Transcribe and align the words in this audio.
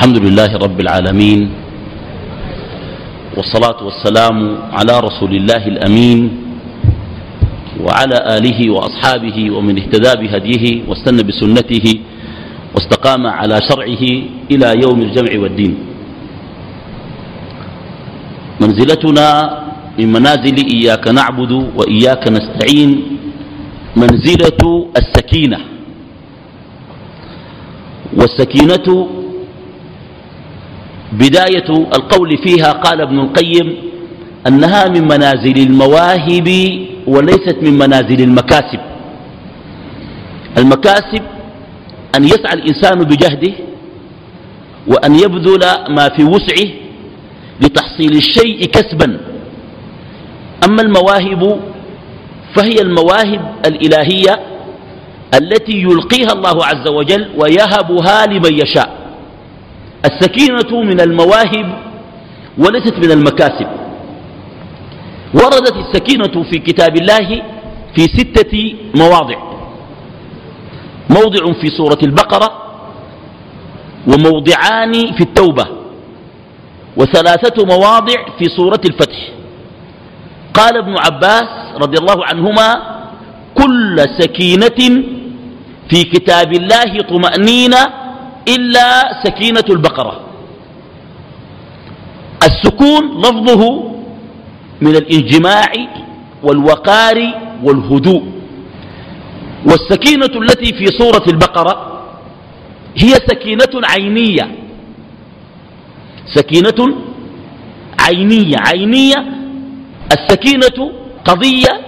الحمد 0.00 0.16
لله 0.24 0.56
رب 0.56 0.80
العالمين 0.80 1.40
والصلاة 3.36 3.84
والسلام 3.84 4.36
على 4.72 4.94
رسول 5.00 5.32
الله 5.36 5.62
الأمين 5.76 6.20
وعلى 7.84 8.16
آله 8.36 8.58
وأصحابه 8.70 9.36
ومن 9.50 9.74
اهتدى 9.76 10.12
بهديه 10.20 10.64
واستنى 10.88 11.22
بسنته 11.28 11.86
واستقام 12.74 13.26
على 13.26 13.60
شرعه 13.68 14.04
إلى 14.50 14.68
يوم 14.84 14.98
الجمع 15.00 15.32
والدين. 15.36 15.74
منزلتنا 18.60 19.26
من 20.00 20.08
منازل 20.16 20.56
إياك 20.74 21.08
نعبد 21.08 21.52
وإياك 21.76 22.24
نستعين 22.28 22.90
منزلة 23.96 24.62
السكينة 24.96 25.58
والسكينة 28.16 28.88
بداية 31.12 31.68
القول 31.70 32.38
فيها 32.44 32.72
قال 32.72 33.00
ابن 33.00 33.18
القيم 33.18 33.76
أنها 34.46 34.88
من 34.88 35.04
منازل 35.04 35.58
المواهب 35.58 36.48
وليست 37.06 37.56
من 37.62 37.78
منازل 37.78 38.20
المكاسب. 38.20 38.80
المكاسب 40.58 41.22
أن 42.16 42.24
يسعى 42.24 42.52
الإنسان 42.54 42.98
بجهده 42.98 43.52
وأن 44.86 45.14
يبذل 45.14 45.60
ما 45.88 46.08
في 46.16 46.24
وسعه 46.24 46.68
لتحصيل 47.60 48.12
الشيء 48.16 48.64
كسبا. 48.64 49.20
أما 50.68 50.82
المواهب 50.82 51.60
فهي 52.56 52.80
المواهب 52.80 53.54
الإلهية 53.66 54.40
التي 55.34 55.72
يلقيها 55.82 56.32
الله 56.32 56.64
عز 56.64 56.88
وجل 56.88 57.28
ويهبها 57.36 58.26
لمن 58.26 58.54
يشاء. 58.62 58.99
السكينة 60.04 60.80
من 60.82 61.00
المواهب 61.00 61.78
وليست 62.58 62.94
من 62.94 63.10
المكاسب. 63.10 63.66
وردت 65.34 65.76
السكينة 65.76 66.42
في 66.50 66.58
كتاب 66.58 66.96
الله 66.96 67.42
في 67.94 68.02
ستة 68.02 68.74
مواضع. 68.94 69.38
موضع 71.10 71.52
في 71.60 71.66
سورة 71.76 71.98
البقرة 72.02 72.48
وموضعان 74.06 74.92
في 74.92 75.20
التوبة 75.20 75.66
وثلاثة 76.96 77.64
مواضع 77.64 78.14
في 78.38 78.44
سورة 78.56 78.80
الفتح. 78.84 79.28
قال 80.54 80.76
ابن 80.76 80.94
عباس 80.98 81.48
رضي 81.82 81.98
الله 81.98 82.24
عنهما 82.24 83.00
كل 83.54 83.96
سكينة 84.18 85.04
في 85.90 86.02
كتاب 86.04 86.52
الله 86.52 87.00
طمأنينة 87.08 88.00
إلا 88.48 89.22
سكينة 89.24 89.64
البقرة. 89.70 90.20
السكون 92.42 93.20
لفظه 93.20 93.92
من 94.80 94.96
الانجماع 94.96 95.72
والوقار 96.42 97.16
والهدوء. 97.62 98.22
والسكينة 99.64 100.40
التي 100.42 100.74
في 100.74 100.86
سورة 100.86 101.24
البقرة 101.28 102.02
هي 102.96 103.08
سكينة 103.08 103.80
عينية. 103.84 104.50
سكينة 106.34 106.96
عينية. 108.00 108.56
عينية 108.66 109.26
السكينة 110.12 110.92
قضية 111.24 111.80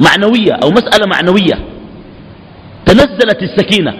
معنوية 0.00 0.52
أو 0.52 0.70
مسألة 0.70 1.06
معنوية. 1.06 1.64
تنزلت 2.86 3.42
السكينة. 3.42 3.94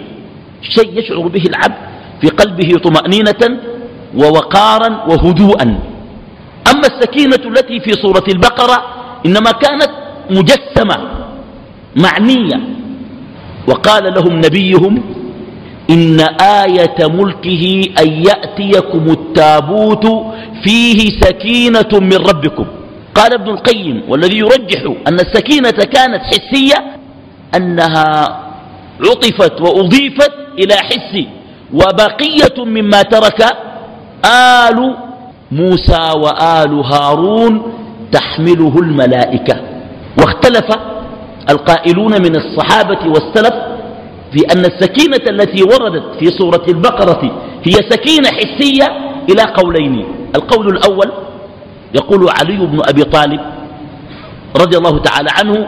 شيء 0.61 0.99
يشعر 0.99 1.27
به 1.27 1.43
العبد 1.49 1.89
في 2.21 2.27
قلبه 2.27 2.69
طمأنينة 2.83 3.59
ووقارا 4.15 5.05
وهدوءا. 5.07 5.79
أما 6.71 6.87
السكينة 6.87 7.35
التي 7.45 7.79
في 7.79 7.91
سورة 7.91 8.23
البقرة 8.27 8.83
إنما 9.25 9.51
كانت 9.51 9.89
مجسمة 10.29 10.97
معنية. 11.95 12.59
وقال 13.67 14.13
لهم 14.13 14.37
نبيهم 14.37 15.03
إن 15.89 16.19
آية 16.41 16.97
ملكه 17.07 17.83
أن 18.01 18.07
يأتيكم 18.07 19.11
التابوت 19.11 20.05
فيه 20.63 20.99
سكينة 21.21 21.89
من 21.93 22.17
ربكم. 22.17 22.65
قال 23.15 23.33
ابن 23.33 23.49
القيم 23.49 24.03
والذي 24.07 24.37
يرجح 24.37 24.81
أن 25.07 25.13
السكينة 25.13 25.71
كانت 25.71 26.21
حسية 26.21 26.75
أنها 27.55 28.39
عطفت 29.01 29.61
وأضيفت 29.61 30.31
إلى 30.59 30.75
حس 30.75 31.23
وبقية 31.73 32.65
مما 32.65 33.01
ترك 33.01 33.41
آل 34.25 34.95
موسى 35.51 36.11
وآل 36.15 36.73
هارون 36.73 37.73
تحمله 38.11 38.79
الملائكة. 38.79 39.61
واختلف 40.17 40.65
القائلون 41.49 42.11
من 42.11 42.35
الصحابة 42.35 42.99
والسلف 43.07 43.53
في 44.33 44.45
أن 44.53 44.65
السكينة 44.65 45.29
التي 45.29 45.63
وردت 45.63 46.03
في 46.19 46.25
سورة 46.37 46.65
البقرة 46.67 47.43
هي 47.63 47.73
سكينة 47.73 48.29
حسية 48.29 48.85
إلى 49.29 49.43
قولين. 49.53 50.05
القول 50.35 50.67
الأول 50.67 51.11
يقول 51.95 52.29
علي 52.29 52.57
بن 52.57 52.79
أبي 52.89 53.03
طالب 53.03 53.39
رضي 54.61 54.77
الله 54.77 54.99
تعالى 54.99 55.29
عنه 55.39 55.67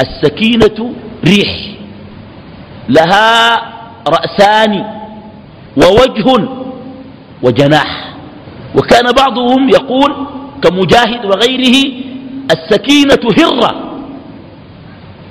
السكينة 0.00 0.92
ريح. 1.24 1.70
لها 2.88 3.60
رأسان 4.08 4.84
ووجه 5.76 6.48
وجناح. 7.42 8.14
وكان 8.76 9.12
بعضهم 9.12 9.68
يقول 9.68 10.26
كمجاهد 10.62 11.24
وغيره 11.24 11.92
السكينة 12.50 13.22
هرة 13.38 13.70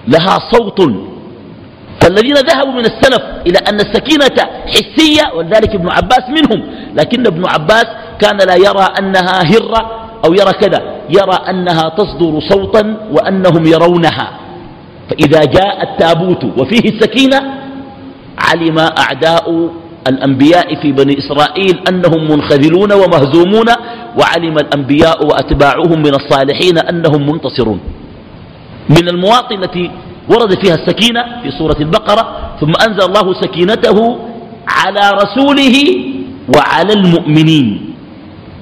لها 0.08 0.38
صوت. 0.52 0.82
فالذين 2.02 2.34
ذهبوا 2.34 2.72
من 2.72 2.86
السلف 2.86 3.24
إلى 3.48 3.58
أن 3.70 3.76
السكينة 3.76 4.38
حسية 4.68 5.34
ولذلك 5.36 5.76
ابن 5.76 5.90
عباس 5.90 6.24
منهم. 6.30 6.66
لكن 6.96 7.28
ابن 7.28 7.46
عباس 7.46 7.86
كان 8.20 8.38
لا 8.38 8.56
يرى 8.56 8.88
أنها 9.00 9.42
هرة 9.44 10.10
أو 10.26 10.34
يرى 10.34 10.54
كذا 10.54 10.80
يرى 11.10 11.38
أنها 11.50 11.90
تصدر 11.90 12.40
صوتا 12.50 12.98
وأنهم 13.12 13.66
يرونها. 13.66 14.32
فإذا 15.10 15.40
جاء 15.40 15.84
التابوت 15.84 16.44
وفيه 16.44 16.90
السكينة 16.90 17.40
علم 18.40 18.80
أعداء 18.80 19.70
الأنبياء 20.08 20.82
في 20.82 20.92
بني 20.92 21.18
إسرائيل 21.18 21.80
أنهم 21.90 22.32
منخذلون 22.32 22.92
ومهزومون 22.94 23.66
وعلم 24.20 24.58
الأنبياء 24.58 25.26
وأتباعهم 25.26 26.00
من 26.00 26.14
الصالحين 26.16 26.78
أنهم 26.78 27.30
منتصرون. 27.32 27.80
من 28.90 29.10
المواطن 29.10 29.64
التي 29.64 29.92
ورد 30.30 30.66
فيها 30.66 30.76
السكينة 30.76 31.24
في 31.44 31.52
سورة 31.58 31.78
البقرة 31.80 32.52
ثم 32.62 32.72
أنزل 32.88 33.04
الله 33.10 33.42
سكينته 33.42 34.20
على 34.68 35.12
رسوله 35.12 35.76
وعلى 36.56 36.94
المؤمنين. 36.94 37.96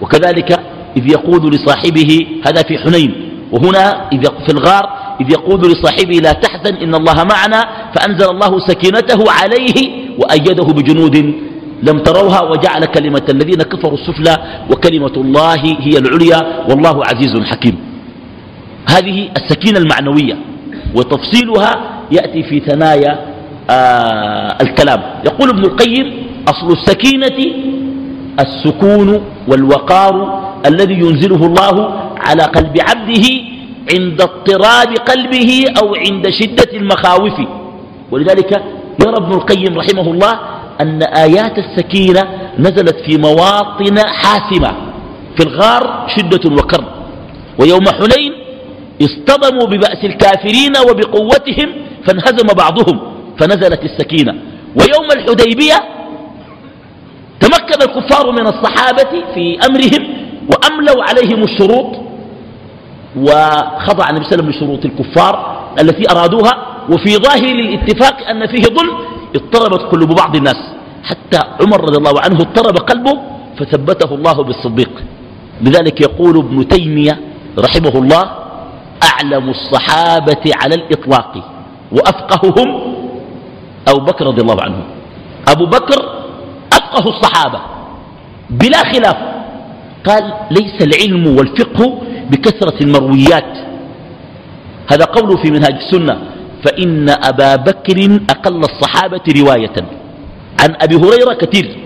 وكذلك 0.01 0.59
إذ 0.97 1.11
يقول 1.11 1.51
لصاحبه 1.53 2.27
هذا 2.47 2.61
في 2.61 2.77
حنين 2.77 3.29
وهنا 3.51 4.09
إذ 4.11 4.21
في 4.45 4.51
الغار 4.53 4.96
إذ 5.21 5.31
يقول 5.31 5.71
لصاحبه 5.71 6.13
لا 6.23 6.31
تحزن 6.31 6.75
إن 6.75 6.95
الله 6.95 7.13
معنا 7.23 7.61
فأنزل 7.95 8.29
الله 8.29 8.59
سكينته 8.67 9.31
عليه 9.31 9.77
وأيده 10.19 10.63
بجنود 10.63 11.33
لم 11.83 11.99
تروها 11.99 12.41
وجعل 12.41 12.85
كلمة 12.85 13.21
الذين 13.29 13.57
كفروا 13.57 13.97
السفلى 13.97 14.35
وكلمة 14.71 15.13
الله 15.17 15.55
هي 15.79 15.97
العليا 15.97 16.65
والله 16.69 17.03
عزيز 17.05 17.43
حكيم. 17.45 17.75
هذه 18.89 19.29
السكينة 19.37 19.79
المعنوية 19.79 20.37
وتفصيلها 20.95 21.71
يأتي 22.11 22.43
في 22.43 22.59
ثنايا 22.59 23.19
آه 23.69 24.57
الكلام. 24.61 25.01
يقول 25.25 25.49
ابن 25.49 25.63
القيم 25.65 26.27
أصل 26.47 26.71
السكينة 26.71 27.53
السكون 28.39 29.21
والوقار 29.47 30.43
الذي 30.65 30.93
ينزله 30.93 31.45
الله 31.45 31.99
على 32.17 32.43
قلب 32.43 32.75
عبده 32.81 33.23
عند 33.93 34.21
اضطراب 34.21 34.97
قلبه 34.97 35.65
أو 35.81 35.95
عند 35.95 36.29
شدة 36.29 36.77
المخاوف. 36.77 37.33
ولذلك 38.11 38.51
يرى 39.05 39.17
ابن 39.17 39.33
القيم 39.33 39.77
رحمه 39.77 40.11
الله 40.11 40.39
أن 40.81 41.03
آيات 41.03 41.57
السكينة 41.57 42.21
نزلت 42.59 42.95
في 43.05 43.17
مواطن 43.17 43.97
حاسمة 43.99 44.71
في 45.37 45.43
الغار 45.47 46.07
شدة 46.17 46.55
وكرب 46.55 46.85
ويوم 47.59 47.85
حنين 47.87 48.33
اصطدموا 49.01 49.65
ببأس 49.67 50.03
الكافرين 50.03 50.73
وبقوتهم 50.89 51.69
فانهزم 52.07 52.47
بعضهم 52.57 52.99
فنزلت 53.39 53.83
السكينة. 53.83 54.33
ويوم 54.79 55.11
الحديبية 55.15 55.75
تمكن 57.39 57.81
الكفار 57.81 58.31
من 58.31 58.47
الصحابة 58.47 59.23
في 59.33 59.57
أمرهم 59.69 60.17
وأملوا 60.51 61.03
عليهم 61.03 61.43
الشروط 61.43 61.95
وخضع 63.17 64.09
النبي 64.09 64.23
صلى 64.25 64.33
الله 64.33 64.43
عليه 64.43 64.47
وسلم 64.47 64.49
لشروط 64.49 64.85
الكفار 64.85 65.33
التي 65.81 66.11
أرادوها 66.11 66.53
وفي 66.89 67.15
ظاهر 67.15 67.55
الاتفاق 67.55 68.27
أن 68.29 68.47
فيه 68.47 68.61
ظلم 68.61 68.97
اضطربت 69.35 69.81
قلوب 69.81 70.15
بعض 70.15 70.35
الناس. 70.35 70.57
حتى 71.03 71.39
عمر 71.61 71.81
رضي 71.81 71.97
الله 71.97 72.21
عنه 72.25 72.37
اضطرب 72.39 72.77
قلبه 72.77 73.21
فثبته 73.59 74.15
الله 74.15 74.43
بالصديق. 74.43 75.03
لذلك 75.61 76.01
يقول 76.01 76.37
ابن 76.37 76.67
تيمية 76.67 77.19
رحمه 77.59 77.95
الله 77.95 78.23
أعلم 79.13 79.49
الصحابة 79.49 80.43
على 80.63 80.75
الإطلاق 80.75 81.33
وأفقههم 81.91 82.67
أبو 83.87 83.99
بكر 83.99 84.27
رضي 84.27 84.41
الله 84.41 84.57
عنه. 84.61 84.83
أبو 85.47 85.65
بكر 85.65 85.99
أفقه 86.73 87.09
الصحابة 87.09 87.59
بلا 88.49 88.77
خلاف. 88.77 89.17
قال 90.07 90.33
ليس 90.51 90.81
العلم 90.81 91.37
والفقه 91.37 91.97
بكثرة 92.31 92.83
المرويات. 92.83 93.53
هذا 94.91 95.05
قوله 95.05 95.35
في 95.43 95.51
منهاج 95.51 95.73
السنة. 95.73 96.17
فإن 96.65 97.09
أبا 97.09 97.55
بكر 97.55 98.19
أقل 98.29 98.59
الصحابة 98.59 99.21
رواية. 99.39 99.77
عن 100.61 100.75
أبي 100.81 100.95
هريرة 100.95 101.33
كثير 101.33 101.77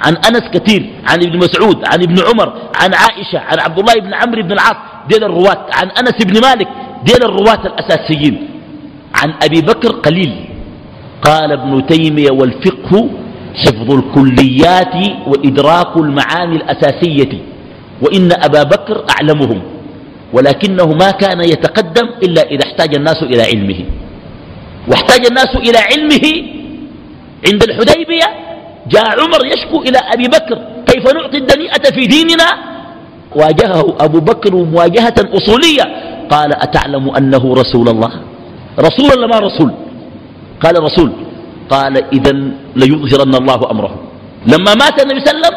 عن 0.00 0.16
أنس 0.16 0.42
كثير 0.54 0.90
عن 1.08 1.18
ابن 1.22 1.38
مسعود 1.38 1.76
عن 1.92 2.02
ابن 2.02 2.16
عمر 2.28 2.52
عن 2.80 2.90
عائشة 2.94 3.38
عن 3.38 3.58
عبد 3.60 3.78
الله 3.78 3.94
بن 3.94 4.14
عمرو 4.14 4.42
بن 4.42 4.52
العاص. 4.52 4.76
دين 5.08 5.22
الرواة. 5.24 5.66
عن 5.74 5.88
أنس 5.90 6.24
بن 6.24 6.40
مالك. 6.40 6.68
دين 7.04 7.22
الرواة 7.22 7.66
الأساسيين. 7.66 8.48
عن 9.22 9.34
أبي 9.42 9.60
بكر 9.60 9.88
قليل. 9.88 10.44
قال 11.22 11.52
ابن 11.52 11.86
تيمية 11.86 12.30
والفقه 12.30 13.10
حفظ 13.54 13.90
الكليات 13.92 14.94
وإدراك 15.26 15.96
المعاني 15.96 16.56
الأساسية. 16.56 17.38
وإن 18.02 18.28
أبا 18.32 18.62
بكر 18.62 19.04
أعلمهم. 19.10 19.62
ولكنه 20.34 20.86
ما 20.86 21.10
كان 21.10 21.40
يتقدم 21.40 22.06
إلا 22.22 22.42
إذا 22.42 22.64
احتاج 22.66 22.94
الناس 22.94 23.22
إلى 23.22 23.42
علمه. 23.42 23.80
واحتاج 24.90 25.26
الناس 25.26 25.52
إلى 25.56 25.78
علمه 25.90 26.26
عند 27.46 27.62
الحديبية. 27.62 28.28
جاء 28.88 29.20
عمر 29.20 29.40
يشكو 29.46 29.82
إلى 29.82 29.98
أبي 30.14 30.26
بكر 30.28 30.58
كيف 30.86 31.04
نعطي 31.14 31.38
الدنيئة 31.38 31.84
في 31.94 32.06
ديننا؟ 32.06 32.48
واجهه 33.36 33.96
أبو 34.00 34.20
بكر 34.20 34.54
مواجهة 34.54 35.14
أصولية. 35.38 35.84
قال 36.30 36.52
أتعلم 36.52 37.10
أنه 37.10 37.54
رسول 37.54 37.88
الله؟ 37.88 38.12
رسول 38.80 39.06
ولا 39.18 39.26
ما 39.26 39.38
رسول؟ 39.38 39.70
قال 40.60 40.82
رسول. 40.82 41.12
قال 41.70 42.04
إذا 42.12 42.32
ليظهرن 42.76 43.34
الله 43.34 43.70
أمره. 43.70 43.92
لما 44.46 44.74
مات 44.74 45.02
النبي 45.02 45.20
صلى 45.24 45.30
الله 45.30 45.46
عليه 45.46 45.46
وسلم 45.46 45.56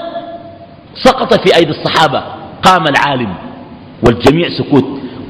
سقط 1.03 1.33
في 1.33 1.55
أيدي 1.55 1.71
الصحابة 1.71 2.23
قام 2.63 2.87
العالم. 2.87 3.46
والجميع 4.05 4.49
سكوت 4.57 4.85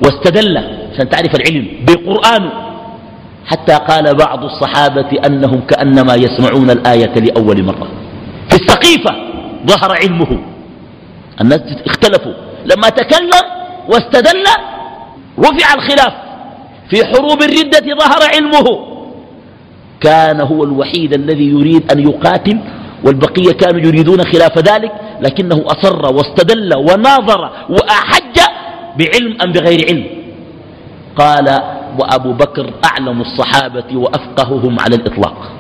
واستدل 0.06 0.58
عشان 0.94 1.10
تعرف 1.10 1.36
العلم 1.36 1.68
بقرآن 1.88 2.50
حتى 3.46 3.74
قال 3.74 4.16
بعض 4.16 4.44
الصحابة 4.44 5.08
أنهم 5.25 5.62
كأنما 5.62 6.16
يسمعون 6.16 6.69
الآية 6.69 7.14
لأول 7.19 7.64
مرة. 7.64 7.88
في 8.50 8.56
السقيفة 8.56 9.16
ظهر 9.68 9.92
علمه. 10.04 10.40
الناس 11.42 11.62
اختلفوا. 11.86 12.34
لما 12.66 12.90
تكلم 12.90 13.44
واستدل 13.90 14.44
رفع 15.40 15.74
الخلاف. 15.74 16.14
في 16.90 17.06
حروب 17.06 17.42
الردة 17.42 17.96
ظهر 18.00 18.19
علمه. 18.36 18.98
كان 20.02 20.42
هو 20.42 20.64
الوحيد 20.64 21.14
الذي 21.14 21.50
يريد 21.50 21.92
أن 21.92 22.00
يقاتل 22.00 22.60
والبقية 23.04 23.52
كانوا 23.52 23.80
يريدون 23.81 24.24
خلاف 24.24 24.58
ذلك 24.58 24.92
لكنه 25.22 25.64
أصر 25.66 26.14
واستدل 26.16 26.75
وناظر 26.78 27.50
وأحج 27.69 28.38
بعلم 29.00 29.42
أم 29.42 29.52
بغير 29.52 29.86
علم؟ 29.90 30.06
قال 31.16 31.48
وأبو 32.00 32.32
بكر 32.34 32.74
أعلم 32.86 33.22
الصحابة 33.22 33.98
وأفقههم 33.98 34.80
على 34.80 34.96
الإطلاق 34.96 35.52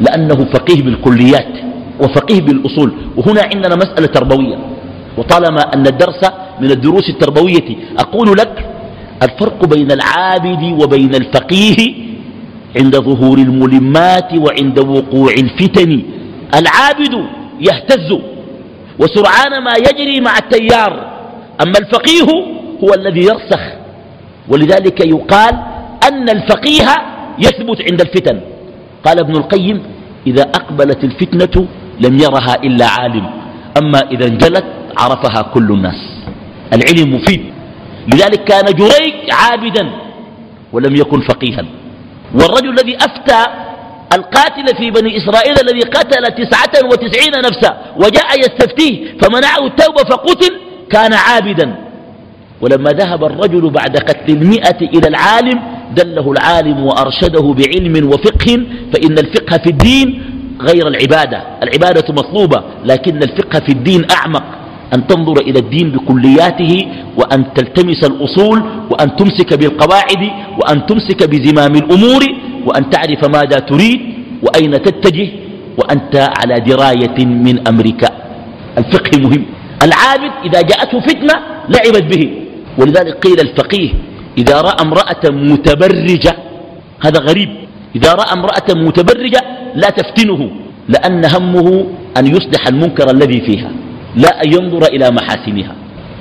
لأنه 0.00 0.44
فقيه 0.52 0.82
بالكليات 0.82 1.52
وفقيه 2.00 2.40
بالأصول 2.40 2.92
وهنا 3.16 3.42
عندنا 3.54 3.76
مسألة 3.76 4.06
تربوية 4.06 4.58
وطالما 5.18 5.60
أن 5.74 5.86
الدرس 5.86 6.20
من 6.60 6.70
الدروس 6.70 7.08
التربوية 7.10 7.76
أقول 7.98 8.28
لك 8.38 8.66
الفرق 9.22 9.64
بين 9.64 9.92
العابد 9.92 10.82
وبين 10.82 11.14
الفقيه 11.14 11.94
عند 12.80 12.96
ظهور 12.96 13.38
الملمات 13.38 14.32
وعند 14.38 14.78
وقوع 14.78 15.30
الفتن. 15.32 16.02
العابد 16.54 17.14
يهتز 17.60 18.18
وسرعان 18.98 19.64
ما 19.64 19.72
يجري 19.76 20.20
مع 20.20 20.38
التيار 20.38 21.15
أما 21.62 21.78
الفقيه 21.78 22.28
هو 22.84 22.94
الذي 22.94 23.20
يرسخ 23.20 23.60
ولذلك 24.48 25.06
يقال 25.06 25.54
أن 26.08 26.28
الفقيه 26.28 26.88
يثبت 27.38 27.82
عند 27.90 28.00
الفتن. 28.00 28.40
قال 29.04 29.18
ابن 29.18 29.36
القيم 29.36 29.82
إذا 30.26 30.42
أقبلت 30.42 31.04
الفتنة 31.04 31.66
لم 32.00 32.18
يرها 32.18 32.54
إلا 32.64 32.86
عالم 32.86 33.30
أما 33.82 33.98
إذا 33.98 34.26
انجلت 34.26 34.64
عرفها 34.98 35.42
كل 35.42 35.72
الناس. 35.72 36.00
العلم 36.72 37.14
مفيد. 37.14 37.44
لذلك 38.14 38.44
كان 38.44 38.64
جريج 38.64 39.14
عابدا 39.30 39.90
ولم 40.72 40.94
يكن 40.96 41.20
فقيها. 41.20 41.64
والرجل 42.34 42.68
الذي 42.68 42.96
أفتى 42.96 43.50
القاتل 44.12 44.76
في 44.76 44.90
بني 44.90 45.16
إسرائيل 45.16 45.54
الذي 45.62 45.80
قتل 45.80 46.22
تسعة 46.22 46.84
وتسعين 46.84 47.32
نفسا 47.38 47.76
وجاء 47.96 48.38
يستفتيه 48.38 49.18
فمنعه 49.22 49.66
التوبة 49.66 50.02
فقتل 50.10 50.56
كان 50.90 51.12
عابدا. 51.12 51.74
ولما 52.60 52.90
ذهب 52.90 53.24
الرجل 53.24 53.70
بعد 53.70 53.96
قتل 53.96 54.32
المئة 54.32 54.80
إلى 54.80 55.08
العالم 55.08 55.60
دله 55.96 56.32
العالم 56.32 56.86
وأرشده 56.86 57.54
بعلم 57.58 58.06
وفقه 58.06 58.50
فإن 58.92 59.12
الفقه 59.18 59.58
في 59.58 59.70
الدين 59.70 60.22
غير 60.60 60.88
العبادة. 60.88 61.42
العبادة 61.62 62.14
مطلوبة 62.14 62.62
لكن 62.84 63.16
الفقه 63.16 63.60
في 63.60 63.72
الدين 63.72 64.06
أعمق. 64.10 64.44
أن 64.94 65.06
تنظر 65.06 65.40
إلى 65.40 65.58
الدين 65.58 65.90
بكلياته 65.90 66.86
وأن 67.16 67.44
تلتمس 67.54 68.04
الأصول 68.04 68.62
وأن 68.90 69.16
تمسك 69.16 69.54
بالقواعد 69.54 70.22
وأن 70.58 70.86
تمسك 70.86 71.30
بزمام 71.30 71.74
الأمور 71.74 72.22
وأن 72.66 72.90
تعرف 72.90 73.24
ماذا 73.28 73.58
تريد 73.58 74.00
وأين 74.42 74.82
تتجه 74.82 75.28
وأنت 75.78 76.28
على 76.38 76.60
دراية 76.60 77.18
من 77.26 77.68
أمرك. 77.68 78.02
الفقه 78.78 79.20
مهم. 79.20 79.44
العابد 79.82 80.32
إذا 80.44 80.60
جاءته 80.60 81.00
فتنة 81.00 81.34
لعبت 81.68 82.16
به. 82.16 82.42
ولذلك 82.78 83.26
قيل 83.26 83.40
الفقيه 83.40 83.90
إذا 84.38 84.60
رأى 84.60 84.76
امرأة 84.82 85.24
متبرجة 85.24 86.36
هذا 87.00 87.20
غريب. 87.20 87.48
إذا 87.96 88.12
رأى 88.12 88.32
امرأة 88.32 88.68
متبرجة 88.68 89.40
لا 89.74 89.90
تفتنه 89.90 90.50
لأن 90.88 91.24
همه 91.24 91.86
أن 92.18 92.26
يصلح 92.26 92.66
المنكر 92.68 93.10
الذي 93.10 93.40
فيها 93.40 93.70
لا 94.16 94.42
أن 94.44 94.52
ينظر 94.52 94.82
إلى 94.86 95.10
محاسنها. 95.10 95.74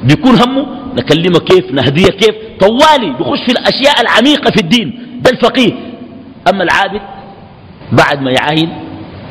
بيكون 0.03 0.35
همه 0.35 0.65
نكلمه 0.97 1.39
كيف 1.39 1.71
نهديه 1.71 2.07
كيف؟ 2.07 2.35
طوالي 2.59 3.13
بخش 3.19 3.39
في 3.45 3.51
الأشياء 3.51 4.01
العميقة 4.01 4.51
في 4.51 4.62
الدين. 4.62 5.19
ده 5.21 5.31
الفقيه. 5.31 5.74
أما 6.53 6.63
العابد 6.63 7.01
بعد 7.91 8.21
ما 8.21 8.31
يعاين 8.31 8.69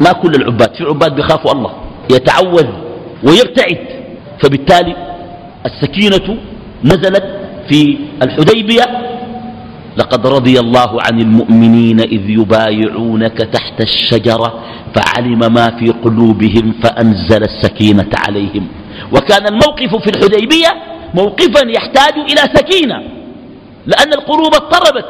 ما 0.01 0.13
كل 0.13 0.35
العباد 0.35 0.75
في 0.75 0.85
عباد 0.85 1.15
بيخافوا 1.15 1.53
الله 1.53 1.73
يتعوذ 2.13 2.67
ويبتعد. 3.23 4.04
فبالتالي 4.43 4.97
السكينة 5.67 6.37
نزلت 6.85 7.25
في 7.69 7.99
الحديبية. 8.23 8.85
لقد 9.97 10.27
رضي 10.27 10.59
الله 10.61 11.03
عن 11.03 11.21
المؤمنين 11.21 12.01
إذ 12.01 12.31
يبايعونك 12.31 13.39
تحت 13.39 13.81
الشجرة 13.81 14.61
فعلم 14.95 15.39
ما 15.39 15.71
في 15.79 15.91
قلوبهم 16.05 16.75
فأنزل 16.83 17.43
السكينة 17.43 18.11
عليهم. 18.27 18.69
وكان 19.13 19.47
الموقف 19.47 19.97
في 19.97 20.11
الحديبية 20.11 20.69
موقفا 21.15 21.69
يحتاج 21.69 22.15
إلى 22.15 22.41
سكينة 22.55 23.03
لأن 23.87 24.13
القلوب 24.13 24.55
اضطربت. 24.55 25.05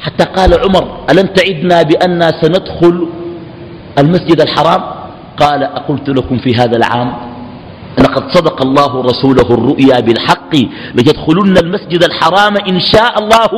حتى 0.00 0.24
قال 0.24 0.60
عمر 0.60 1.04
ألم 1.10 1.26
تعدنا 1.26 1.82
بأننا 1.82 2.32
سندخل 2.42 3.08
المسجد 3.98 4.40
الحرام؟ 4.40 4.82
قال 5.36 5.62
أقلت 5.62 6.08
لكم 6.08 6.38
في 6.38 6.54
هذا 6.54 6.76
العام 6.76 7.12
لقد 7.98 8.24
صدق 8.30 8.62
الله 8.62 9.02
رسوله 9.02 9.48
الرؤيا 9.50 10.00
بالحق 10.00 10.54
ليدخلن 10.94 11.56
المسجد 11.64 12.02
الحرام 12.04 12.56
إن 12.68 12.80
شاء 12.80 13.18
الله 13.18 13.52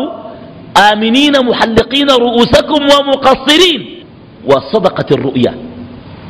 آمنين 0.92 1.33
محلقين 1.42 2.07
رؤوسكم 2.11 2.80
ومقصرين. 2.95 3.80
وصدقت 4.47 5.12
الرؤيا. 5.12 5.54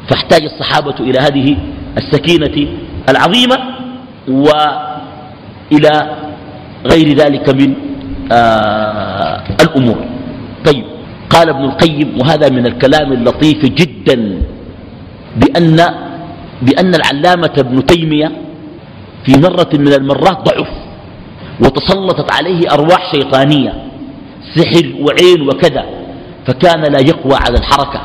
فاحتاج 0.08 0.42
الصحابة 0.42 0.94
إلى 1.00 1.18
هذه 1.18 1.56
السكينة 1.96 2.56
العظيمة 3.08 3.56
وإلى 4.28 5.92
غير 6.86 7.08
ذلك 7.16 7.46
من 7.54 7.74
آه 8.32 9.44
الأمور. 9.60 9.98
طيب 10.64 10.84
قال 11.30 11.48
ابن 11.48 11.64
القيم 11.64 12.08
وهذا 12.20 12.48
من 12.48 12.66
الكلام 12.66 13.12
اللطيف 13.12 13.64
جدا 13.64 14.42
بأن, 15.36 15.76
بأن 16.62 16.94
العلامة 16.94 17.52
ابن 17.58 17.86
تيمية 17.86 18.32
في 19.26 19.40
مرة 19.40 19.68
من 19.74 19.92
المرات 19.92 20.38
ضعف 20.48 20.68
وتسلطت 21.60 22.32
عليه 22.32 22.60
أرواح 22.72 23.12
شيطانية 23.14 23.72
سحر 24.54 24.94
وعين 25.00 25.48
وكذا 25.48 25.84
فكان 26.46 26.92
لا 26.92 27.00
يقوى 27.00 27.34
على 27.34 27.58
الحركة. 27.58 28.00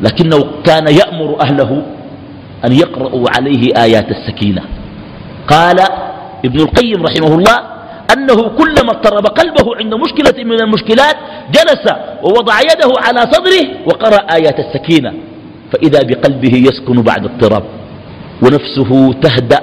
لكنه 0.00 0.44
كان 0.64 0.86
يأمر 0.88 1.40
أهله 1.40 1.82
أن 2.64 2.72
يقرأوا 2.72 3.26
عليه 3.36 3.82
آيات 3.82 4.06
السكينة. 4.10 4.62
قال 5.48 5.76
ابن 6.44 6.60
القيم 6.60 7.02
رحمه 7.02 7.34
الله 7.34 7.58
أنه 8.16 8.48
كلما 8.48 8.90
اضطرب 8.90 9.26
قلبه 9.26 9.76
عند 9.76 9.94
مشكلة 9.94 10.44
من 10.44 10.60
المشكلات 10.60 11.16
جلس 11.50 11.92
ووضع 12.22 12.60
يده 12.60 12.92
على 12.98 13.20
صدره 13.20 13.86
وقرأ 13.86 14.16
آيات 14.16 14.56
السكينة. 14.58 15.12
فإذا 15.72 16.00
بقلبه 16.02 16.56
يسكن 16.56 17.02
بعد 17.02 17.24
اضطراب 17.24 17.64
ونفسه 18.42 19.12
تهدأ 19.12 19.60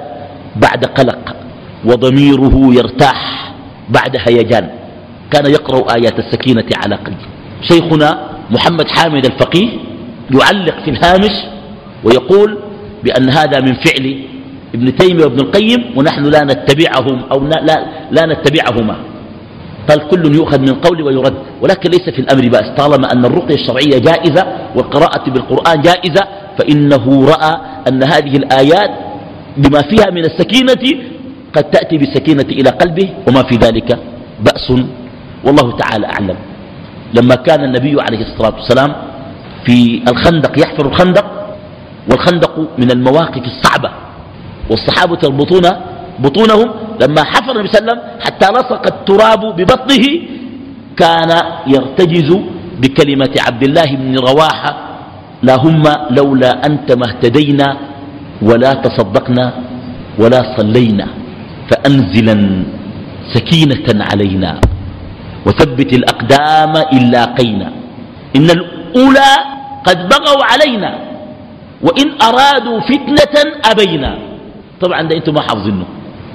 بعد 0.56 0.84
قلق 0.84 1.36
وضميره 1.84 2.74
يرتاح 2.74 3.52
بعد 3.88 4.16
هيجان. 4.28 4.68
كان 5.30 5.50
يقرأ 5.50 5.94
آيات 5.94 6.18
السكينة 6.18 6.64
على 6.84 6.94
قلبه. 6.94 7.26
شيخنا 7.62 8.30
محمد 8.50 8.88
حامد 8.88 9.24
الفقيه 9.26 9.68
يعلق 10.30 10.84
في 10.84 10.90
الهامش 10.90 11.34
ويقول 12.04 12.58
بأن 13.04 13.30
هذا 13.30 13.60
من 13.60 13.74
فعل 13.74 14.24
ابن 14.74 14.96
تيمية 14.96 15.24
وابن 15.24 15.40
القيم 15.40 15.84
ونحن 15.96 16.24
لا 16.24 16.44
نتبعهم 16.44 17.22
أو 17.32 17.44
لا, 17.44 17.86
لا 18.10 18.26
نتبعهما. 18.26 18.96
قال 19.88 20.08
كل 20.08 20.34
يؤخذ 20.34 20.60
من 20.60 20.74
قول 20.74 21.02
ويرد 21.02 21.34
ولكن 21.62 21.90
ليس 21.90 22.10
في 22.10 22.18
الأمر 22.18 22.48
بأس. 22.48 22.68
طالما 22.78 23.12
أن 23.12 23.24
الرقية 23.24 23.54
الشرعية 23.54 23.98
جائزة 23.98 24.46
والقراءة 24.76 25.30
بالقرآن 25.30 25.82
جائزة 25.82 26.22
فإنه 26.58 27.24
رأى 27.24 27.60
أن 27.88 28.02
هذه 28.02 28.36
الآيات 28.36 28.90
بما 29.56 29.82
فيها 29.82 30.10
من 30.10 30.24
السكينة 30.24 31.02
قد 31.56 31.64
تأتي 31.70 31.98
بالسكينة 31.98 32.48
إلى 32.48 32.70
قلبه 32.70 33.10
وما 33.28 33.42
في 33.42 33.54
ذلك 33.56 33.98
بأس. 34.40 34.70
والله 35.44 35.76
تعالى 35.76 36.06
أعلم. 36.06 36.36
لما 37.14 37.34
كان 37.34 37.64
النبي 37.64 37.96
عليه 38.00 38.20
الصلاة 38.20 38.54
والسلام 38.54 38.94
في 39.66 40.02
الخندق 40.08 40.60
يحفر 40.60 40.86
الخندق 40.86 41.26
والخندق 42.10 42.58
من 42.78 42.90
المواقف 42.90 43.42
الصعبة 43.44 43.90
والصحابة 44.70 45.18
يربطون 45.24 45.62
بطونهم 46.24 46.68
لما 47.02 47.22
حفر 47.32 47.52
النبي 47.52 47.68
صلى 47.68 47.78
الله 47.78 47.92
عليه 47.92 47.92
وسلم 47.92 48.00
حتى 48.24 48.46
لصق 48.54 48.84
التراب 48.94 49.42
ببطنه 49.56 50.04
كان 50.96 51.30
يرتجز 51.66 52.30
بكلمة 52.80 53.34
عبد 53.46 53.62
الله 53.68 53.88
بن 54.02 54.12
رواحة 54.18 54.72
اللهم 55.42 55.84
لولا 56.18 56.50
أنت 56.66 56.88
ما 57.00 57.06
اهتدينا 57.10 57.68
ولا 58.42 58.72
تصدقنا 58.84 59.46
ولا 60.18 60.40
صلينا 60.56 61.06
فأنزلا 61.70 62.36
سكينة 63.34 63.86
علينا 64.10 64.50
وثبت 65.46 65.90
الأقدام 65.92 66.72
إن 66.92 67.02
لاقينا 67.10 67.68
إن 68.36 68.48
الأولى 68.50 69.32
قد 69.86 69.98
بغوا 70.08 70.42
علينا 70.50 70.90
وإن 71.82 72.06
أرادوا 72.22 72.78
فتنة 72.90 73.34
أبينا. 73.70 74.12
طبعا 74.80 75.02
ده 75.02 75.16
أنتم 75.16 75.34
ما 75.34 75.42
حافظينه. 75.42 75.86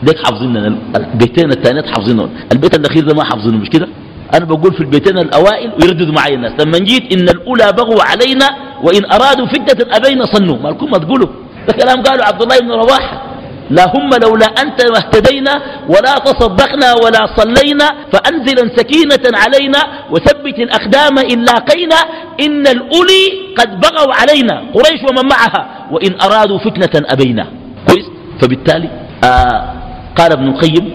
ديك 0.04 0.18
حافظيننا 0.26 0.78
البيتين 0.96 1.52
الثانيات 1.52 1.88
حافظينه 1.88 2.30
البيت 2.52 2.76
الأخير 2.76 3.04
ده 3.04 3.16
ما 3.16 3.24
حافظينه 3.24 3.58
مش 3.58 3.70
كده؟ 3.70 3.88
أنا 4.34 4.46
بقول 4.46 4.74
في 4.74 4.82
البيتين 4.82 5.18
الأوائل 5.18 5.72
ويرددوا 5.82 6.14
معي 6.14 6.34
الناس. 6.34 6.52
لما 6.62 6.78
جيت 6.78 7.14
إن 7.14 7.30
الأولى 7.30 7.72
بغوا 7.72 8.04
علينا 8.04 8.48
وإن 8.84 9.06
أرادوا 9.06 9.48
فتنة 9.48 9.96
أبينا 9.98 10.26
صنوا 10.26 10.58
ما 10.58 10.70
لكم 10.70 10.92
ما 10.92 10.98
تقولوا. 10.98 11.28
ده 11.68 11.74
كلام 11.74 12.04
قالوا 12.04 12.26
عبد 12.26 12.42
الله 12.42 12.60
بن 12.60 12.72
رواحة. 12.72 13.24
اللهم 13.72 14.10
لولا 14.24 14.46
أنت 14.46 14.86
ما 14.92 14.98
اهتدينا 14.98 15.62
ولا 15.90 16.14
تصدقنا 16.18 16.94
ولا 16.94 17.36
صلينا 17.36 17.88
فأنزلا 18.14 18.76
سكينة 18.76 19.38
علينا 19.38 19.80
وثبت 20.12 20.60
الأقدام 20.60 21.18
إن 21.20 21.40
لاقينا 21.46 21.96
إن 22.42 22.68
الأولي 22.68 23.26
قد 23.58 23.80
بغوا 23.80 24.14
علينا. 24.14 24.64
قريش 24.74 25.02
ومن 25.10 25.30
معها. 25.30 25.88
وإن 25.92 26.22
أرادوا 26.22 26.58
فتنة 26.58 27.06
أبينا. 27.14 27.48
كويس؟ 27.88 28.06
فبالتالي 28.42 28.90
آه 29.24 29.77
قال 30.18 30.32
ابن 30.32 30.48
القيم 30.48 30.86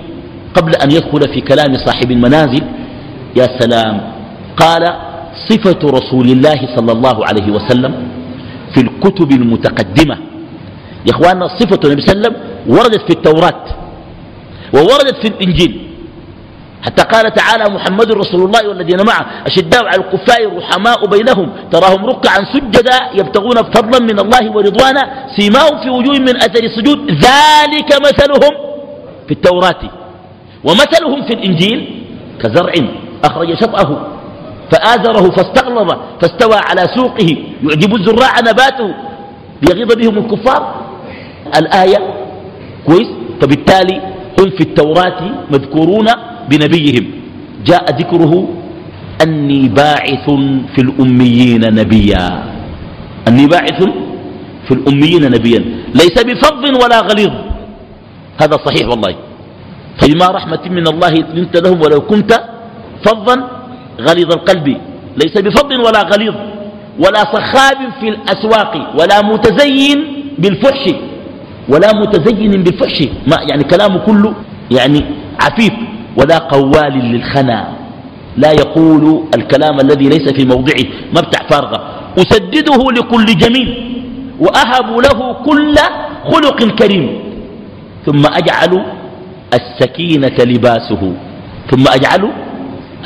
قبل 0.55 0.73
أن 0.85 0.91
يدخل 0.91 1.23
في 1.35 1.41
كلام 1.41 1.75
صاحب 1.87 2.11
المنازل 2.11 2.62
يا 3.37 3.47
سلام 3.61 4.00
قال 4.57 4.83
صفة 5.49 5.81
رسول 5.99 6.26
الله 6.31 6.76
صلى 6.76 6.93
الله 6.93 7.26
عليه 7.26 7.52
وسلم 7.52 7.93
في 8.75 8.81
الكتب 8.81 9.31
المتقدمة. 9.33 10.17
يا 11.07 11.11
إخواننا 11.11 11.49
صفة 11.59 11.81
النبي 11.85 12.02
صلى 12.02 12.12
الله 12.12 12.29
عليه 12.29 12.29
وسلم 12.29 12.35
وردت 12.67 13.02
في 13.09 13.11
التوراة 13.11 13.64
ووردت 14.75 15.17
في 15.23 15.29
الإنجيل. 15.29 15.88
حتى 16.83 17.02
قال 17.02 17.35
تعالى 17.35 17.64
محمد 17.75 18.12
رسول 18.12 18.41
الله 18.45 18.69
والذين 18.69 19.07
معه 19.07 19.26
أشداء 19.47 19.85
على 19.87 19.97
الكفار 20.02 20.57
رحماء 20.57 21.07
بينهم 21.07 21.52
تراهم 21.73 22.07
ركعا 22.07 22.38
سجدا 22.52 22.99
يبتغون 23.14 23.57
فضلا 23.57 23.99
من 24.11 24.19
الله 24.19 24.50
ورضوانا 24.57 25.02
سيماهم 25.37 25.75
في 25.83 25.91
وجوه 25.91 26.19
من 26.19 26.37
أثر 26.37 26.64
السجود 26.64 26.99
ذلك 27.11 27.91
مثلهم. 28.07 28.72
في 29.33 29.39
التوراة. 29.39 29.83
ومثلهم 30.65 31.23
في 31.27 31.33
الإنجيل 31.35 32.05
كزرع 32.43 32.73
أخرج 33.25 33.55
شطأه 33.55 34.07
فآزره 34.73 35.31
فاستغلظ 35.31 35.93
فاستوى 36.21 36.57
على 36.69 36.85
سوقه. 36.97 37.29
يعجب 37.62 37.95
الزراع 37.95 38.41
نباته 38.41 38.95
ليغيظ 39.62 39.95
بهم 39.95 40.19
الكفار. 40.19 40.62
الآية 41.57 41.99
كويس؟ 42.87 43.09
فبالتالي 43.41 43.97
هم 44.41 44.51
في 44.51 44.61
التوراة 44.61 45.21
مذكورون 45.51 46.07
بنبيهم. 46.49 47.05
جاء 47.65 47.85
ذكره 48.01 48.49
أني 49.23 49.69
باعث 49.69 50.31
في 50.75 50.79
الأميين 50.79 51.75
نبيا. 51.75 52.27
أني 53.29 53.47
باعث 53.47 53.81
في 54.69 54.73
الأميين 54.75 55.25
نبيا. 55.31 55.61
ليس 55.95 56.17
بفظ 56.23 56.65
ولا 56.85 57.01
غليظ. 57.01 57.33
هذا 58.41 58.57
صحيح 58.67 58.89
والله. 58.89 59.15
فبما 60.01 60.27
رحمة 60.27 60.61
من 60.71 60.87
الله 60.89 61.11
لنت 61.11 61.57
لهم 61.57 61.81
ولو 61.81 62.01
كنت 62.01 62.33
فظا 63.05 63.49
غليظ 64.01 64.33
القلب. 64.33 64.67
ليس 65.17 65.35
بفظ 65.39 65.73
ولا 65.73 66.03
غليظ 66.03 66.35
ولا 66.99 67.23
صخاب 67.35 67.79
في 68.01 68.09
الأسواق 68.09 68.97
ولا 69.01 69.23
متزين 69.23 69.99
بالفحش 70.39 70.95
ولا 71.69 71.93
متزين 71.93 72.51
بالفحش. 72.51 72.99
ما 73.27 73.37
يعني 73.51 73.65
كلامه 73.65 73.99
كله 73.99 74.35
يعني 74.71 75.01
عفيف 75.41 75.73
ولا 76.17 76.39
قوال 76.39 76.93
للخنا. 76.93 77.69
لا 78.37 78.51
يقول 78.53 79.25
الكلام 79.35 79.81
الذي 79.81 80.09
ليس 80.09 80.33
في 80.33 80.45
موضعه. 80.45 80.85
ما 81.15 81.21
بتاع 81.21 81.49
فارغة. 81.51 81.81
أسدده 82.19 82.81
لكل 82.97 83.25
جميل 83.25 83.69
وأهب 84.41 84.89
له 84.99 85.33
كل 85.33 85.77
خلق 86.33 86.59
كريم. 86.79 87.22
ثم 88.07 88.27
أجعل 88.27 88.87
السكينة 89.55 90.37
لباسه. 90.39 91.13
ثم 91.71 91.85
أجعل 91.89 92.31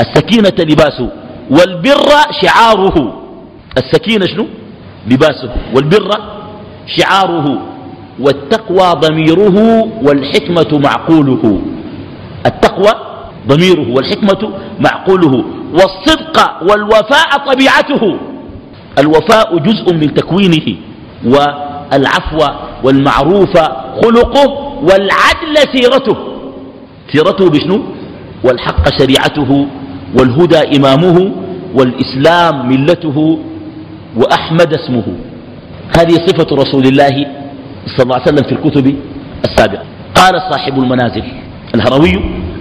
السكينة 0.00 0.58
لباسه. 0.58 1.08
والبر 1.50 2.08
شعاره. 2.42 3.22
السكينة 3.78 4.26
شنو؟ 4.26 4.46
لباسه. 5.10 5.50
والبر 5.74 6.10
شعاره. 6.86 7.62
والتقوى 8.20 9.00
ضميره. 9.00 9.88
والحكمة 10.02 10.78
معقوله. 10.84 11.60
التقوى 12.46 12.92
ضميره. 13.48 13.94
والحكمة 13.96 14.52
معقوله. 14.80 15.44
والصدق 15.72 16.62
والوفاء 16.70 17.30
طبيعته. 17.52 18.18
الوفاء 18.98 19.58
جزء 19.58 19.94
من 19.94 20.14
تكوينه. 20.14 20.76
والعفو 21.24 22.38
والمعروف 22.84 23.58
خلقه. 24.02 24.65
والعدل 24.82 25.56
سيرته. 25.74 26.16
سيرته 27.12 27.50
بشنو؟ 27.50 27.82
والحق 28.44 28.84
شريعته 28.98 29.66
والهدى 30.18 30.76
إمامه 30.76 31.32
والإسلام 31.74 32.68
ملته 32.68 33.38
وأحمد 34.16 34.74
اسمه. 34.74 35.06
هذه 35.98 36.14
صفة 36.26 36.56
رسول 36.56 36.86
الله 36.86 37.26
صلى 37.86 38.02
الله 38.04 38.14
عليه 38.14 38.28
وسلم 38.32 38.44
في 38.48 38.52
الكتب 38.52 38.96
السابقة. 39.44 39.84
قال 40.14 40.34
صاحب 40.52 40.78
المنازل 40.78 41.22
الهروي 41.74 42.12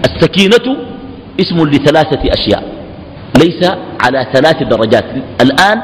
السكينة 0.05 0.77
اسم 1.41 1.57
لثلاثة 1.69 2.33
أشياء 2.33 2.63
ليس 3.37 3.71
على 4.03 4.27
ثلاث 4.33 4.63
درجات. 4.63 5.05
الآن 5.41 5.81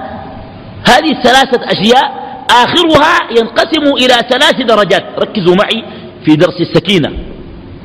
هذه 0.90 1.12
الثلاثة 1.12 1.62
أشياء 1.72 2.22
آخرها 2.50 3.16
ينقسم 3.40 3.86
إلى 3.98 4.16
ثلاث 4.30 4.62
درجات. 4.62 5.04
ركزوا 5.20 5.56
معي 5.56 5.84
في 6.26 6.36
درس 6.36 6.62
السكينة. 6.62 7.10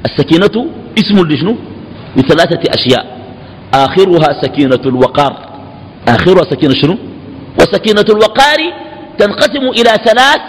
السكينة 0.05 0.67
اسم 0.99 1.29
لشنو؟ 1.29 1.57
لثلاثة 2.17 2.75
أشياء. 2.75 3.19
آخرها 3.75 4.43
سكينة 4.43 4.81
الوقار. 4.87 5.37
آخرها 6.09 6.45
سكينة 6.51 6.75
شنو؟ 6.75 6.97
وسكينة 7.61 8.05
الوقار 8.09 8.59
تنقسم 9.19 9.65
إلى 9.69 9.91
ثلاث 10.05 10.41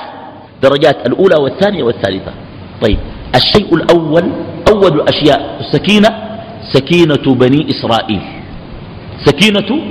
درجات 0.64 1.08
الأولى 1.08 1.36
والثانية 1.36 1.84
والثالثة. 1.84 2.32
طيب 2.82 2.98
الشيء 3.36 3.76
الأول 3.76 4.32
أول 4.72 5.02
أشياء 5.08 5.58
السكينة 5.60 6.10
سكينة 6.74 7.36
بني 7.36 7.70
إسرائيل. 7.70 8.22
سكينة 9.26 9.82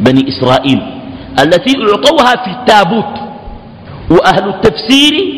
بني 0.00 0.28
إسرائيل 0.28 0.80
التي 1.42 1.76
أعطوها 1.82 2.44
في 2.44 2.50
التابوت 2.50 3.14
وأهل 4.10 4.48
التفسير 4.48 5.37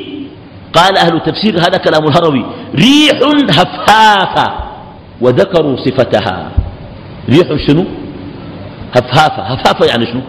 قال 0.74 0.98
أهل 0.98 1.16
التفسير 1.16 1.58
هذا 1.58 1.78
كلام 1.78 2.08
الهروي 2.08 2.46
ريح 2.74 3.18
هفهافة 3.58 4.54
وذكروا 5.20 5.76
صفتها. 5.76 6.50
ريح 7.28 7.66
شنو؟ 7.66 7.84
هفهافة 8.96 9.42
هفهافة 9.42 9.86
يعني 9.86 10.06
شنو؟ 10.06 10.20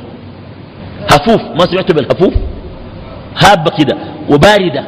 هفوف. 1.11 1.41
ما 1.41 1.65
سمعتوا 1.71 1.95
بالهفوف؟ 1.95 2.33
هابة 3.43 3.71
كده 3.77 3.97
وباردة. 4.29 4.83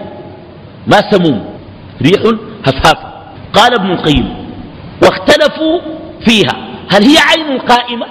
ما 0.87 1.11
سموم 1.11 1.45
ريح 2.01 2.21
هفهافة 2.65 3.13
قال 3.53 3.73
ابن 3.73 3.91
القيم 3.91 4.35
واختلفوا 5.03 5.81
فيها. 6.25 6.53
هل 6.91 7.03
هي 7.03 7.17
عين 7.17 7.59
قائمة 7.59 8.05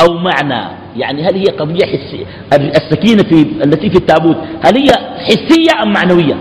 أو 0.00 0.14
معنى؟ 0.14 0.83
يعني 0.96 1.22
هل 1.22 1.34
هي 1.34 1.44
قضية 1.44 1.86
حسية 1.86 2.26
السكينة 2.52 3.22
في 3.22 3.42
التي 3.64 3.90
في 3.90 3.96
التابوت 3.96 4.36
هل 4.64 4.78
هي 4.78 4.90
حسية 5.18 5.82
أم 5.82 5.92
معنوية؟ 5.92 6.36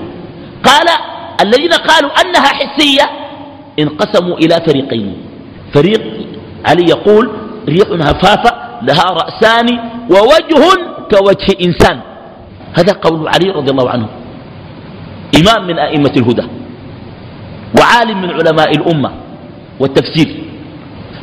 قال 0.63 0.87
الذين 1.41 1.73
قالوا 1.73 2.11
أنها 2.21 2.47
حسية 2.47 3.09
انقسموا 3.79 4.37
إلى 4.37 4.55
فريقين. 4.67 5.17
فريق 5.73 6.01
علي 6.65 6.85
يقول 6.89 7.31
ريح 7.69 7.87
هفافة 7.89 8.51
لها 8.81 9.03
رأسان 9.03 9.79
ووجه 10.09 10.63
كوجه 11.11 11.65
إنسان. 11.65 11.99
هذا 12.73 12.93
قول 12.93 13.27
علي 13.27 13.49
رضي 13.49 13.71
الله 13.71 13.89
عنه. 13.89 14.07
إمام 15.41 15.67
من 15.67 15.79
أئمة 15.79 16.13
الهدى 16.17 16.47
وعالم 17.79 18.21
من 18.21 18.29
علماء 18.29 18.71
الأمة 18.71 19.11
والتفسير. 19.79 20.43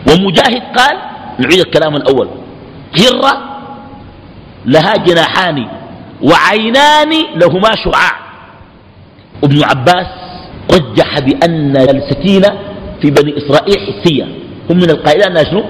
ومجاهد 0.09 0.63
قال 0.77 0.97
نعيد 1.39 1.61
الكلام 1.61 1.97
الأول. 1.97 2.29
هرة 2.99 3.61
لها 4.67 4.93
جناحان 4.93 5.69
وعينان 6.23 7.13
لهما 7.37 7.71
شعاع. 7.85 8.13
ابن 9.45 9.65
عباس 9.65 10.07
رجح 10.73 11.19
بأن 11.19 11.77
السكينة 11.77 12.49
في 13.03 13.11
بني 13.11 13.35
إسرائيل 13.39 13.77
حسية. 13.87 14.25
هم 14.71 14.77
من 14.77 14.91
القائلين 14.91 15.27
أنها 15.27 15.45
شنو؟ 15.45 15.65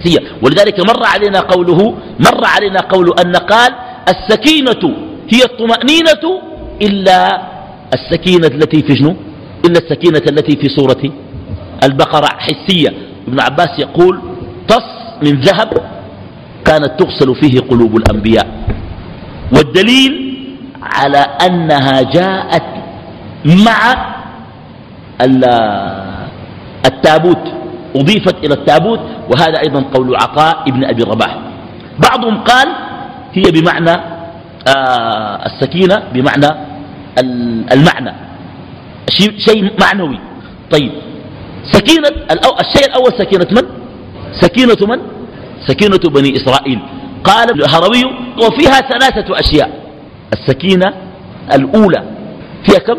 حسية. 0.00 0.18
ولذلك 0.42 0.80
مر 0.80 1.06
علينا 1.06 1.40
قوله 1.40 1.94
مر 2.20 2.44
علينا 2.44 2.80
قول 2.80 3.14
أن 3.24 3.36
قال 3.36 3.72
السكينة 4.08 4.96
هي 5.32 5.42
الطمأنينة 5.44 6.42
إلا 6.82 7.42
السكينة 7.94 8.46
التي 8.46 8.82
في 8.82 8.96
شنو؟ 8.96 9.16
إلا 9.64 9.78
السكينة 9.78 10.22
التي 10.28 10.56
في 10.56 10.68
سورة 10.68 11.12
البقرة 11.84 12.28
حسية. 12.38 12.88
ابن 13.28 13.40
عباس 13.40 13.68
يقول 13.78 14.20
طص 14.68 14.88
من 15.22 15.40
ذهب 15.40 15.95
كانت 16.66 16.92
تغسل 16.98 17.34
فيه 17.34 17.60
قلوب 17.60 17.96
الأنبياء. 17.96 18.46
والدليل 19.52 20.36
على 20.82 21.18
أنها 21.18 22.02
جاءت 22.02 22.66
مع 23.44 23.80
التابوت. 26.86 27.44
أضيفت 27.96 28.44
إلى 28.44 28.54
التابوت 28.54 29.00
وهذا 29.30 29.58
أيضا 29.60 29.84
قول 29.94 30.16
عطاء 30.16 30.62
ابن 30.68 30.84
أبي 30.84 31.02
رباح. 31.02 31.38
بعضهم 31.98 32.36
قال 32.38 32.68
هي 33.32 33.42
بمعنى 33.42 33.90
آه 34.76 35.46
السكينة 35.46 36.02
بمعنى 36.12 36.50
المعنى. 37.72 38.12
شيء 39.38 39.70
معنوي. 39.80 40.18
طيب 40.70 40.92
سكينة 41.72 42.08
الشيء 42.60 42.86
الأول 42.86 43.12
سكينة 43.18 43.46
من؟ 43.50 43.68
سكينة 44.40 44.76
من؟ 44.88 45.00
سكينة 45.66 46.10
بني 46.14 46.36
إسرائيل. 46.36 46.78
قال 47.24 47.50
الهروي 47.50 48.04
وفيها 48.42 48.80
ثلاثة 48.80 49.40
أشياء. 49.40 49.70
السكينة 50.32 50.94
الأولى 51.54 52.02
فيها 52.64 52.78
كم؟ 52.78 52.98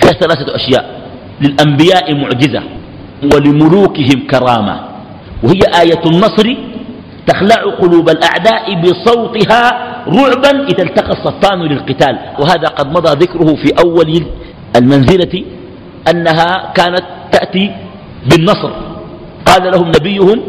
فيها 0.00 0.12
ثلاثة 0.12 0.54
أشياء. 0.54 1.00
للأنبياء 1.40 2.14
معجزة 2.14 2.62
ولملوكهم 3.34 4.26
كرامة. 4.30 4.80
وهي 5.42 5.60
آية 5.80 6.02
النصر 6.06 6.56
تخلع 7.26 7.76
قلوب 7.80 8.10
الأعداء 8.10 8.80
بصوتها 8.80 9.62
رعبا 10.08 10.66
إذا 10.66 10.82
التقى 10.82 11.10
الصفان 11.10 11.62
للقتال. 11.62 12.18
وهذا 12.38 12.68
قد 12.68 12.90
مضى 12.90 13.24
ذكره 13.24 13.54
في 13.54 13.72
أول 13.84 14.26
المنزلة 14.76 15.44
أنها 16.10 16.72
كانت 16.74 17.04
تأتي 17.32 17.70
بالنصر. 18.30 18.70
قال 19.46 19.72
لهم 19.72 19.88
نبيهم 19.88 20.42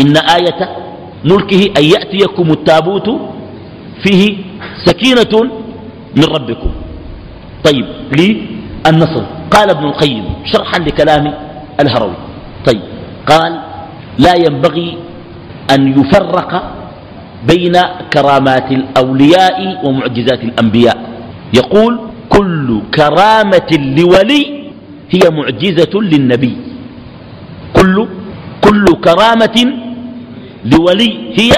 إن 0.00 0.16
آية 0.16 0.60
ملكه 1.24 1.62
أن 1.78 1.84
يأتيكم 1.84 2.50
التابوت 2.50 3.08
فيه 4.02 4.36
سكينة 4.84 5.34
من 6.16 6.24
ربكم. 6.24 6.70
طيب 7.64 7.86
للنصر 8.18 9.24
قال 9.50 9.70
ابن 9.70 9.84
القيم 9.84 10.24
شرحا 10.44 10.78
لكلام 10.78 11.34
الهروي. 11.80 12.16
طيب 12.66 12.82
قال 13.26 13.52
لا 14.18 14.34
ينبغي 14.36 14.98
أن 15.70 16.00
يفرق 16.00 16.52
بين 17.48 17.76
كرامات 18.12 18.72
الأولياء 18.72 19.86
ومعجزات 19.86 20.44
الأنبياء. 20.44 20.98
يقول 21.54 22.00
كل 22.28 22.80
كرامة 22.94 23.70
لولي 23.98 24.42
هي 25.10 25.30
معجزة 25.30 25.94
للنبي. 25.94 26.56
كل 27.72 28.08
كل 28.64 28.84
كرامة 29.04 29.83
لولي 30.64 31.12
هي 31.40 31.52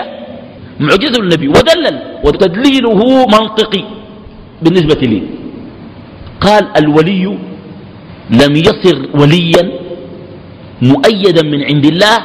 معجزة 0.81 1.21
للنبي 1.23 1.49
ودلل 1.49 1.97
وتدليله 2.25 3.27
منطقي 3.27 3.85
بالنسبة 4.63 5.01
لي. 5.03 5.23
قال 6.41 6.65
الولي 6.79 7.39
لم 8.31 8.57
يصر 8.57 8.97
وليا 9.15 9.71
مؤيدا 10.83 11.43
من 11.43 11.63
عند 11.65 11.85
الله 11.87 12.17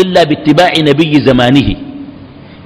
إلا 0.00 0.22
باتباع 0.22 0.72
نبي 0.78 1.12
زمانه 1.26 1.76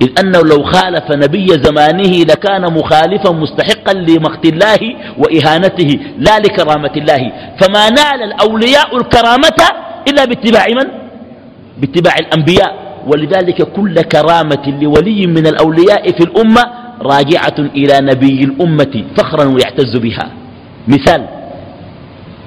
إذ 0.02 0.08
أنه 0.20 0.40
لو 0.42 0.62
خالف 0.62 1.10
نبي 1.10 1.46
زمانه 1.48 2.12
لكان 2.30 2.62
مخالفا 2.74 3.30
مستحقا 3.32 3.92
لمقت 3.92 4.44
الله 4.46 4.80
وإهانته 5.18 5.90
لا 6.18 6.38
لكرامة 6.38 6.92
الله. 6.96 7.32
فما 7.60 7.90
نال 7.90 8.22
الأولياء 8.22 8.96
الكرامة 8.96 9.60
إلا 10.08 10.24
باتباع 10.24 10.66
من؟ 10.68 10.88
باتباع 11.80 12.14
الأنبياء. 12.20 12.91
ولذلك 13.06 13.62
كل 13.62 13.94
كرامة 13.94 14.78
لولي 14.82 15.26
من 15.26 15.46
الأولياء 15.46 16.12
في 16.12 16.24
الأمة 16.24 16.62
راجعة 17.02 17.58
إلى 17.58 17.94
نبي 18.00 18.44
الأمة 18.44 19.04
فخرا 19.16 19.44
ويعتز 19.44 19.96
بها. 19.96 20.30
مثال 20.88 21.26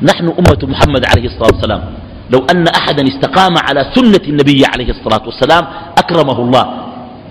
نحن 0.02 0.26
أمة 0.26 0.62
محمد 0.64 1.06
عليه 1.06 1.26
الصلاة 1.26 1.50
والسلام. 1.54 1.84
لو 2.34 2.46
أن 2.52 2.68
أحدا 2.68 3.04
استقام 3.08 3.54
على 3.58 3.86
سنة 3.96 4.22
النبي 4.28 4.64
عليه 4.74 4.90
الصلاة 4.90 5.26
والسلام 5.26 5.68
أكرمه 5.98 6.40
الله 6.40 6.66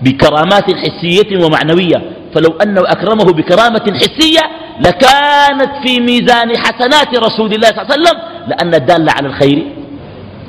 بكرامات 0.01 0.67
حسية 0.75 1.45
ومعنوية. 1.45 2.11
فلو 2.35 2.57
أنه 2.63 2.81
أكرمه 2.81 3.25
بكرامة 3.33 3.85
حسية 3.93 4.41
لكانت 4.79 5.71
في 5.83 5.99
ميزان 5.99 6.57
حسنات 6.57 7.17
رسول 7.17 7.53
الله 7.53 7.67
صلى 7.67 7.81
الله 7.81 7.91
عليه 7.91 8.01
وسلم 8.01 8.17
لأن 8.47 8.73
الدال 8.75 9.09
على 9.09 9.27
الخير 9.27 9.67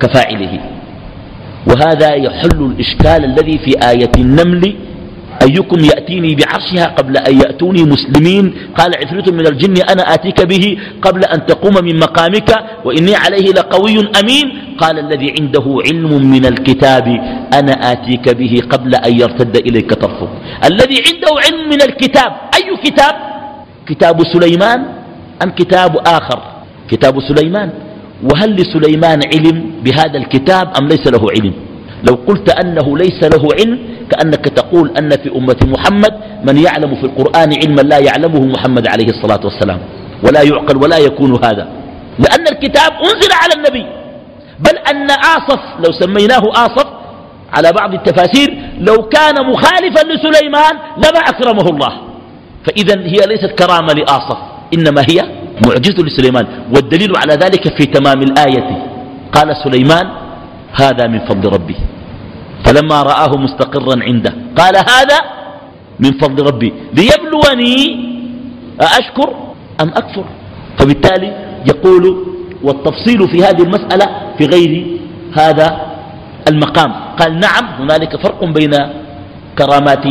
كفاعله. 0.00 0.75
وهذا 1.66 2.14
يحل 2.14 2.60
الإشكال 2.72 3.24
الذي 3.24 3.58
في 3.58 3.72
آية 3.90 4.12
النمل 4.18 4.76
أيكم 5.42 5.80
يأتيني 5.84 6.34
بعرشها 6.34 6.86
قبل 6.86 7.16
أن 7.16 7.34
يأتوني 7.40 7.82
مسلمين؟ 7.84 8.54
قال 8.78 8.90
عفريت 9.04 9.28
من 9.28 9.46
الجن 9.46 9.74
أنا 9.90 10.14
آتيك 10.14 10.46
به 10.46 10.78
قبل 11.02 11.24
أن 11.24 11.46
تقوم 11.46 11.84
من 11.84 11.98
مقامك 11.98 12.50
وإني 12.84 13.14
عليه 13.16 13.52
لقوي 13.52 13.98
أمين. 14.20 14.76
قال 14.78 14.98
الذي 14.98 15.34
عنده 15.40 15.66
علم 15.86 16.30
من 16.30 16.46
الكتاب 16.46 17.06
أنا 17.54 17.92
آتيك 17.92 18.36
به 18.36 18.60
قبل 18.70 18.94
أن 18.94 19.20
يرتد 19.20 19.56
إليك 19.56 19.94
طرفك. 19.94 20.28
الذي 20.64 20.98
عنده 21.06 21.32
علم 21.44 21.68
من 21.68 21.82
الكتاب 21.82 22.32
أي 22.54 22.76
كتاب؟ 22.84 23.14
كتاب 23.88 24.16
سليمان 24.32 24.84
أم 25.42 25.50
كتاب 25.50 25.96
آخر؟ 26.06 26.40
كتاب 26.90 27.14
سليمان. 27.20 27.70
وهل 28.22 28.56
لسليمان 28.56 29.20
علم 29.34 29.70
بهذا 29.84 30.18
الكتاب 30.18 30.72
أم 30.80 30.88
ليس 30.88 31.06
له 31.06 31.26
علم؟ 31.30 31.54
لو 32.08 32.14
قلت 32.26 32.50
أنه 32.50 32.98
ليس 32.98 33.22
له 33.22 33.48
علم 33.58 33.78
كأنك 34.10 34.44
تقول 34.48 34.90
أن 34.98 35.10
في 35.10 35.36
أمة 35.36 35.56
محمد 35.64 36.14
من 36.48 36.56
يعلم 36.58 36.94
في 36.94 37.04
القرآن 37.06 37.50
علما 37.64 37.82
لا 37.82 37.98
يعلمه 37.98 38.46
محمد 38.46 38.88
عليه 38.88 39.06
الصلاة 39.06 39.40
والسلام. 39.44 39.78
ولا 40.22 40.42
يعقل 40.42 40.76
ولا 40.76 40.98
يكون 40.98 41.44
هذا. 41.44 41.68
لأن 42.18 42.46
الكتاب 42.52 42.92
أنزل 42.92 43.32
على 43.32 43.52
النبي. 43.56 43.86
بل 44.58 44.78
أن 44.90 45.10
آصف 45.10 45.60
لو 45.86 45.92
سميناه 46.00 46.42
آصف 46.50 46.86
على 47.52 47.72
بعض 47.72 47.94
التفاسير 47.94 48.70
لو 48.78 49.08
كان 49.08 49.46
مخالفا 49.46 50.00
لسليمان 50.00 50.74
لما 50.96 51.20
أكرمه 51.28 51.70
الله. 51.70 51.92
فإذا 52.66 53.00
هي 53.00 53.26
ليست 53.26 53.52
كرامة 53.58 53.92
لآصف 53.92 54.38
إنما 54.74 55.00
هي 55.00 55.35
معجزة 55.66 56.02
لسليمان 56.02 56.46
والدليل 56.74 57.16
على 57.16 57.34
ذلك 57.34 57.64
في 57.76 57.84
تمام 57.86 58.22
الآية. 58.22 58.68
قال 59.32 59.48
سليمان 59.64 60.06
هذا 60.72 61.06
من 61.06 61.18
فضل 61.18 61.52
ربي. 61.52 61.76
فلما 62.64 63.02
رآه 63.02 63.32
مستقرا 63.36 64.02
عنده 64.02 64.32
قال 64.58 64.76
هذا 64.76 65.18
من 66.00 66.12
فضل 66.20 66.46
ربي. 66.46 66.72
ليبلوني 66.92 67.76
أأشكر 68.80 69.28
أم 69.80 69.88
أكفر؟ 69.88 70.24
فبالتالي 70.78 71.30
يقول 71.66 72.26
والتفصيل 72.62 73.28
في 73.28 73.38
هذه 73.44 73.62
المسألة 73.62 74.06
في 74.38 74.46
غير 74.46 75.00
هذا 75.32 75.80
المقام. 76.48 76.92
قال 77.18 77.40
نعم 77.40 77.64
هنالك 77.80 78.16
فرق 78.16 78.44
بين 78.44 78.72
كرامات 79.58 80.06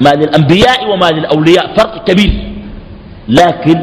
ما 0.00 0.10
للأنبياء 0.14 0.90
وما 0.90 1.10
للأولياء 1.10 1.76
فرق 1.76 2.04
كبير. 2.04 2.32
لكن 3.28 3.82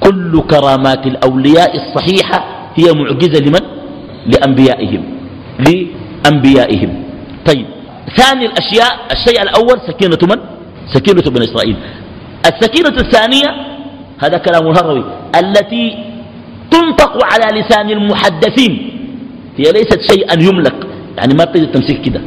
كل 0.00 0.40
كرامات 0.40 1.06
الأولياء 1.06 1.70
الصحيحة 1.76 2.38
هي 2.74 2.92
معجزة 2.92 3.40
لمن؟ 3.40 3.64
لأنبيائهم. 4.26 5.02
لأنبيائهم. 5.58 7.02
طيب. 7.46 7.66
ثاني 8.16 8.46
الأشياء 8.46 8.92
الشيء 9.12 9.42
الأول 9.42 9.80
سكينة 9.86 10.18
من؟ 10.22 10.40
سكينة 10.94 11.22
بن 11.30 11.42
إسرائيل. 11.42 11.76
السكينة 12.46 12.96
الثانية 13.04 13.48
هذا 14.18 14.38
كلام 14.38 14.70
الهروي 14.70 15.04
التي 15.40 16.04
تنطق 16.70 17.24
على 17.24 17.60
لسان 17.60 17.90
المحدثين. 17.90 18.72
هي 19.56 19.72
ليست 19.72 20.00
شيئا 20.12 20.42
يملك. 20.42 20.86
يعني 21.18 21.34
ما 21.34 21.44
تقدر 21.44 21.64
تمسك 21.64 22.00
كده. 22.00 22.20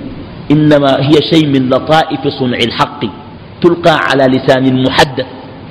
إنما 0.51 0.99
هي 0.99 1.15
شيء 1.31 1.45
من 1.47 1.69
لطائف 1.69 2.27
صنع 2.39 2.57
الحق. 2.57 3.01
تلقى 3.61 3.95
على 4.09 4.23
لسان 4.23 4.65
المحدث 4.65 5.25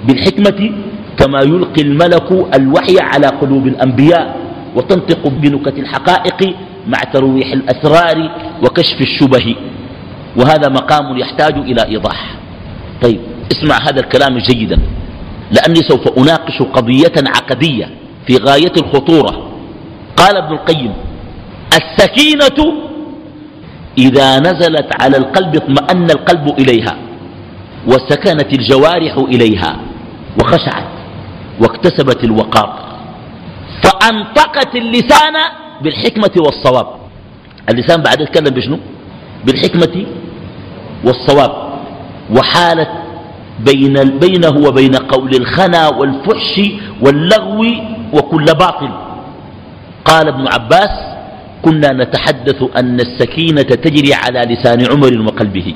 بالحكمة 0.06 0.72
كما 1.20 1.40
يلقي 1.40 1.82
الملك 1.82 2.32
الوحي 2.54 2.96
على 3.00 3.26
قلوب 3.26 3.66
الأنبياء 3.66 4.36
وتنطق 4.76 5.28
بنكت 5.28 5.78
الحقائق 5.78 6.56
مع 6.86 6.98
ترويح 7.12 7.52
الأسرار 7.52 8.30
وكشف 8.62 9.00
الشبه. 9.00 9.56
وهذا 10.36 10.68
مقام 10.68 11.18
يحتاج 11.18 11.54
إلى 11.56 11.82
إيضاح. 11.88 12.34
طيب 13.02 13.20
اسمع 13.52 13.76
هذا 13.88 14.00
الكلام 14.00 14.38
جيدا. 14.38 14.78
لأني 15.52 15.80
سوف 15.88 16.18
أناقش 16.18 16.62
قضية 16.62 17.16
عقدية 17.26 17.90
في 18.26 18.36
غاية 18.36 18.72
الخطورة. 18.76 19.50
قال 20.16 20.36
ابن 20.36 20.52
القيم 20.54 20.92
السكينة 21.72 22.72
إذا 23.98 24.38
نزلت 24.38 25.02
على 25.02 25.16
القلب 25.16 25.56
اطمأن 25.56 26.10
القلب 26.10 26.58
إليها 26.58 26.96
وسكنت 27.86 28.52
الجوارح 28.52 29.16
إليها 29.16 29.76
وخشعت. 30.40 30.99
واكتسبت 31.60 32.24
الوقار. 32.24 32.68
فأنطقت 33.82 34.76
اللسان 34.76 35.36
بالحكمة 35.82 36.34
والصواب. 36.36 36.86
اللسان 37.70 38.02
بعد 38.02 38.20
يتكلم 38.20 38.54
بشنو؟ 38.54 38.78
بالحكمة 39.44 40.06
والصواب. 41.04 41.52
وحالت 42.36 42.90
بين 43.60 43.94
بينه 44.18 44.54
وبين 44.66 44.94
قول 44.94 45.34
الخنا 45.34 45.88
والفحش 45.88 46.60
واللغو 47.00 47.64
وكل 48.12 48.44
باطل. 48.44 48.90
قال 50.04 50.28
ابن 50.28 50.48
عباس 50.48 50.94
كنا 51.62 51.92
نتحدث 51.92 52.64
أن 52.76 53.00
السكينة 53.00 53.62
تجري 53.62 54.14
على 54.14 54.40
لسان 54.54 54.86
عمر 54.92 55.22
وقلبه. 55.26 55.74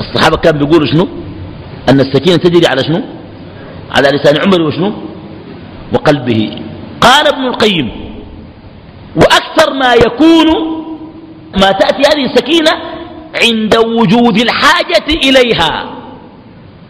الصحابة 0.00 0.36
كانوا 0.36 0.58
بيقولوا 0.60 0.86
شنو؟ 0.86 1.08
أن 1.88 2.00
السكينة 2.00 2.36
تجري 2.36 2.66
على 2.66 2.84
شنو؟ 2.84 3.02
على 3.90 4.08
لسان 4.08 4.34
عمر 4.46 4.62
وشنو؟ 4.62 4.92
وقلبه. 5.92 6.58
قال 7.00 7.26
ابن 7.26 7.44
القيم 7.46 7.90
وأكثر 9.16 9.72
ما 9.72 9.94
يكون 9.94 10.48
ما 11.60 11.70
تأتي 11.72 12.02
هذه 12.10 12.24
السكينة 12.32 12.70
عند 13.42 13.76
وجود 13.76 14.40
الحاجة 14.40 15.08
إليها 15.28 15.90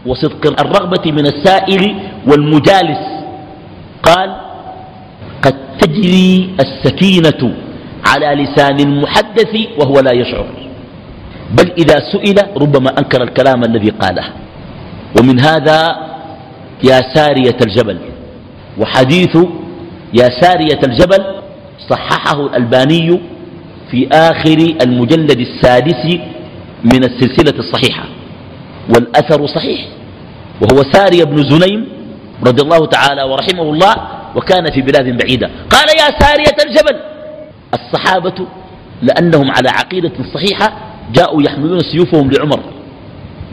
وصدق 0.05 0.59
الرغبة 0.61 1.11
من 1.11 1.25
السائل 1.27 1.95
والمجالس. 2.27 3.03
قال 4.03 4.35
قد 5.41 5.55
تجري 5.81 6.55
السكينة 6.59 7.53
على 8.05 8.43
لسان 8.43 8.79
المحدث 8.79 9.53
وهو 9.79 9.99
لا 9.99 10.11
يشعر. 10.11 10.45
بل 11.51 11.71
إذا 11.77 11.99
سئل 12.11 12.37
ربما 12.57 12.89
أنكر 12.99 13.23
الكلام 13.23 13.63
الذي 13.63 13.89
قاله. 13.89 14.25
ومن 15.19 15.39
هذا 15.39 15.97
يا 16.83 17.01
سارية 17.13 17.57
الجبل. 17.65 17.99
وحديث 18.77 19.37
يا 20.13 20.29
سارية 20.41 20.79
الجبل 20.87 21.25
صححه 21.89 22.45
الألباني 22.45 23.21
في 23.91 24.07
آخر 24.11 24.75
المجلد 24.81 25.39
السادس 25.39 26.05
من 26.83 27.03
السلسلة 27.03 27.59
الصحيحة. 27.59 28.05
والأثر 28.95 29.47
صحيح. 29.47 29.87
وهو 30.61 30.83
سارية 30.91 31.23
بن 31.23 31.49
زنيم 31.49 31.87
رضي 32.47 32.61
الله 32.61 32.85
تعالى 32.85 33.23
ورحمه 33.23 33.63
الله 33.63 33.93
وكان 34.35 34.71
في 34.71 34.81
بلاد 34.81 35.17
بعيدة. 35.17 35.49
قال 35.69 35.87
يا 35.89 36.19
سارية 36.19 36.57
الجبل 36.65 36.99
الصحابة 37.73 38.47
لأنهم 39.01 39.51
على 39.51 39.69
عقيدة 39.69 40.11
صحيحة 40.33 40.73
جاءوا 41.13 41.43
يحملون 41.43 41.79
سيوفهم 41.79 42.31
لعمر. 42.31 42.59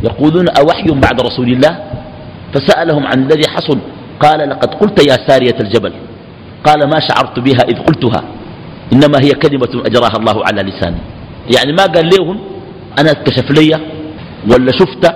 يقولون 0.03 0.49
أوحي 0.49 0.87
بعد 0.91 1.21
رسول 1.21 1.53
الله؟ 1.53 2.02
فسألهم 2.55 3.07
عن 3.07 3.23
الذي 3.23 3.49
حصل. 3.49 3.79
قال 4.21 4.49
لقد 4.51 4.75
قلت 4.75 5.09
يا 5.11 5.17
سارية 5.29 5.57
الجبل. 5.61 5.93
قال 6.65 6.89
ما 6.89 7.01
شعرت 7.09 7.39
بها 7.39 7.63
إذ 7.69 7.79
قلتها. 7.79 8.25
إنما 8.93 9.19
هي 9.25 9.31
كلمة 9.31 9.87
أجراها 9.87 10.17
الله 10.17 10.45
على 10.47 10.63
لساني. 10.63 10.97
يعني 11.57 11.73
ما 11.73 11.87
قال 11.87 12.09
لهم 12.09 12.41
أنا 12.99 13.11
اتكشف 13.11 13.51
لي 13.51 13.81
ولا 14.51 14.73
شفت 14.73 15.15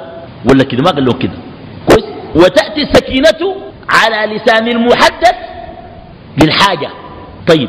ولا 0.50 0.64
كده 0.64 0.82
ما 0.82 0.90
قال 0.90 1.04
لهم 1.04 1.18
كده 1.18 1.38
كويس. 1.88 2.04
وتأتي 2.34 2.82
السكينة 2.82 3.56
على 3.90 4.36
لسان 4.36 4.68
المحدث 4.68 5.36
للحاجة. 6.42 6.90
طيب. 7.48 7.68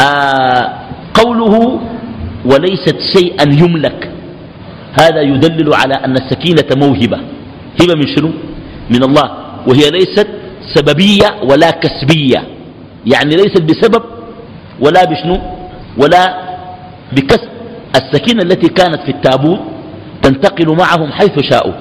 آه 0.00 0.78
قوله 1.14 1.80
وليست 2.44 2.96
شيئا 3.16 3.64
يملك. 3.64 4.10
هذا 5.00 5.20
يدلل 5.20 5.74
على 5.74 5.94
أن 5.94 6.12
السكينة 6.12 6.86
موهبة. 6.86 7.18
هبة 7.80 7.94
من 7.94 8.06
شنو؟ 8.16 8.30
من 8.94 9.02
الله 9.02 9.30
وهي 9.66 9.90
ليست 9.90 10.28
سببية 10.74 11.40
ولا 11.42 11.70
كسبية. 11.70 12.48
يعني 13.06 13.34
ليست 13.36 13.62
بسبب 13.62 14.02
ولا 14.80 15.04
بشنو 15.04 15.38
ولا 15.98 16.22
بكسب. 17.12 17.48
السكينة 17.96 18.42
التي 18.42 18.68
كانت 18.68 19.00
في 19.02 19.10
التابوت 19.10 19.60
تنتقل 20.22 20.76
معهم 20.76 21.12
حيث 21.12 21.40
شاءوا. 21.40 21.72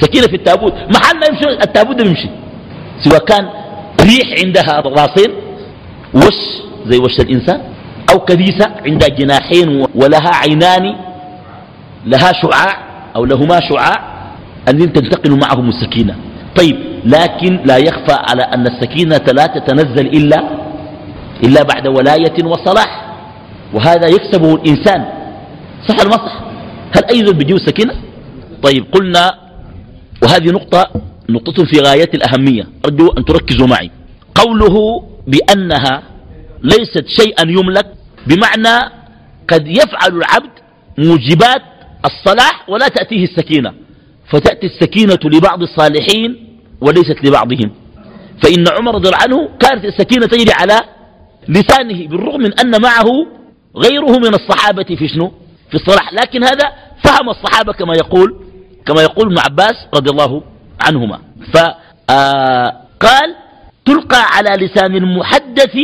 سكينة 0.00 0.26
في 0.26 0.36
التابوت 0.36 0.72
محل 0.72 1.18
ما 1.20 1.26
يمشي 1.26 1.48
التابوت 1.62 1.96
ده 1.96 2.04
يمشي 2.10 2.28
سواء 3.04 3.24
كان 3.24 3.48
ريح 4.00 4.44
عندها 4.44 4.80
راسين 4.80 5.30
وش 6.14 6.40
زي 6.86 6.98
وش 6.98 7.20
الإنسان 7.20 7.60
أو 8.12 8.18
كديسة 8.18 8.70
عندها 8.86 9.08
جناحين 9.08 9.86
ولها 9.94 10.30
عينان 10.34 10.96
لها 12.06 12.32
شعاع 12.42 12.76
أو 13.16 13.24
لهما 13.24 13.60
شعاع 13.68 14.12
أن 14.68 14.92
تنتقل 14.92 15.38
معهم 15.38 15.68
السكينة. 15.68 16.16
طيب 16.56 16.76
لكن 17.04 17.60
لا 17.64 17.76
يخفى 17.76 18.12
على 18.12 18.42
أن 18.42 18.66
السكينة 18.66 19.24
لا 19.32 19.46
تتنزل 19.46 20.06
إلا 20.06 20.38
إلا 21.44 21.62
بعد 21.62 21.86
ولاية 21.86 22.44
وصلاح. 22.44 23.14
وهذا 23.74 24.06
يكسبه 24.06 24.54
الإنسان. 24.54 25.04
صح 25.88 26.00
المصح 26.00 26.40
هل 26.96 27.04
أي 27.10 27.20
ذنب 27.22 27.38
بيجيب 27.38 27.56
السكينة؟ 27.56 27.94
طيب 28.62 28.84
قلنا 28.92 29.34
وهذه 30.22 30.50
نقطة 30.50 30.90
نقطة 31.28 31.64
في 31.64 31.80
غاية 31.80 32.10
الأهمية. 32.14 32.66
أرجو 32.84 33.08
أن 33.18 33.24
تركزوا 33.24 33.66
معي. 33.66 33.90
قوله 34.34 35.04
بأنها 35.26 36.02
ليست 36.62 37.06
شيئا 37.06 37.50
يملك 37.50 37.86
بمعنى 38.26 38.92
قد 39.48 39.66
يفعل 39.68 40.16
العبد 40.16 40.50
موجبات 40.98 41.62
الصلاح 42.04 42.68
ولا 42.68 42.88
تأتيه 42.88 43.24
السكينة. 43.24 43.72
فتأتي 44.32 44.66
السكينة 44.66 45.18
لبعض 45.24 45.62
الصالحين 45.62 46.58
وليست 46.80 47.24
لبعضهم. 47.24 47.70
فإن 48.42 48.64
عمر 48.78 48.94
رضي 48.94 49.08
الله 49.08 49.18
عنه 49.22 49.48
كانت 49.60 49.84
السكينة 49.84 50.26
تجري 50.26 50.52
على 50.52 50.80
لسانه 51.48 52.08
بالرغم 52.08 52.40
من 52.40 52.60
أن 52.60 52.82
معه 52.82 53.08
غيره 53.76 54.18
من 54.18 54.34
الصحابة 54.34 54.84
في 54.84 55.08
شنو؟ 55.08 55.32
في 55.70 55.74
الصلاح. 55.74 56.12
لكن 56.12 56.44
هذا 56.44 56.72
فهم 57.04 57.30
الصحابة 57.30 57.72
كما 57.72 57.94
يقول 57.94 58.36
كما 58.86 59.02
يقول 59.02 59.26
ابن 59.26 59.38
عباس 59.38 59.74
رضي 59.94 60.10
الله 60.10 60.42
عنهما. 60.80 61.18
فقال 61.54 63.34
تلقى 63.84 64.22
على 64.36 64.66
لسان 64.66 64.96
المحدث 64.96 65.76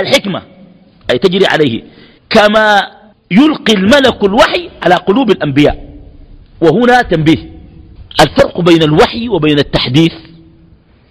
الحكمة 0.00 0.42
أي 1.10 1.18
تجري 1.18 1.46
عليه 1.46 1.82
كما 2.30 2.80
يلقي 3.30 3.72
الملك 3.72 4.24
الوحي 4.24 4.70
على 4.82 4.94
قلوب 4.94 5.30
الأنبياء. 5.30 5.90
وهنا 6.60 7.02
تنبيه. 7.02 7.59
الفرق 8.20 8.60
بين 8.60 8.82
الوحي 8.82 9.28
وبين 9.28 9.58
التحديث. 9.58 10.12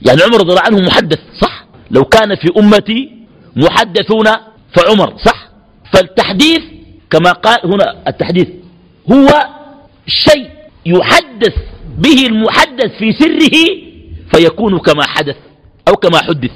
يعني 0.02 0.22
عمر 0.22 0.38
رضي 0.38 0.50
الله 0.52 0.62
عنه 0.62 0.80
محدث 0.88 1.20
صح؟ 1.42 1.66
لو 1.92 2.06
كان 2.06 2.36
في 2.36 2.48
أمتي 2.58 3.12
محدثون 3.56 4.26
فعمر 4.76 5.18
صح؟ 5.18 5.50
فالتحديث 5.94 6.62
كما 7.10 7.32
قال 7.32 7.60
هنا 7.74 8.04
التحديث 8.08 8.48
هو 9.12 9.28
شيء 10.08 10.50
يحدث 10.86 11.54
به 11.98 12.26
المحدث 12.26 12.92
في 13.00 13.12
سره 13.12 13.58
فيكون 14.34 14.80
كما 14.80 15.08
حدث 15.08 15.36
أو 15.88 15.94
كما 15.94 16.18
حدث. 16.18 16.52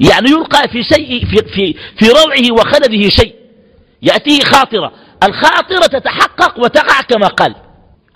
يعني 0.00 0.30
يلقى 0.30 0.68
في 0.68 0.82
شيء 0.82 1.26
في, 1.26 1.36
في, 1.36 1.74
في 1.98 2.08
روعه 2.08 2.52
وخلده 2.52 3.08
شيء 3.08 3.34
يأتيه 4.02 4.40
خاطرة. 4.40 4.92
الخاطرة 5.22 5.86
تتحقق 5.86 6.58
وتقع 6.58 7.00
كما 7.00 7.26
قال. 7.26 7.54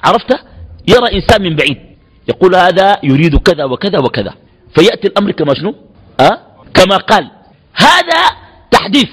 عرفت؟ 0.04 0.47
يرى 0.88 1.14
إنسان 1.14 1.42
من 1.42 1.56
بعيد 1.56 1.78
يقول 2.28 2.54
هذا 2.54 2.96
يريد 3.02 3.36
كذا 3.36 3.64
وكذا 3.64 3.98
وكذا 3.98 4.34
فيأتي 4.74 5.06
الأمر 5.08 5.30
كما 5.30 5.54
شنو؟ 5.54 5.74
أه؟ 6.20 6.38
كما 6.74 6.96
قال. 6.96 7.30
هذا 7.74 8.20
تحديث. 8.70 9.08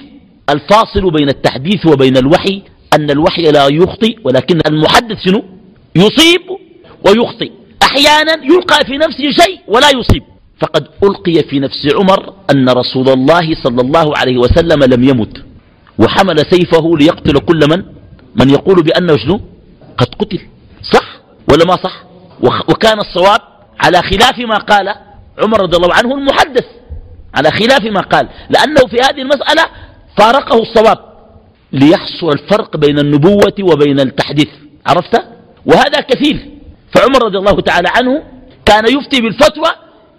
الفاصل 0.49 1.11
بين 1.11 1.29
التحديث 1.29 1.85
وبين 1.85 2.17
الوحي 2.17 2.61
أن 2.93 3.11
الوحي 3.11 3.41
لا 3.41 3.67
يخطئ 3.67 4.15
ولكن 4.23 4.59
المحدث 4.67 5.17
شنو؟ 5.25 5.43
يصيب 5.95 6.41
ويخطئ. 7.07 7.51
أحيانا 7.83 8.33
يلقى 8.43 8.85
في 8.85 8.97
نفسه 8.97 9.31
شيء 9.43 9.59
ولا 9.67 9.89
يصيب. 9.89 10.23
فقد 10.59 10.87
ألقي 11.03 11.43
في 11.49 11.59
نفس 11.59 11.87
عمر 11.95 12.33
أن 12.51 12.69
رسول 12.69 13.09
الله 13.09 13.55
صلى 13.63 13.81
الله 13.81 14.17
عليه 14.17 14.37
وسلم 14.37 14.83
لم 14.83 15.03
يمت 15.03 15.43
وحمل 15.99 16.37
سيفه 16.51 16.97
ليقتل 16.97 17.39
كل 17.39 17.59
من؟ 17.69 17.83
من 18.35 18.49
يقول 18.49 18.83
بأنه 18.83 19.17
شنو؟ 19.17 19.41
قد 19.97 20.07
قتل. 20.19 20.39
صح؟ 20.93 21.14
ولا 21.51 21.65
ما 21.65 21.75
صح؟ 21.75 22.03
وكان 22.69 22.99
الصواب 22.99 23.41
على 23.79 24.01
خلاف 24.01 24.39
ما 24.39 24.57
قال 24.57 24.95
عمر 25.43 25.61
رضي 25.61 25.77
الله 25.77 25.93
عنه 25.93 26.15
المحدث. 26.15 26.65
على 27.35 27.51
خلاف 27.51 27.83
ما 27.83 28.01
قال. 28.01 28.29
لأنه 28.49 28.81
في 28.81 28.97
هذه 28.97 29.21
المسألة 29.21 29.63
فارقه 30.17 30.61
الصواب 30.61 30.97
ليحصل 31.71 32.29
الفرق 32.29 32.77
بين 32.77 32.99
النبوة 32.99 33.55
وبين 33.61 33.99
التحديث. 33.99 34.49
عرفت؟ 34.87 35.21
وهذا 35.65 36.01
كثير 36.01 36.49
فعمر 36.95 37.23
رضي 37.23 37.37
الله 37.37 37.61
تعالى 37.61 37.87
عنه 37.95 38.23
كان 38.65 38.83
يفتي 38.85 39.21
بالفتوى 39.21 39.71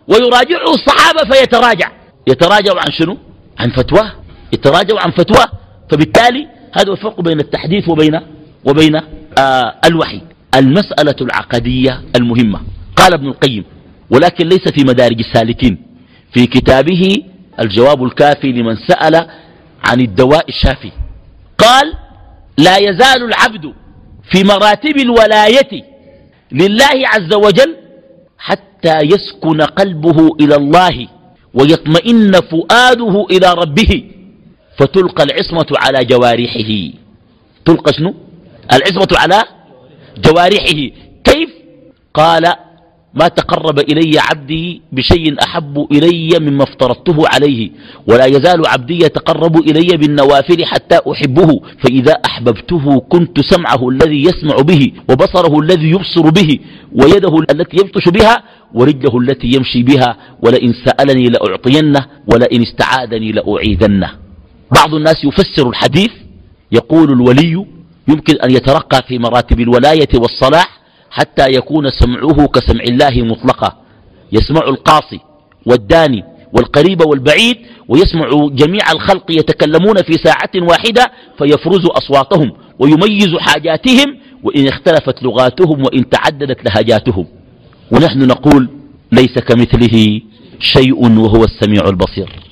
ويراجعه 0.08 0.74
الصحابة 0.74 1.30
فيتراجع. 1.30 1.92
يتراجع 2.26 2.72
عن 2.72 2.92
شنو؟ 2.98 3.18
عن 3.58 3.70
فتواه 3.70 4.12
يتراجع 4.52 5.00
عن 5.00 5.10
فتواه 5.10 5.46
فبالتالي 5.90 6.48
هذا 6.72 6.92
الفرق 6.92 7.20
بين 7.20 7.40
التحديث 7.40 7.88
وبين 7.88 8.20
وبين 8.64 8.96
آه 9.38 9.74
الوحي. 9.84 10.20
المسألة 10.56 11.16
العقدية 11.20 12.02
المهمة. 12.16 12.60
قال 12.96 13.12
ابن 13.14 13.26
القيم 13.26 13.64
ولكن 14.10 14.48
ليس 14.48 14.68
في 14.68 14.84
مدارج 14.84 15.18
السالكين. 15.18 15.78
في 16.34 16.46
كتابه 16.46 17.22
الجواب 17.60 18.04
الكافي 18.04 18.52
لمن 18.52 18.76
سأل 18.76 19.14
عن 19.84 20.00
الدواء 20.00 20.48
الشافي. 20.48 20.90
قال 21.58 21.92
لا 22.58 22.76
يزال 22.76 23.22
العبد 23.24 23.72
في 24.30 24.44
مراتب 24.44 24.96
الولاية 24.96 25.84
لله 26.52 27.08
عز 27.08 27.34
وجل 27.34 27.76
حتى 28.38 29.00
يسكن 29.00 29.60
قلبه 29.62 30.36
إلى 30.40 30.54
الله 30.56 31.08
ويطمئن 31.54 32.32
فؤاده 32.32 33.26
إلى 33.30 33.54
ربه 33.54 34.04
فتلقى 34.78 35.22
العصمة 35.24 35.66
على 35.78 36.04
جوارحه. 36.04 36.92
تلقى 37.64 37.92
شنو؟ 37.92 38.14
العصمة 38.72 39.08
على 39.18 39.42
جوارحه. 40.18 40.90
كيف؟ 41.24 41.50
قال 42.14 42.52
ما 43.14 43.28
تقرب 43.28 43.78
إلي 43.78 44.18
عبدي 44.18 44.82
بشيء 44.92 45.34
أحب 45.42 45.86
إلي 45.92 46.38
مما 46.40 46.62
افترضته 46.62 47.24
عليه 47.34 47.70
ولا 48.06 48.24
يزال 48.24 48.66
عبدي 48.66 48.94
يتقرب 48.94 49.56
إلي 49.56 49.96
بالنوافل 49.96 50.64
حتى 50.64 50.98
أحبه 51.12 51.60
فإذا 51.84 52.12
أحببته 52.12 53.00
كنت 53.00 53.40
سمعه 53.40 53.88
الذي 53.88 54.22
يسمع 54.22 54.56
به 54.56 54.92
وبصره 55.10 55.60
الذي 55.60 55.90
يبصر 55.90 56.30
به 56.30 56.58
ويده 56.92 57.38
التي 57.50 57.76
يبطش 57.76 58.08
بها 58.08 58.42
ورجله 58.74 59.18
التي 59.18 59.46
يمشي 59.46 59.82
بها 59.82 60.16
ولئن 60.42 60.72
سألني 60.84 61.28
لأعطينه 61.28 62.06
ولئن 62.34 62.62
استعاذني 62.62 63.32
لأعيذنه. 63.32 64.10
بعض 64.74 64.94
الناس 64.94 65.24
يفسر 65.24 65.68
الحديث 65.68 66.10
يقول 66.72 67.12
الولي 67.12 67.75
يمكن 68.08 68.40
أن 68.44 68.50
يترقى 68.50 69.02
في 69.08 69.18
مراتب 69.18 69.60
الولاية 69.60 70.08
والصلاح 70.14 70.80
حتى 71.10 71.46
يكون 71.50 71.90
سمعه 71.90 72.46
كسمع 72.46 72.84
الله 72.84 73.22
مطلقا 73.22 73.76
يسمع 74.32 74.68
القاصي 74.68 75.20
والداني 75.66 76.24
والقريب 76.52 77.06
والبعيد 77.06 77.56
ويسمع 77.88 78.28
جميع 78.52 78.92
الخلق 78.92 79.30
يتكلمون 79.30 79.96
في 79.96 80.12
ساعة 80.12 80.50
واحدة 80.56 81.12
فيفرز 81.38 81.86
أصواتهم 81.86 82.52
ويميز 82.78 83.36
حاجاتهم 83.38 84.18
وإن 84.42 84.68
اختلفت 84.68 85.22
لغاتهم 85.22 85.82
وإن 85.82 86.08
تعددت 86.08 86.58
لهجاتهم. 86.64 87.26
ونحن 87.90 88.26
نقول 88.26 88.68
ليس 89.12 89.38
كمثله 89.38 90.20
شيء 90.60 91.18
وهو 91.18 91.44
السميع 91.44 91.88
البصير. 91.88 92.45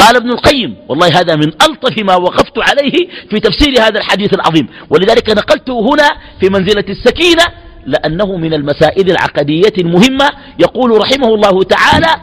قال 0.00 0.16
ابن 0.16 0.30
القيم 0.30 0.76
والله 0.88 1.20
هذا 1.20 1.36
من 1.36 1.46
ألطف 1.46 2.02
ما 2.02 2.16
وقفت 2.16 2.58
عليه 2.58 3.08
في 3.30 3.40
تفسير 3.40 3.80
هذا 3.80 3.98
الحديث 3.98 4.34
العظيم. 4.34 4.68
ولذلك 4.90 5.30
نقلته 5.30 5.80
هنا 5.80 6.08
في 6.40 6.48
منزلة 6.48 6.84
السكينة 6.88 7.44
لأنه 7.86 8.36
من 8.36 8.54
المسائل 8.54 9.10
العقدية 9.10 9.72
المهمة. 9.78 10.28
يقول 10.58 11.00
رحمه 11.00 11.34
الله 11.34 11.62
تعالى 11.62 12.16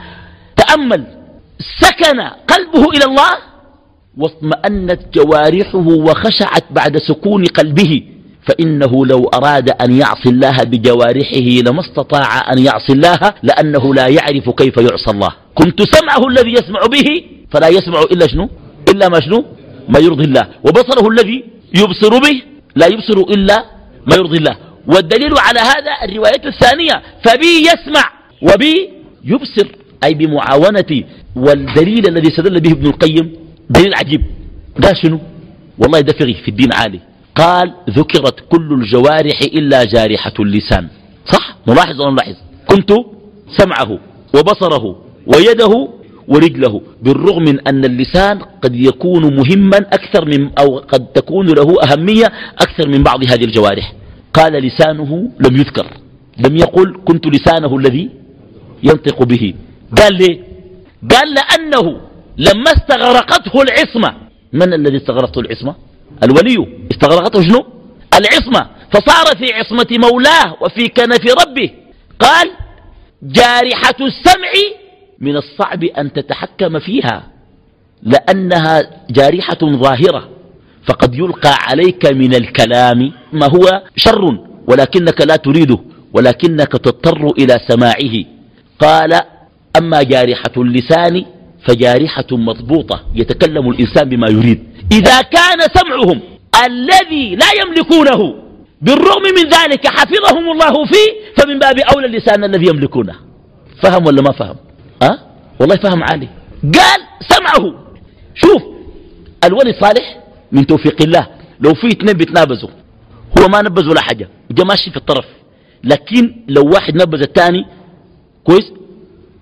تأمل 0.56 1.04
سكن 1.80 2.22
قلبه 2.22 2.90
إلى 2.90 3.06
الله 3.06 3.32
واطمأنت 4.18 5.00
جوارحه 5.14 5.88
وخشعت 5.88 6.64
بعد 6.72 6.98
سكون 6.98 7.46
قلبه. 7.46 8.04
فإنه 8.48 9.06
لو 9.06 9.30
أراد 9.34 9.70
أن 9.70 9.92
يعصي 9.92 10.30
الله 10.30 10.64
بجوارحه 10.64 11.48
لما 11.66 11.82
استطاع 11.82 12.52
أن 12.54 12.60
يعصي 12.60 12.94
الله 12.94 13.34
لأنه 13.44 13.94
لا 13.94 14.08
يعرف 14.08 14.50
كيف 14.50 14.78
يعصى 14.78 15.12
الله. 15.12 15.30
كنت 15.56 15.82
سمعه 15.82 16.28
الذي 16.28 16.52
يسمع 16.52 16.80
به 16.92 17.37
فلا 17.52 17.68
يسمع 17.68 18.02
إلا 18.12 18.28
شنو؟ 18.28 18.50
إلا 18.90 19.10
ما 19.10 19.20
شنو؟ 19.20 19.46
ما 19.90 20.00
يرضي 20.00 20.24
الله. 20.24 20.48
وبصره 20.66 21.08
الذي 21.10 21.44
يبصر 21.76 22.10
به 22.10 22.42
لا 22.76 22.88
يبصر 22.88 23.18
إلا 23.34 23.66
ما 24.08 24.16
يرضي 24.16 24.38
الله. 24.38 24.58
والدليل 24.88 25.34
على 25.38 25.60
هذا 25.60 25.92
الرواية 26.04 26.46
الثانية 26.46 26.96
فبي 27.26 27.52
يسمع 27.70 28.04
وبي 28.42 28.90
يبصر 29.26 29.68
أي 30.04 30.14
بمعاونتي 30.14 31.06
والدليل 31.36 32.08
الذي 32.08 32.28
استدل 32.28 32.60
به 32.60 32.72
ابن 32.72 32.86
القيم 32.88 33.36
دليل 33.70 33.94
عجيب. 33.96 34.22
قال 34.84 34.98
شنو؟ 34.98 35.20
والله 35.80 36.02
فقه 36.02 36.34
في 36.44 36.48
الدين 36.48 36.74
عالي. 36.74 37.00
قال 37.36 37.74
ذكرت 37.90 38.40
كل 38.50 38.74
الجوارح 38.74 39.40
إلا 39.42 39.84
جارحة 39.84 40.34
اللسان. 40.40 40.88
صح؟ 41.26 41.58
ملاحظ 41.68 42.02
ولا 42.02 42.12
ملاحظ 42.12 42.36
كنت 42.68 42.92
سمعه 43.58 44.00
وبصره 44.36 45.02
ويده 45.28 45.90
ورجله 46.28 46.82
بالرغم 47.02 47.44
من 47.44 47.68
أن 47.68 47.86
اللسان 47.86 48.40
قد 48.40 48.76
يكون 48.76 49.36
مهما 49.36 49.78
أكثر 49.78 50.26
من 50.26 50.50
أو 50.60 50.78
قد 50.78 51.06
تكون 51.06 51.48
له 51.48 51.76
أهمية 51.84 52.26
أكثر 52.62 52.88
من 52.88 53.04
بعض 53.04 53.24
هذه 53.24 53.44
الجوارح. 53.44 53.94
قال 54.34 54.54
لسانه 54.54 55.32
لم 55.40 55.58
يذكر. 55.58 55.88
لم 56.46 56.58
يقل 56.58 57.00
كنت 57.06 57.28
لسانه 57.28 57.78
الذي 57.78 58.10
ينطق 58.84 59.24
به. 59.24 59.54
قال 59.98 60.14
ليه؟ 60.14 60.40
قال 61.12 61.34
لأنه 61.34 62.02
لما 62.38 62.72
استغرقته 62.78 63.62
العصمة. 63.62 64.14
من 64.54 64.74
الذي 64.74 64.98
استغرقته 64.98 65.40
العصمة؟ 65.40 65.76
الولي. 66.24 66.68
استغرقته 66.92 67.42
شنو؟ 67.42 67.66
العصمة. 68.14 68.70
فصار 68.94 69.38
في 69.38 69.54
عصمة 69.54 70.10
مولاه 70.10 70.58
وفي 70.62 70.88
كنف 70.88 71.24
ربه. 71.46 71.70
قال 72.20 72.52
جارحة 73.24 74.00
السمع 74.02 74.52
من 75.20 75.38
الصعب 75.38 75.84
أن 75.84 76.14
تتحكم 76.14 76.80
فيها 76.80 77.24
لأنها 78.04 78.90
جارحة 79.10 79.58
ظاهرة 79.64 80.30
فقد 80.88 81.16
يلقى 81.16 81.54
عليك 81.68 82.06
من 82.06 82.36
الكلام 82.36 83.12
ما 83.34 83.46
هو 83.46 83.82
شر 83.96 84.40
ولكنك 84.68 85.22
لا 85.22 85.36
تريده 85.36 85.80
ولكنك 86.14 86.72
تضطر 86.72 87.32
إلى 87.40 87.60
سماعه. 87.68 88.26
قال 88.80 89.22
أما 89.78 90.04
جارحة 90.04 90.52
اللسان 90.58 91.26
فجارحة 91.68 92.28
مضبوطة 92.32 93.04
يتكلم 93.16 93.70
الإنسان 93.70 94.10
بما 94.10 94.30
يريد. 94.30 94.64
إذا 94.92 95.22
كان 95.22 95.60
سمعهم 95.76 96.22
الذي 96.66 97.36
لا 97.36 97.46
يملكونه 97.62 98.36
بالرغم 98.82 99.24
من 99.24 99.50
ذلك 99.50 99.88
حفظهم 99.88 100.52
الله 100.52 100.86
فيه 100.86 101.34
فمن 101.38 101.60
باب 101.60 101.80
أولى 101.96 102.08
اللسان 102.08 102.44
الذي 102.44 102.68
يملكونه. 102.68 103.16
فهم 103.84 104.06
ولا 104.06 104.22
ما 104.22 104.32
فهم؟ 104.32 104.56
أه؟ 105.04 105.20
والله 105.60 105.76
فهم 105.76 106.04
عالي. 106.04 106.30
قال 106.64 107.02
سمعه. 107.30 107.74
شوف 108.36 108.64
الولي 109.44 109.74
صالح 109.82 110.20
من 110.52 110.66
توفيق 110.66 111.02
الله. 111.02 111.28
لو 111.60 111.74
في 111.74 111.88
اثنين 111.88 112.14
بيتنابزوا 112.14 112.70
هو 113.40 113.48
ما 113.48 113.62
نبز 113.62 113.88
ولا 113.88 114.02
حاجة 114.02 114.30
وجا 114.52 114.64
ماشي 114.64 114.92
في 114.92 114.98
الطرف. 114.98 115.26
لكن 115.84 116.36
لو 116.48 116.70
واحد 116.70 116.96
نبز 116.96 117.22
الثاني 117.22 117.66
كويس؟ 118.44 118.72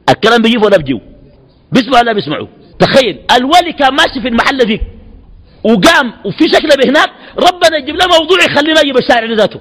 الكلام 0.10 0.41
بيجيب 0.41 0.63
ولا 0.63 0.78
بيجيو 0.78 1.02
بيسمع 1.72 2.00
ولا 2.00 2.13
بيسمعوا؟ 2.13 2.48
تخيل 2.80 3.20
الولي 3.38 3.74
كان 3.74 3.94
ماشي 3.94 4.22
في 4.22 4.28
المحل 4.28 4.58
ذيك 4.58 4.82
وقام 5.63 6.13
وفي 6.26 6.48
شكله 6.54 6.76
بهناك 6.84 7.10
ربنا 7.38 7.78
يجيب 7.78 7.96
له 7.96 8.06
موضوع 8.08 8.38
يخليه 8.46 8.74
ما 8.74 8.82
يجيب 8.82 8.98
الشارع 8.98 9.34
ذاته. 9.34 9.60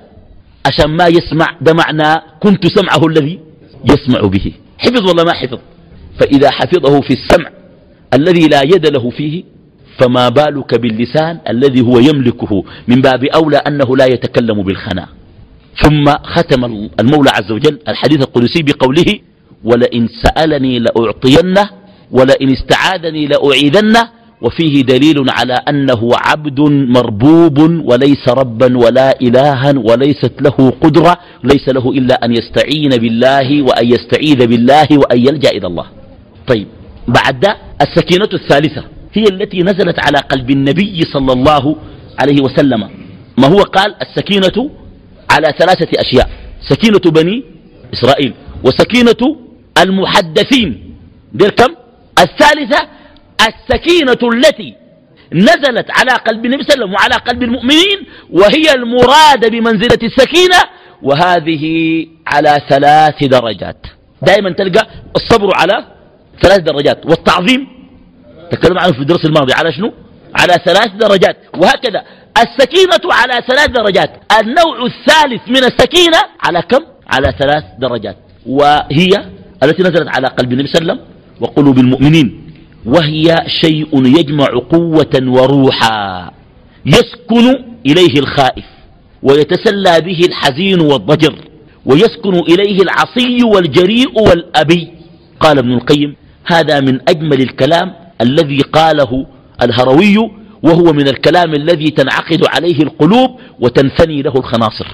عشان 0.67 0.91
ما 0.91 1.07
يسمع 1.07 1.57
ده 1.61 1.73
معنى 1.73 2.23
كنت 2.41 2.67
سمعه 2.67 3.07
الذي 3.07 3.41
يسمع 3.85 4.21
به. 4.21 4.53
حفظ 4.79 5.11
ولا 5.11 5.25
ما 5.25 5.33
حفظ. 5.33 5.59
فإذا 6.21 6.51
حفظه 6.51 7.01
في 7.01 7.11
السمع 7.15 7.51
الذي 8.15 8.49
لا 8.49 8.63
يد 8.63 8.87
له 8.87 9.11
فيه 9.11 9.45
فما 9.99 10.29
بالك 10.29 10.81
باللسان 10.81 11.39
الذي 11.49 11.81
هو 11.81 11.99
يملكه 11.99 12.65
من 12.89 13.01
باب 13.01 13.25
أولى 13.25 13.57
أنه 13.57 13.97
لا 13.97 14.05
يتكلم 14.07 14.63
بالخنا 14.63 15.09
ثم 15.83 16.05
ختم 16.25 16.65
المولى 17.01 17.31
عز 17.31 17.53
وجل 17.53 17.79
الحديث 17.89 18.21
القدسي 18.23 18.63
بقوله 18.63 19.19
ولئن 19.65 20.09
سألني 20.23 20.79
لأعطينه 20.79 21.71
ولئن 22.11 22.51
استعاذني 22.51 23.27
لأعيذنه 23.27 24.09
وفيه 24.43 24.83
دليل 24.83 25.25
على 25.31 25.55
أنه 25.69 26.11
عبد 26.15 26.61
مربوب 26.97 27.59
وليس 27.85 28.29
ربا 28.29 28.79
ولا 28.79 29.21
إلها 29.23 29.75
وليست 29.77 30.33
له 30.41 30.73
قدرة 30.81 31.17
ليس 31.45 31.69
له 31.69 31.91
إلا 31.91 32.25
أن 32.25 32.33
يستعين 32.33 32.89
بالله 32.89 33.63
وأن 33.63 33.87
يستعيذ 33.87 34.47
بالله 34.47 34.87
وأن 34.93 35.19
يلجأ 35.19 35.51
إلى 35.51 35.67
الله. 35.67 35.87
طيب 36.47 36.69
بعد 37.09 37.47
السكينة 37.81 38.29
الثالثة 38.33 38.85
هي 39.13 39.25
التي 39.25 39.59
نزلت 39.59 39.99
على 39.99 40.19
قلب 40.19 40.51
النبي 40.51 41.03
صلى 41.13 41.33
الله 41.33 41.77
عليه 42.19 42.43
وسلم. 42.43 42.91
ما 43.39 43.47
هو؟ 43.49 43.59
قال 43.59 43.95
السكينة 44.03 44.71
على 45.31 45.55
ثلاثة 45.59 46.01
أشياء 46.01 46.31
سكينة 46.69 46.99
بني 46.99 47.45
إسرائيل 47.93 48.35
وسكينة 48.65 49.37
المحدثين. 49.83 50.97
دير 51.33 51.51
كم؟ 51.51 51.75
الثالثة 52.19 52.89
السكينة 53.49 54.23
التي 54.35 54.75
نزلت 55.33 55.87
على 55.91 56.13
قلب 56.27 56.45
النبي 56.47 56.63
صلى 56.63 56.75
الله 56.75 56.75
عليه 56.75 56.85
وسلم 56.85 56.93
وعلى 56.95 57.15
قلب 57.15 57.43
المؤمنين 57.43 57.99
وهي 58.31 58.75
المراد 58.75 59.51
بمنزلة 59.51 59.99
السكينة. 60.03 60.61
وهذه 61.03 61.65
على 62.27 62.61
ثلاث 62.69 63.25
درجات. 63.25 63.87
دائما 64.23 64.51
تلقى 64.51 64.87
الصبر 65.17 65.51
على 65.55 65.94
ثلاث 66.43 66.59
درجات. 66.59 67.07
والتعظيم 67.07 67.67
تكلم 68.51 68.79
عنه 68.79 68.93
في 68.93 69.01
الدرس 69.01 69.25
الماضي. 69.25 69.53
على 69.53 69.73
شنو؟ 69.73 69.93
على 70.35 70.55
ثلاث 70.65 70.91
درجات. 71.01 71.37
وهكذا. 71.57 72.03
السكينة 72.39 73.13
على 73.13 73.43
ثلاث 73.49 73.67
درجات. 73.67 74.11
النوع 74.41 74.87
الثالث 74.87 75.49
من 75.49 75.65
السكينة 75.65 76.19
على 76.41 76.63
كم؟ 76.63 76.85
على 77.09 77.35
ثلاث 77.39 77.65
درجات. 77.79 78.17
وهي 78.47 79.11
التي 79.63 79.83
نزلت 79.83 80.09
على 80.09 80.27
قلب 80.29 80.53
النبي 80.53 80.69
صلى 80.69 80.83
الله 80.83 80.93
عليه 80.93 81.03
وسلم 81.03 81.15
وقلوب 81.41 81.79
المؤمنين. 81.79 82.41
وهي 82.87 83.45
شيء 83.47 84.07
يجمع 84.19 84.47
قوة 84.71 85.15
وروحا. 85.23 86.31
يسكن 86.87 87.65
إليه 87.87 88.19
الخائف 88.19 88.65
ويتسلى 89.23 90.01
به 90.01 90.21
الحزين 90.29 90.81
والضجر. 90.81 91.35
ويسكن 91.87 92.35
إليه 92.35 92.83
العصي 92.83 93.45
والجريء 93.45 94.21
والأبي. 94.21 94.89
قال 95.41 95.59
ابن 95.59 95.73
القيم 95.73 96.17
هذا 96.47 96.81
من 96.81 97.01
أجمل 97.09 97.41
الكلام 97.41 97.93
الذي 98.21 98.59
قاله 98.59 99.27
الهروي 99.63 100.31
وهو 100.63 100.93
من 100.93 101.09
الكلام 101.09 101.55
الذي 101.55 101.91
تنعقد 101.91 102.47
عليه 102.49 102.83
القلوب 102.83 103.41
وتنثني 103.61 104.23
له 104.23 104.33
الخناصر. 104.37 104.87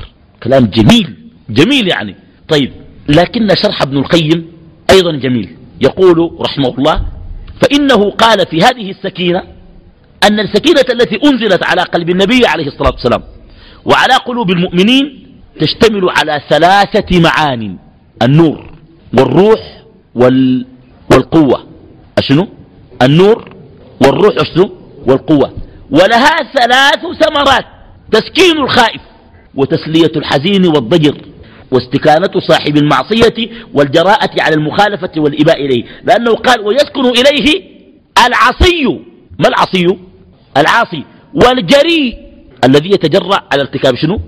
كلام 0.42 0.66
جميل 0.66 1.14
جميل 1.50 1.88
يعني. 1.88 2.14
طيب 2.48 2.72
لكن 3.08 3.48
شرح 3.62 3.82
ابن 3.82 3.96
القيم 3.96 4.46
أيضا 4.90 5.12
جميل. 5.12 5.56
يقول 5.80 6.36
رحمه 6.40 6.78
الله 6.78 7.02
فإنه 7.62 8.10
قال 8.10 8.46
في 8.46 8.58
هذه 8.58 8.90
السكينة 8.90 9.42
أن 10.30 10.40
السكينة 10.40 10.84
التي 10.92 11.18
أنزلت 11.24 11.64
على 11.64 11.82
قلب 11.82 12.10
النبي 12.10 12.46
عليه 12.46 12.66
الصلاة 12.66 12.90
والسلام 12.90 13.22
وعلى 13.84 14.14
قلوب 14.14 14.50
المؤمنين 14.50 15.26
تشتمل 15.60 16.10
على 16.10 16.40
ثلاثة 16.48 17.20
معان 17.20 17.76
النور 18.22 18.70
والروح 19.18 19.82
وال 20.14 20.66
والقوة. 21.12 21.66
أشنو؟ 22.18 22.48
النور 23.02 23.54
والروح 24.02 24.34
أشنو؟ 24.38 24.72
والقوة. 25.06 25.52
ولها 25.90 26.36
ثلاث 26.54 27.00
ثمرات 27.20 27.64
تسكين 28.12 28.58
الخائف 28.58 29.00
وتسلية 29.54 30.12
الحزين 30.16 30.66
والضجر 30.66 31.16
واستكانة 31.72 32.40
صاحب 32.48 32.76
المعصية 32.76 33.50
والجراءة 33.74 34.42
على 34.42 34.54
المخالفة 34.54 35.10
والإباء 35.16 35.66
إليه. 35.66 35.84
لأنه 36.04 36.34
قال 36.34 36.60
ويسكن 36.60 37.06
إليه 37.06 37.62
العصي. 38.26 38.84
ما 39.38 39.48
العصي؟ 39.48 39.98
العاصي 40.56 41.04
والجريء 41.34 42.18
الذي 42.64 42.88
يتجرأ 42.88 43.40
على 43.52 43.62
ارتكاب 43.62 43.94
شنو؟ 43.96 44.20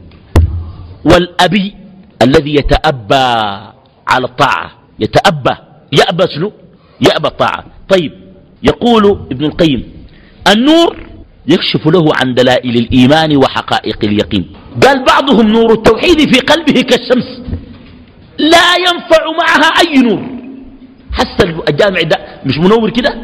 والأبي 1.04 1.74
الذي 2.22 2.54
يتأبى 2.54 3.24
على 4.08 4.24
الطاعة. 4.24 4.72
يتأبى. 4.98 5.56
يأبى 5.92 6.24
شنو؟ 6.34 6.52
يأبى 7.08 7.28
الطاعة. 7.28 7.64
طيب 7.88 8.12
يقول 8.62 9.26
ابن 9.30 9.44
القيم 9.44 9.92
النور 10.52 10.96
يكشف 11.46 11.86
له 11.86 12.04
عن 12.20 12.34
دلائل 12.34 12.76
الإيمان 12.76 13.36
وحقائق 13.36 13.98
اليقين. 14.04 14.52
قال 14.82 15.04
بعضهم 15.04 15.48
نور 15.48 15.72
التوحيد 15.72 16.34
في 16.34 16.40
قلبه 16.40 16.80
كالشمس. 16.80 17.42
لا 18.38 18.76
ينفع 18.76 19.22
معها 19.38 19.70
أي 19.80 20.02
نور. 20.02 20.22
حس 21.12 21.44
الجامع 21.68 22.00
ده 22.00 22.16
مش 22.46 22.58
منور 22.58 22.90
كده؟ 22.90 23.14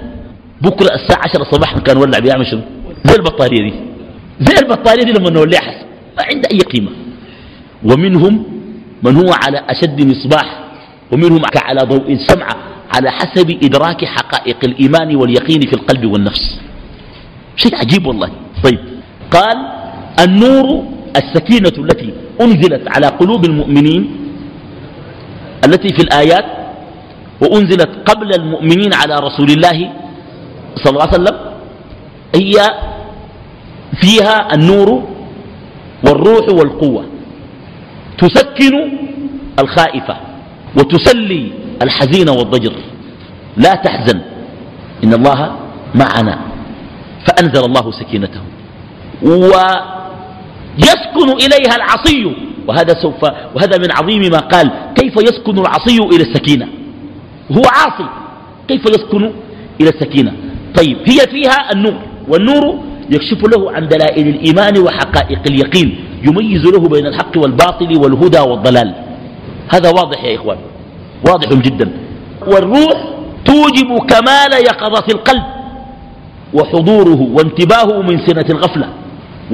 بكرة 0.63 0.95
الساعة 0.95 1.23
عشرة 1.23 1.45
صباحا 1.53 1.79
كان 1.79 1.97
ولع 1.97 2.19
بيعمل 2.19 2.47
شنو؟ 2.47 2.63
زي 3.05 3.15
البطارية 3.15 3.63
دي. 3.71 3.75
زي 4.41 4.59
البطارية 4.59 5.03
دي 5.03 5.13
لما 5.13 5.31
نولعها. 5.31 5.61
حس 5.61 5.85
ما 6.19 6.25
عنده 6.25 6.49
أي 6.53 6.59
قيمة. 6.59 6.91
ومنهم 7.85 8.45
من 9.03 9.17
هو 9.17 9.33
على 9.33 9.65
أشد 9.69 10.01
مصباح 10.07 10.65
ومنهم 11.13 11.43
على 11.57 11.81
ضوء 11.81 12.13
السمعة 12.13 12.57
على 12.95 13.11
حسب 13.11 13.51
إدراك 13.63 14.05
حقائق 14.05 14.57
الإيمان 14.65 15.17
واليقين 15.17 15.61
في 15.61 15.73
القلب 15.73 16.05
والنفس. 16.07 16.61
شيء 17.57 17.77
عجيب 17.77 18.07
والله. 18.07 18.31
طيب. 18.65 18.79
قال 19.31 19.57
النور 20.25 20.85
السكينة 21.17 21.73
التي 21.79 22.15
أنزلت 22.41 22.89
على 22.89 23.07
قلوب 23.07 23.45
المؤمنين 23.45 24.17
التي 25.65 25.89
في 25.89 26.03
الآيات 26.03 26.45
وأنزلت 27.43 27.89
قبل 28.07 28.35
المؤمنين 28.35 28.95
على 28.95 29.15
رسول 29.15 29.51
الله 29.51 29.93
صلى 30.77 30.91
الله 30.93 31.03
عليه 31.03 31.19
وسلم 31.23 31.37
هي 32.35 32.55
فيها 34.01 34.55
النور 34.55 35.09
والروح 36.07 36.49
والقوة. 36.49 37.05
تسكن 38.19 38.75
الخائفة 39.59 40.17
وتسلي 40.79 41.51
الحزين 41.83 42.29
والضجر. 42.29 42.73
لا 43.57 43.75
تحزن. 43.75 44.21
إن 45.05 45.15
الله 45.15 45.57
معنا. 45.95 46.39
فأنزل 47.27 47.65
الله 47.65 47.91
سكينته. 47.91 48.41
ويسكن 49.23 49.69
إليها 51.45 51.77
العصي. 51.77 52.37
وهذا 52.69 52.95
سوف 53.03 53.23
وهذا 53.55 53.79
من 53.79 53.93
عظيم 53.93 54.23
ما 54.33 54.39
قال. 54.39 54.71
كيف 54.95 55.17
يسكن 55.17 55.59
العصي 55.59 55.99
إلى 55.99 56.23
السكينة؟ 56.23 56.69
هو 57.53 57.63
عاصي. 57.67 58.09
كيف 58.69 58.87
يسكن 58.87 59.33
إلى 59.81 59.89
السكينة؟ 59.89 60.33
طيب 60.77 60.97
هي 61.07 61.19
فيها 61.31 61.73
النور. 61.73 61.99
والنور 62.29 62.79
يكشف 63.11 63.43
له 63.57 63.73
عن 63.73 63.89
دلائل 63.89 64.29
الإيمان 64.29 64.79
وحقائق 64.79 65.41
اليقين. 65.51 66.05
يميز 66.23 66.65
له 66.67 66.89
بين 66.89 67.07
الحق 67.07 67.37
والباطل 67.37 67.99
والهدى 67.99 68.41
والضلال. 68.41 68.95
هذا 69.75 69.91
واضح 69.91 70.25
يا 70.25 70.37
إخوان. 70.37 70.59
واضح 71.27 71.49
جدا. 71.53 71.93
والروح 72.47 73.09
توجب 73.45 73.99
كمال 74.09 74.53
يقظة 74.53 75.05
القلب 75.15 75.43
وحضوره 76.55 77.29
وانتباهه 77.33 78.03
من 78.03 78.27
سنة 78.27 78.45
الغفلة. 78.51 78.89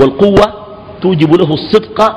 والقوة 0.00 0.53
توجب 1.03 1.35
له 1.35 1.54
الصدق 1.54 2.17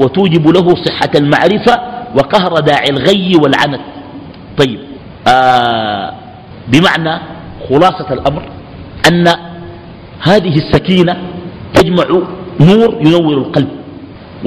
وتوجب 0.00 0.48
له 0.48 0.74
صحة 0.84 1.10
المعرفة 1.16 1.80
وقهر 2.16 2.60
داعي 2.60 2.88
الغي 2.90 3.32
والعنت 3.42 3.80
طيب 4.58 4.80
آه 5.28 6.14
بمعنى 6.68 7.20
خلاصة 7.68 8.12
الأمر 8.12 8.42
أن 9.10 9.26
هذه 10.20 10.56
السكينة 10.58 11.16
تجمع 11.74 12.04
نور 12.60 12.94
ينور 13.00 13.32
القلب 13.38 13.68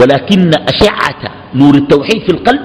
ولكن 0.02 0.52
أشعة 0.68 1.32
نور 1.56 1.76
التوحيد 1.76 2.22
في 2.22 2.30
القلب 2.30 2.62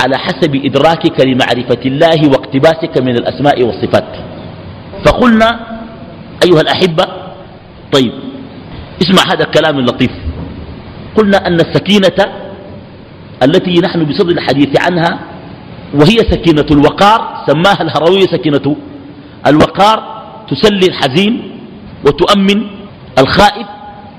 على 0.00 0.18
حسب 0.18 0.54
إدراكك 0.64 1.20
لمعرفة 1.20 1.82
الله 1.86 2.28
واقتباسك 2.28 3.02
من 3.02 3.16
الأسماء 3.16 3.62
والصفات. 3.62 4.12
فقلنا 5.04 5.78
أيها 6.44 6.60
الأحبة 6.60 7.04
طيب 7.92 8.12
اسمع 9.02 9.32
هذا 9.32 9.44
الكلام 9.44 9.78
اللطيف. 9.78 10.10
قلنا 11.16 11.46
أن 11.46 11.60
السكينة 11.60 12.18
التي 13.42 13.80
نحن 13.80 14.04
بصدد 14.04 14.30
الحديث 14.30 14.80
عنها 14.80 15.18
وهي 15.94 16.16
سكينة 16.16 16.66
الوقار 16.70 17.44
سماها 17.46 17.82
الهروي 17.82 18.22
سكينة 18.22 18.76
الوقار 19.46 19.96
تسلي 20.50 20.86
الحزين 20.86 21.50
وتؤمن 22.06 22.66
الخائف 23.18 23.66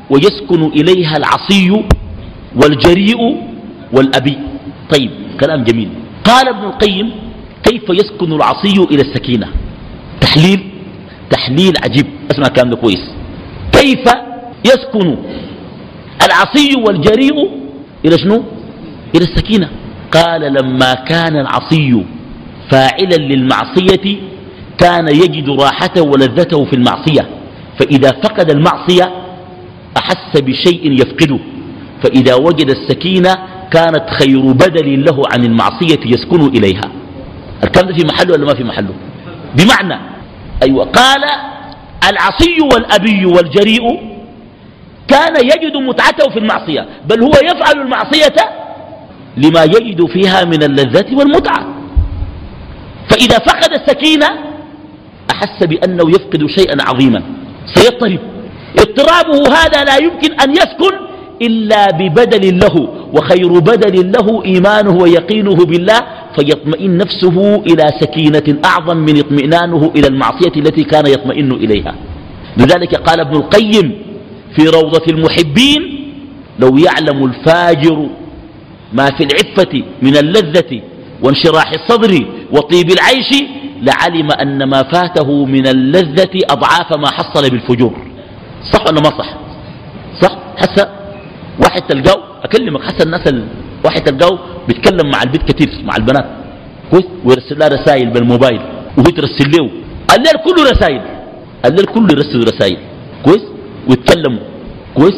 ويسكن 0.09 0.63
إليها 0.63 1.17
العصي 1.17 1.83
والجريء 2.55 3.17
والأبي. 3.93 4.37
طيب 4.91 5.11
كلام 5.39 5.63
جميل. 5.63 5.89
قال 6.23 6.47
ابن 6.47 6.63
القيم 6.63 7.11
كيف 7.63 7.89
يسكن 7.89 8.33
العصي 8.33 8.77
إلى 8.91 9.01
السكينة؟ 9.01 9.47
تحليل 10.21 10.59
تحليل 11.29 11.73
عجيب. 11.83 12.07
اسمع 12.31 12.47
كلام 12.47 12.73
كويس. 12.75 13.03
كيف 13.71 14.05
يسكن 14.65 15.17
العصي 16.25 16.75
والجريء 16.85 17.49
إلى 18.05 18.17
شنو؟ 18.17 18.43
إلى 19.15 19.23
السكينة. 19.23 19.69
قال 20.11 20.41
لما 20.53 20.93
كان 20.93 21.35
العصي 21.37 22.05
فاعلا 22.71 23.15
للمعصية 23.15 24.17
كان 24.77 25.07
يجد 25.07 25.49
راحته 25.49 26.01
ولذته 26.01 26.65
في 26.65 26.73
المعصية. 26.73 27.29
فإذا 27.79 28.11
فقد 28.11 28.51
المعصية 28.51 29.13
أحس 29.97 30.41
بشيء 30.41 30.91
يفقده. 30.91 31.39
فإذا 32.03 32.35
وجد 32.35 32.69
السكينة 32.69 33.37
كانت 33.71 34.09
خير 34.09 34.51
بدل 34.51 35.05
له 35.05 35.21
عن 35.33 35.43
المعصية 35.45 35.99
يسكن 36.05 36.41
إليها. 36.47 36.91
الكلام 37.63 37.93
في 37.93 38.05
محله 38.05 38.33
ولا 38.33 38.45
ما 38.45 38.55
في 38.55 38.63
محله؟ 38.63 38.93
بمعنى 39.55 40.01
أيوة 40.63 40.85
قال 40.85 41.23
العصي 42.09 42.61
والأبي 42.73 43.25
والجريء 43.25 44.17
كان 45.07 45.35
يجد 45.35 45.77
متعته 45.77 46.29
في 46.29 46.39
المعصية 46.39 46.87
بل 47.09 47.23
هو 47.23 47.31
يفعل 47.43 47.81
المعصية 47.81 48.35
لما 49.37 49.63
يجد 49.63 50.05
فيها 50.05 50.43
من 50.45 50.63
اللذة 50.63 51.15
والمتعة. 51.15 51.67
فإذا 53.09 53.37
فقد 53.39 53.73
السكينة 53.73 54.27
أحس 55.31 55.63
بأنه 55.63 56.09
يفقد 56.09 56.45
شيئا 56.45 56.77
عظيما. 56.81 57.23
سيضطرب. 57.65 58.19
اضطرابه 58.79 59.55
هذا 59.55 59.83
لا 59.83 59.97
يمكن 59.97 60.33
أن 60.41 60.51
يسكن 60.51 61.06
إلا 61.41 61.91
ببدل 61.91 62.59
له 62.59 62.87
وخير 63.13 63.59
بدل 63.59 64.11
له 64.11 64.43
إيمانه 64.45 64.97
ويقينه 64.97 65.55
بالله 65.55 65.99
فيطمئن 66.39 66.97
نفسه 66.97 67.55
إلى 67.55 67.83
سكينة 68.01 68.59
أعظم 68.65 68.97
من 68.97 69.19
اطمئنانه 69.19 69.91
إلى 69.95 70.07
المعصية 70.07 70.51
التي 70.57 70.83
كان 70.83 71.07
يطمئن 71.07 71.51
إليها. 71.51 71.95
لذلك 72.57 72.95
قال 72.95 73.19
ابن 73.19 73.35
القيم 73.35 74.01
في 74.55 74.63
روضة 74.67 75.03
المحبين 75.09 76.11
لو 76.59 76.77
يعلم 76.77 77.25
الفاجر 77.25 78.09
ما 78.93 79.05
في 79.05 79.23
العفة 79.23 79.83
من 80.01 80.17
اللذة 80.17 80.81
وانشراح 81.23 81.71
الصدر 81.71 82.25
وطيب 82.51 82.91
العيش 82.91 83.43
لعلم 83.81 84.31
أن 84.31 84.63
ما 84.63 84.83
فاته 84.83 85.45
من 85.45 85.67
اللذة 85.67 86.39
أضعاف 86.49 86.97
ما 86.97 87.11
حصل 87.11 87.49
بالفجور. 87.49 87.93
صح 88.73 88.81
ولا 88.87 89.01
ما 89.01 89.17
صح؟ 89.17 89.37
صح؟ 90.21 90.37
حس 90.57 90.87
واحد 91.63 91.81
تلقاه 91.81 92.23
أكلمك 92.43 92.81
حس 92.81 93.01
الناس 93.05 93.33
واحد 93.85 94.03
تلقاه 94.03 94.39
بيتكلم 94.67 95.11
مع 95.11 95.23
البيت 95.23 95.43
كثير 95.51 95.69
مع 95.83 95.95
البنات. 95.95 96.25
كويس؟ 96.91 97.05
ويرسل 97.25 97.59
لها 97.59 97.67
رسائل 97.67 98.09
بالموبايل 98.09 98.61
وهي 98.97 99.11
ترسل 99.11 99.51
له. 99.51 99.69
الليل 100.15 100.37
كله 100.45 100.71
رسائل. 100.71 101.01
الليل 101.65 101.85
كله 101.85 102.07
يرسل 102.11 102.39
رسائل. 102.53 102.77
كويس؟ 103.25 103.43
ويتكلموا 103.89 104.43
كويس؟ 104.95 105.17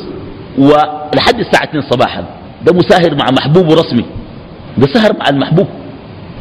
ولحد 0.58 1.40
الساعة 1.40 1.64
2 1.64 1.82
صباحا. 1.90 2.24
ده 2.66 2.74
مساهر 2.74 3.16
مع 3.16 3.26
محبوبه 3.32 3.74
رسمي 3.76 4.06
ده 4.78 4.88
سهر 4.94 5.18
مع 5.20 5.30
المحبوب. 5.30 5.68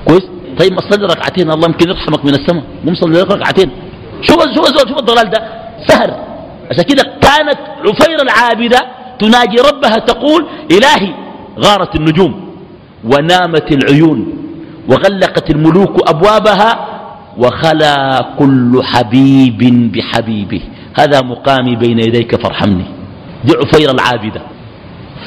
كويس؟ 0.09 0.26
طيب 0.59 0.72
ما 0.72 0.80
صلي 0.80 1.07
ركعتين 1.07 1.51
الله 1.51 1.68
يمكن 1.68 1.88
يرحمك 1.88 2.24
من 2.24 2.34
السماء. 2.34 2.64
مو 2.84 2.94
صلي 2.94 3.22
ركعتين. 3.22 3.70
شوف 4.22 4.38
شوف 4.55 4.88
شوف 4.88 4.99
الضلال 4.99 5.30
ده. 5.30 5.40
سهر. 5.88 6.11
عشان 6.70 6.84
كده 6.84 7.03
كانت 7.03 7.59
عفير 7.86 8.22
العابدة 8.22 8.97
تناجي 9.18 9.56
ربها 9.56 9.96
تقول 9.96 10.46
إلهي 10.70 11.14
غارت 11.58 11.96
النجوم 11.96 12.48
ونامت 13.04 13.72
العيون 13.72 14.32
وغلقت 14.88 15.50
الملوك 15.50 16.08
أبوابها 16.08 16.88
وخلا 17.38 18.20
كل 18.38 18.80
حبيب 18.84 19.92
بحبيبه. 19.92 20.62
هذا 20.98 21.20
مقامي 21.20 21.76
بين 21.76 21.98
يديك 21.98 22.42
فارحمني. 22.42 22.84
دي 23.44 23.52
عفير 23.56 23.90
العابدة 23.90 24.42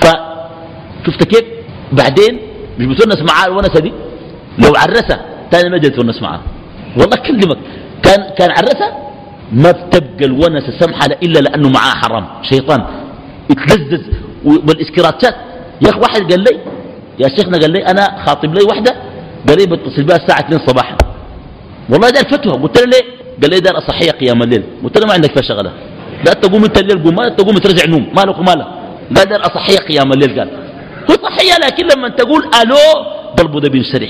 فشفت 0.01 1.23
كيف؟ 1.23 1.43
بعدين 1.91 2.39
مش 2.79 2.85
بتونس 2.85 3.21
معاه 3.29 3.47
الونسة 3.47 3.79
دي؟ 3.79 3.91
لو 4.59 4.73
عرسة 4.75 5.19
تاني 5.51 5.69
ما 5.69 5.77
تونس 5.77 6.21
معاه. 6.21 6.39
والله 6.97 7.17
اكلمك 7.17 7.57
كان 8.03 8.19
كان 8.37 8.49
عرسة 8.51 8.87
ما 9.51 9.71
بتبقى 9.71 10.25
الونسة 10.25 10.79
سمحة 10.79 11.05
إلا 11.23 11.39
لأنه 11.39 11.69
معاه 11.69 11.93
حرام. 11.93 12.25
شيطان. 12.41 12.85
يتلذذ 13.51 14.01
والإسكراتشات 14.45 15.35
يا 15.81 15.89
أخي 15.89 15.99
واحد 15.99 16.31
قال 16.31 16.39
لي 16.39 16.59
يا 17.19 17.27
شيخنا 17.27 17.57
قال 17.57 17.71
لي 17.71 17.85
أنا 17.85 18.25
خاطب 18.25 18.53
لي 18.55 18.63
واحدة 18.63 18.95
قريب 19.49 19.73
اتصل 19.73 20.03
بها 20.03 20.15
الساعة 20.15 20.39
2 20.39 20.59
صباحا. 20.67 20.97
والله 21.89 22.09
ده 22.09 22.19
الفتوى 22.19 22.53
قلت 22.53 22.77
له 22.81 22.85
ليه؟ 22.85 23.03
قال 23.41 23.49
لي 23.51 23.59
دار 23.59 23.77
أصحية 23.77 24.11
قيام 24.11 24.41
الليل. 24.43 24.63
قلت 24.83 24.97
له 24.99 25.07
ما 25.07 25.13
عندك 25.13 25.31
فيها 25.31 25.41
شغلة. 25.41 25.71
لا 26.25 26.33
تقوم 26.33 26.63
أنت 26.63 26.77
الليل 26.81 27.03
قوم 27.03 27.15
ما 27.15 27.29
تقوم 27.29 27.55
ترجع 27.57 27.85
نوم. 27.85 28.13
مالك 28.15 28.37
ومالك. 28.39 28.67
قال 29.15 29.29
دار 29.29 29.41
أصحية 29.41 29.77
قيام 29.77 30.11
الليل 30.11 30.39
قال. 30.39 30.49
هو 31.09 31.15
صحية 31.23 31.55
لكن 31.65 31.87
لما 31.95 32.09
تقول 32.09 32.41
ألو 32.61 32.77
قلبه 33.39 33.59
ده 33.59 33.69
بينسرح. 33.69 34.09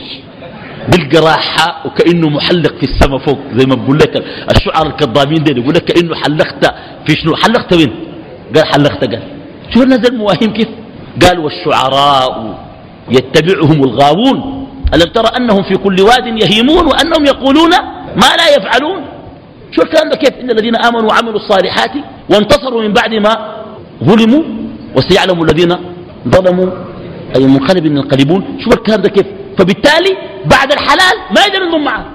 بالقراحة 0.92 1.88
وكأنه 1.88 2.30
محلق 2.30 2.74
في 2.76 2.84
السماء 2.84 3.20
فوق 3.20 3.40
زي 3.58 3.66
ما 3.66 3.76
بقول 3.76 3.98
لك 3.98 4.24
الشعر 4.52 4.88
الكذابين 4.88 5.44
دي 5.44 5.62
يقول 5.62 5.76
لك 5.76 5.84
كأنه 5.84 6.16
حلقت 6.16 6.66
في 7.08 7.16
شنو؟ 7.16 7.36
حلقت 7.36 7.74
وين؟ 7.74 7.94
قال 8.56 8.66
حلقت 8.66 9.04
قال. 9.12 9.24
شوف 9.74 9.84
الناس 9.84 10.10
المواهيم 10.10 10.54
كيف؟ 10.54 10.70
قال 11.24 11.40
والشعراء 11.40 12.58
يتبعهم 13.10 13.84
الغاوون. 13.84 14.68
ألم 14.94 15.10
ترى 15.14 15.30
أنهم 15.38 15.64
في 15.64 15.76
كل 15.78 16.02
واد 16.02 16.26
يهيمون 16.44 16.86
وأنهم 16.86 17.26
يقولون 17.26 17.72
ما 18.22 18.30
لا 18.40 18.48
يفعلون؟ 18.58 19.02
شو 19.72 19.82
الكلام 19.82 20.10
ده 20.10 20.16
كيف؟ 20.18 20.34
إن 20.42 20.50
الذين 20.52 20.76
آمنوا 20.76 21.10
وعملوا 21.10 21.40
الصالحات 21.40 21.92
وانتصروا 22.30 22.82
من 22.82 22.94
بعد 22.94 23.14
ما 23.14 23.34
ظلموا 24.04 24.44
وسيعلم 24.96 25.44
الذين 25.44 25.72
ظلموا. 26.28 26.70
أي 27.36 27.44
منقلب 27.48 27.86
ينقلبون 27.86 28.42
شوف 28.64 28.74
الكلام 28.74 29.02
ده 29.02 29.10
كيف؟ 29.10 29.28
فبالتالي 29.58 30.18
بعد 30.46 30.72
الحلال 30.72 31.16
ما 31.36 31.42
يقدر 31.42 31.62
ينضم 31.66 31.84
معه. 31.84 32.06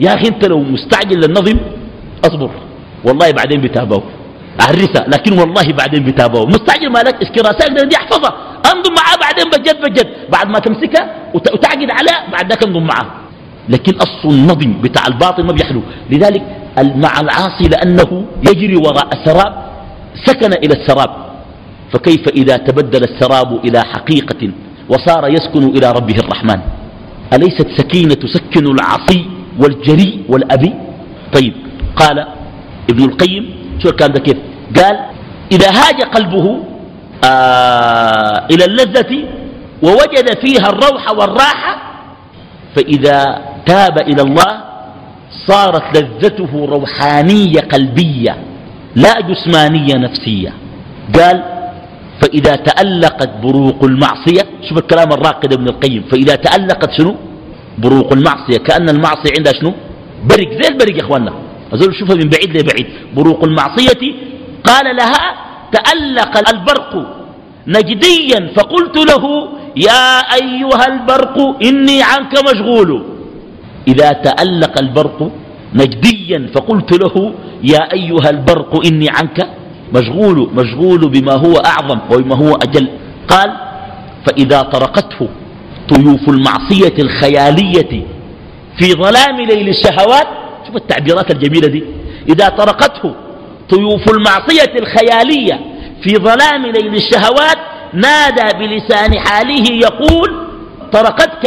يا 0.00 0.14
أخي 0.14 0.28
أنت 0.28 0.44
لو 0.44 0.60
مستعجل 0.60 1.20
للنظم 1.20 1.58
أصبر. 2.24 2.50
والله 3.04 3.30
بعدين 3.30 3.60
بتابعه 3.60 4.02
عرسة 4.60 5.04
لكن 5.08 5.38
والله 5.38 5.72
بعدين 5.72 6.04
بتابعه. 6.04 6.44
مستعجل 6.44 6.90
مالك؟ 6.90 7.22
اسكراسات 7.22 7.70
دي 7.72 7.96
أحفظها. 7.96 8.32
أنضم 8.74 8.94
معاه 8.98 9.16
بعدين 9.20 9.44
بجد 9.50 9.80
بجد. 9.80 10.08
بعد 10.32 10.46
ما 10.48 10.58
تمسكها 10.58 11.14
وتعقد 11.34 11.90
عليها 11.90 12.30
بعد 12.32 12.48
ذاك 12.50 12.64
أنضم 12.64 12.82
معاه 12.82 13.06
لكن 13.68 13.92
أصل 13.96 14.28
النظم 14.28 14.72
بتاع 14.80 15.06
الباطل 15.06 15.42
ما 15.44 15.52
بيحلو. 15.52 15.82
لذلك 16.10 16.42
مع 16.78 17.20
العاصي 17.20 17.68
لأنه 17.70 18.24
يجري 18.48 18.76
وراء 18.76 19.08
السراب 19.12 19.52
سكن 20.24 20.52
إلى 20.52 20.74
السراب. 20.74 21.26
فكيف 21.92 22.28
إذا 22.28 22.56
تبدل 22.56 23.04
السراب 23.04 23.64
إلى 23.64 23.80
حقيقة 23.84 24.50
وصار 24.88 25.28
يسكن 25.28 25.64
إلى 25.76 25.92
ربه 25.92 26.14
الرحمن؟ 26.18 26.60
أليست 27.32 27.66
سكينة 27.76 28.14
تسكن 28.14 28.66
العصي 28.66 29.26
والجريء 29.58 30.24
والأبي؟ 30.28 30.74
طيب 31.32 31.54
قال 31.96 32.26
ابن 32.90 33.04
القيم 33.04 33.55
شو 33.82 33.88
الكلام 33.88 34.12
ده 34.12 34.20
كيف 34.20 34.36
قال 34.76 34.96
إذا 35.52 35.68
هاج 35.70 36.02
قلبه 36.02 36.60
آه 37.24 38.46
إلى 38.50 38.64
اللذة 38.64 39.12
ووجد 39.82 40.38
فيها 40.46 40.68
الروح 40.68 41.10
والراحة 41.10 41.76
فإذا 42.76 43.38
تاب 43.66 43.98
إلى 43.98 44.22
الله 44.22 44.60
صارت 45.46 45.96
لذته 45.98 46.66
روحانية 46.66 47.60
قلبية 47.72 48.36
لا 48.94 49.20
جسمانية 49.20 49.94
نفسية. 49.94 50.52
قال 51.14 51.42
فإذا 52.22 52.56
تألقت 52.56 53.30
بروق 53.42 53.84
المعصية 53.84 54.42
شوف 54.68 54.78
الكلام 54.78 55.12
الراقد 55.12 55.52
ابن 55.52 55.68
القيم 55.68 56.02
فإذا 56.10 56.34
تألقت 56.36 56.92
شنو؟ 56.92 57.14
بروق 57.78 58.12
المعصية 58.12 58.56
كأن 58.58 58.88
المعصية 58.88 59.30
عندها 59.38 59.52
شنو؟ 59.52 59.72
برق 60.24 60.50
زي 60.62 60.68
البرق 60.68 60.96
يا 60.96 61.02
اخوانا 61.02 61.32
أزول 61.72 61.94
شوفها 61.94 62.16
من 62.16 62.28
بعيد 62.28 62.56
لبعيد. 62.56 62.86
بروق 63.16 63.44
المعصية. 63.44 64.02
قال 64.64 64.96
لها 64.96 65.24
تألق 65.72 66.48
البرق 66.48 66.92
نجديا. 67.66 68.50
فقلت 68.56 68.96
له 69.10 69.48
يا 69.76 70.20
أيها 70.40 70.86
البرق 70.92 71.36
إني 71.62 72.02
عنك 72.02 72.32
مشغول. 72.50 73.04
إذا 73.88 74.12
تألق 74.12 74.78
البرق 74.80 75.30
نجديا 75.74 76.50
فقلت 76.54 76.92
له 77.02 77.34
يا 77.62 77.92
أيها 77.92 78.30
البرق 78.30 78.86
إني 78.86 79.06
عنك 79.10 79.48
مشغول. 79.94 80.50
مشغول 80.54 81.08
بما 81.08 81.32
هو 81.32 81.54
أعظم 81.54 81.98
وبما 82.12 82.36
هو 82.36 82.54
أجل. 82.54 82.88
قال 83.28 83.50
فإذا 84.26 84.62
طرقته 84.62 85.28
طيوف 85.88 86.28
المعصية 86.28 86.96
الخيالية 86.98 87.92
في 88.78 88.92
ظلام 88.92 89.40
ليل 89.40 89.68
الشهوات 89.68 90.26
شوف 90.66 90.76
التعبيرات 90.76 91.30
الجميلة 91.30 91.68
دي. 91.68 91.84
إذا 92.28 92.48
طرقته 92.48 93.14
طيوف 93.70 94.10
المعصية 94.10 94.72
الخيالية 94.78 95.60
في 96.02 96.14
ظلام 96.16 96.66
ليل 96.66 96.94
الشهوات 96.94 97.58
نادى 97.94 98.58
بلسان 98.58 99.18
حاله 99.18 99.64
يقول 99.72 100.46
طرقتك 100.92 101.44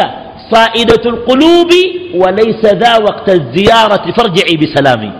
صائدة 0.51 1.03
القلوب 1.05 1.71
وليس 2.15 2.65
ذا 2.65 2.97
وقت 2.97 3.29
الزيارة 3.29 4.11
فارجعي 4.17 4.57
بسلامي. 4.57 5.11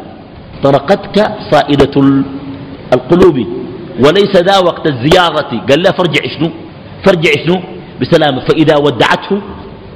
طرقتك 0.64 1.18
صائدة 1.52 1.96
القلوب 2.94 3.38
وليس 4.06 4.36
ذا 4.36 4.58
وقت 4.58 4.88
الزيارة. 4.88 5.66
قال 5.70 5.82
لا 5.82 5.92
فارجع 5.92 6.22
شنو؟ 6.38 6.50
فارجع 7.06 7.32
شنو؟ 7.46 7.62
بسلامة 8.02 8.40
فإذا 8.40 8.78
ودعته 8.78 9.42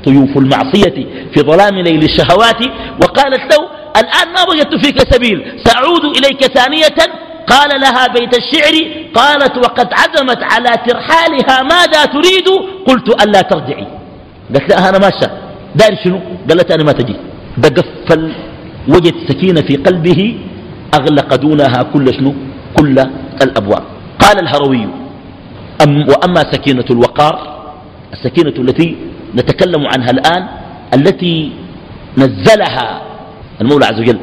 طيوف 0.06 0.38
المعصية 0.38 0.98
في 1.34 1.40
ظلام 1.40 1.76
ليل 1.76 2.04
الشهوات 2.04 2.62
وقالت 3.02 3.54
له 3.54 3.83
الآن 4.02 4.28
ما 4.36 4.42
وجدت 4.50 4.86
فيك 4.86 5.14
سبيل. 5.14 5.62
سأعود 5.66 6.06
إليك 6.18 6.42
ثانية. 6.58 7.00
قال 7.48 7.82
لها 7.82 8.08
بيت 8.08 8.34
الشعر 8.38 8.76
قالت 9.16 9.58
وقد 9.58 9.90
عزمت 9.94 10.42
على 10.44 10.72
ترحالها 10.88 11.64
ماذا 11.64 12.06
تريد؟ 12.06 12.48
قلت 12.88 13.24
ألا 13.24 13.42
ترجعي. 13.42 13.88
قالت 14.54 14.70
لها 14.72 14.90
أنا 14.90 15.00
ماشى 15.00 15.28
داري 15.76 15.98
شنو؟ 16.04 16.20
قالت 16.50 16.72
أنا 16.72 16.84
ما 16.84 16.92
تجي. 16.92 17.16
بقفل 17.58 18.32
وجد 18.88 19.16
سكينة 19.28 19.62
في 19.62 19.76
قلبه 19.76 20.38
أغلق 21.00 21.36
دونها 21.36 21.84
كل 21.94 22.14
شنو؟ 22.14 22.34
كل 22.78 22.98
الأبواب. 23.42 23.84
قال 24.20 24.40
الهروي 24.40 24.88
أم 25.84 26.10
وأما 26.10 26.42
سكينة 26.52 26.86
الوقار 26.92 27.36
السكينة 28.14 28.56
التي 28.60 28.98
نتكلم 29.36 29.88
عنها 29.88 30.10
الآن 30.10 30.48
التي 30.94 31.52
نزلها 32.18 33.02
المولى 33.62 33.86
عز 33.86 34.00
وجل 34.00 34.20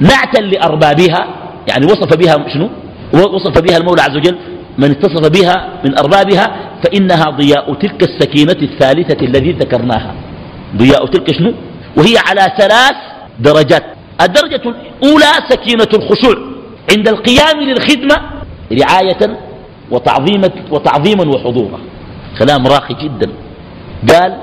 نعتا 0.00 0.40
لأربابها 0.40 1.26
يعني 1.68 1.86
وصف 1.86 2.16
بها 2.16 2.48
شنو؟ 2.54 2.70
وصف 3.12 3.60
بها 3.60 3.76
المولى 3.76 4.02
عز 4.02 4.16
وجل 4.16 4.36
من 4.78 4.90
اتصف 4.90 5.28
بها 5.28 5.68
من 5.84 5.98
أربابها 5.98 6.46
فإنها 6.84 7.30
ضياء 7.30 7.74
تلك 7.74 8.02
السكينة 8.02 8.60
الثالثة 8.62 9.26
الذي 9.26 9.52
ذكرناها. 9.52 10.14
ضياء 10.76 11.06
تلك 11.06 11.32
شنو؟ 11.32 11.52
وهي 11.96 12.16
على 12.28 12.52
ثلاث 12.58 12.96
درجات. 13.38 13.84
الدرجة 14.20 14.62
الأولى 14.68 15.32
سكينة 15.48 15.88
الخشوع 15.94 16.34
عند 16.96 17.08
القيام 17.08 17.60
للخدمة 17.60 18.16
رعاية 18.72 19.38
وتعظيما 19.90 20.48
وتعظيما 20.70 21.24
وحضورا. 21.34 21.78
كلام 22.38 22.66
راقي 22.66 22.94
جدا. 22.94 23.28
قال 24.12 24.36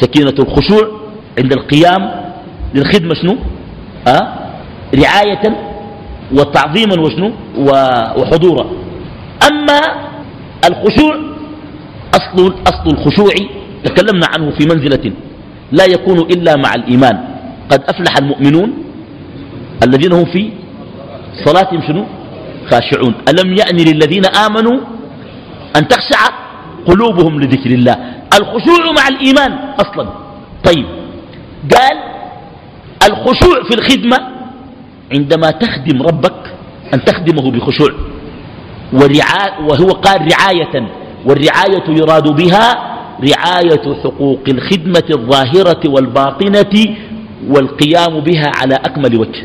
سكينة 0.00 0.34
الخشوع 0.38 1.00
عند 1.38 1.52
القيام 1.52 2.32
للخدمة 2.74 3.14
شنو؟ 3.14 3.36
رعاية 4.94 5.44
وتعظيما 6.32 7.00
وشنو؟ 7.00 7.32
وحضورا. 8.18 8.66
أما 9.48 9.80
الخشوع 10.68 11.16
أصل, 12.14 12.54
أصل 12.66 12.86
الخشوع 12.86 13.34
تكلمنا 13.84 14.26
عنه 14.34 14.50
في 14.50 14.64
منزلة 14.66 15.12
لا 15.72 15.84
يكون 15.84 16.18
إلا 16.18 16.56
مع 16.56 16.74
الإيمان. 16.74 17.16
قد 17.70 17.82
أفلح 17.88 18.16
المؤمنون 18.18 18.72
الذين 19.84 20.12
هم 20.12 20.24
في 20.24 20.50
صلاتهم 21.44 21.82
شنو؟ 21.86 22.04
خاشعون. 22.70 23.14
ألم 23.28 23.54
يأن 23.54 23.76
للذين 23.76 24.26
آمنوا 24.26 24.80
أن 25.76 25.88
تخشع 25.88 26.22
قلوبهم 26.86 27.40
لذكر 27.40 27.70
الله؟ 27.70 27.96
الخشوع 28.38 28.92
مع 28.98 29.08
الإيمان 29.08 29.58
أصلا. 29.80 30.06
طيب. 30.64 30.86
قال 31.74 32.15
الخشوع 33.06 33.62
في 33.68 33.74
الخدمة 33.74 34.16
عندما 35.14 35.50
تخدم 35.50 36.02
ربك 36.02 36.54
أن 36.94 37.04
تخدمه 37.04 37.50
بخشوع. 37.50 37.90
وهو 39.68 39.90
قال 39.90 40.28
رعاية 40.32 40.88
والرعاية 41.26 41.84
يراد 41.88 42.28
بها 42.28 42.96
رعاية 43.30 43.94
حقوق 44.04 44.40
الخدمة 44.48 45.04
الظاهرة 45.10 45.80
والباطنة 45.86 46.96
والقيام 47.48 48.20
بها 48.20 48.50
على 48.56 48.74
أكمل 48.74 49.16
وجه. 49.16 49.44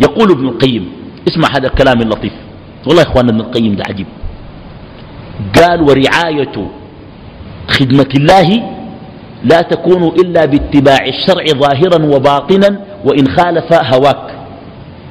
يقول 0.00 0.30
ابن 0.30 0.48
القيم 0.48 0.88
اسمع 1.28 1.48
هذا 1.56 1.66
الكلام 1.66 2.00
اللطيف. 2.00 2.32
والله 2.86 3.02
يا 3.02 3.08
إخواننا 3.08 3.30
ابن 3.32 3.40
القيم 3.40 3.76
ده 3.76 3.84
عجيب. 3.88 4.06
قال 5.56 5.82
ورعاية 5.82 6.70
خدمة 7.68 8.08
الله 8.16 8.73
لا 9.44 9.60
تكون 9.60 10.02
إلا 10.02 10.44
باتباع 10.44 11.06
الشرع 11.06 11.44
ظاهرا 11.44 12.16
وباطنا 12.16 12.80
وإن 13.04 13.28
خالف 13.36 13.72
هواك. 13.94 14.26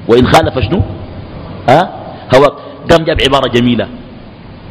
وإن 0.08 0.28
خالف 0.28 0.60
شنو؟ 0.60 0.82
أه؟ 1.70 1.90
هواك. 2.36 2.54
قام 2.92 3.06
جاب 3.06 3.18
عبارة 3.28 3.48
جميلة. 3.48 3.88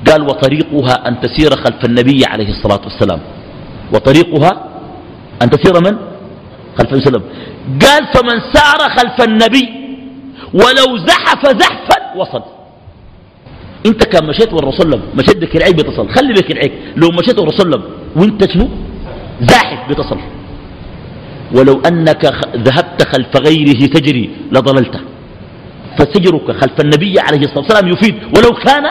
قال 0.08 0.22
وطريقها 0.22 1.08
أن 1.08 1.20
تسير 1.20 1.50
خلف 1.50 1.84
النبي 1.84 2.24
عليه 2.26 2.48
الصلاة 2.48 2.80
والسلام. 2.84 3.20
وطريقها 3.94 4.68
أن 5.42 5.50
تسير 5.50 5.74
من؟ 5.80 5.96
خلف 6.78 6.92
النبي 6.92 7.24
قال 7.82 8.06
فمن 8.14 8.40
سار 8.52 8.80
خلف 8.90 9.28
النبي 9.28 9.68
ولو 10.54 10.96
زحف 11.06 11.46
زحفا 11.46 12.16
وصل. 12.16 12.42
انت 13.86 14.04
كان 14.04 14.26
مشيت 14.26 14.52
والرسول 14.52 15.00
مشيت 15.14 15.36
بك 15.36 15.56
العيك 15.56 15.74
بتصل 15.74 16.08
خلي 16.08 16.32
بك 16.32 16.50
العيك 16.50 16.72
لو 16.96 17.08
مشيت 17.08 17.38
والرسول 17.38 17.82
وانت 18.16 18.50
شنو؟ 18.50 18.68
زاحف 19.41 19.91
بتصل 19.91 20.18
ولو 21.57 21.83
أنك 21.89 22.24
ذهبت 22.57 23.03
خلف 23.12 23.37
غيره 23.37 23.87
تجري 23.87 24.30
لضللت 24.53 25.01
فسجرك 25.99 26.51
خلف 26.51 26.80
النبي 26.80 27.20
عليه 27.20 27.39
الصلاة 27.39 27.59
والسلام 27.59 27.89
يفيد. 27.93 28.14
ولو 28.14 28.57
كان 28.64 28.85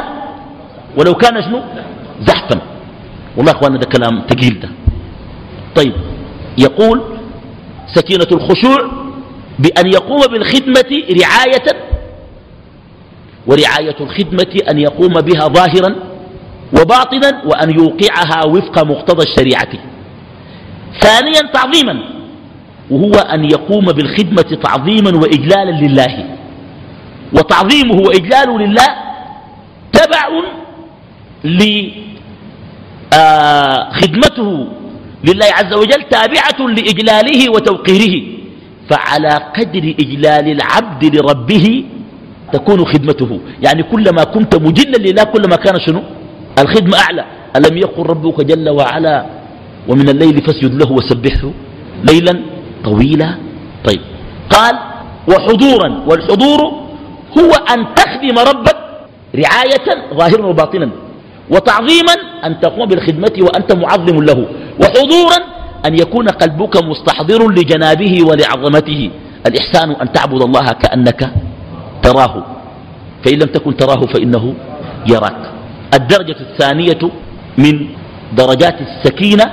ولو 0.97 1.13
كان 1.13 1.43
شنو؟ 1.43 1.61
زحفا. 2.27 2.61
والله 3.37 3.51
أخوانا 3.51 3.77
ده 3.77 3.85
كلام 3.85 4.21
تقيل 4.21 4.59
ده. 4.59 4.69
طيب 5.75 5.93
يقول 6.57 7.01
سكينة 7.95 8.27
الخشوع 8.31 8.91
بأن 9.59 9.87
يقوم 9.93 10.21
بالخدمة 10.31 10.91
رعاية 11.21 11.67
ورعاية 13.47 13.95
الخدمة 14.01 14.61
أن 14.69 14.79
يقوم 14.79 15.13
بها 15.13 15.47
ظاهرا 15.47 15.95
وباطنا 16.79 17.41
وأن 17.45 17.69
يوقعها 17.79 18.45
وفق 18.45 18.83
مقتضى 18.83 19.23
الشريعة. 19.31 19.90
ثانيا 20.99 21.41
تعظيما. 21.53 22.03
وهو 22.91 23.11
أن 23.11 23.45
يقوم 23.45 23.85
بالخدمة 23.85 24.57
تعظيما 24.63 25.17
وإجلالا 25.17 25.71
لله. 25.71 26.25
وتعظيمه 27.33 27.95
وإجلاله 27.95 28.59
لله 28.59 28.87
تبع 29.93 30.29
لخدمته 33.13 34.49
آه، 34.49 34.67
لله 35.23 35.45
عز 35.45 35.73
وجل 35.73 36.03
تابعة 36.09 36.67
لإجلاله 36.67 37.49
وتوقيره. 37.51 38.21
فعلى 38.89 39.29
قدر 39.29 39.95
إجلال 39.99 40.51
العبد 40.51 41.15
لربه 41.15 41.85
تكون 42.53 42.85
خدمته. 42.85 43.39
يعني 43.63 43.83
كلما 43.83 44.23
كنت 44.23 44.55
مجلا 44.55 44.97
لله 44.97 45.23
كلما 45.23 45.55
كان 45.55 45.79
شنو؟ 45.79 46.03
الخدمة 46.59 46.97
أعلى. 46.97 47.25
ألم 47.55 47.77
يقل 47.77 48.03
ربك 48.03 48.41
جل 48.41 48.69
وعلا 48.69 49.40
ومن 49.87 50.09
الليل 50.09 50.41
فاسجد 50.41 50.73
له 50.73 50.91
وسبحه 50.91 51.51
ليلا 52.03 52.39
طويلا. 52.83 53.35
طيب. 53.85 54.01
قال 54.49 54.75
وحضورا. 55.27 56.03
والحضور 56.07 56.59
هو 57.37 57.51
أن 57.73 57.85
تخدم 57.95 58.39
ربك 58.39 58.77
رعاية 59.35 59.87
ظاهرا 60.13 60.45
وباطنا 60.45 60.89
وتعظيما 61.49 62.13
أن 62.45 62.59
تقوم 62.59 62.85
بالخدمة 62.85 63.35
وأنت 63.39 63.73
معظم 63.73 64.23
له 64.23 64.45
وحضورا 64.81 65.37
أن 65.85 65.93
يكون 65.99 66.27
قلبك 66.29 66.83
مستحضر 66.83 67.51
لجنابه 67.51 68.23
ولعظمته. 68.27 69.11
الإحسان 69.47 69.91
أن 69.91 70.11
تعبد 70.11 70.41
الله 70.41 70.65
كأنك 70.65 71.31
تراه. 72.03 72.45
فإن 73.25 73.39
لم 73.39 73.47
تكن 73.47 73.77
تراه 73.77 74.05
فإنه 74.05 74.53
يراك. 75.09 75.51
الدرجة 75.93 76.35
الثانية 76.39 77.01
من 77.57 77.87
درجات 78.37 78.77
السكينة 78.81 79.45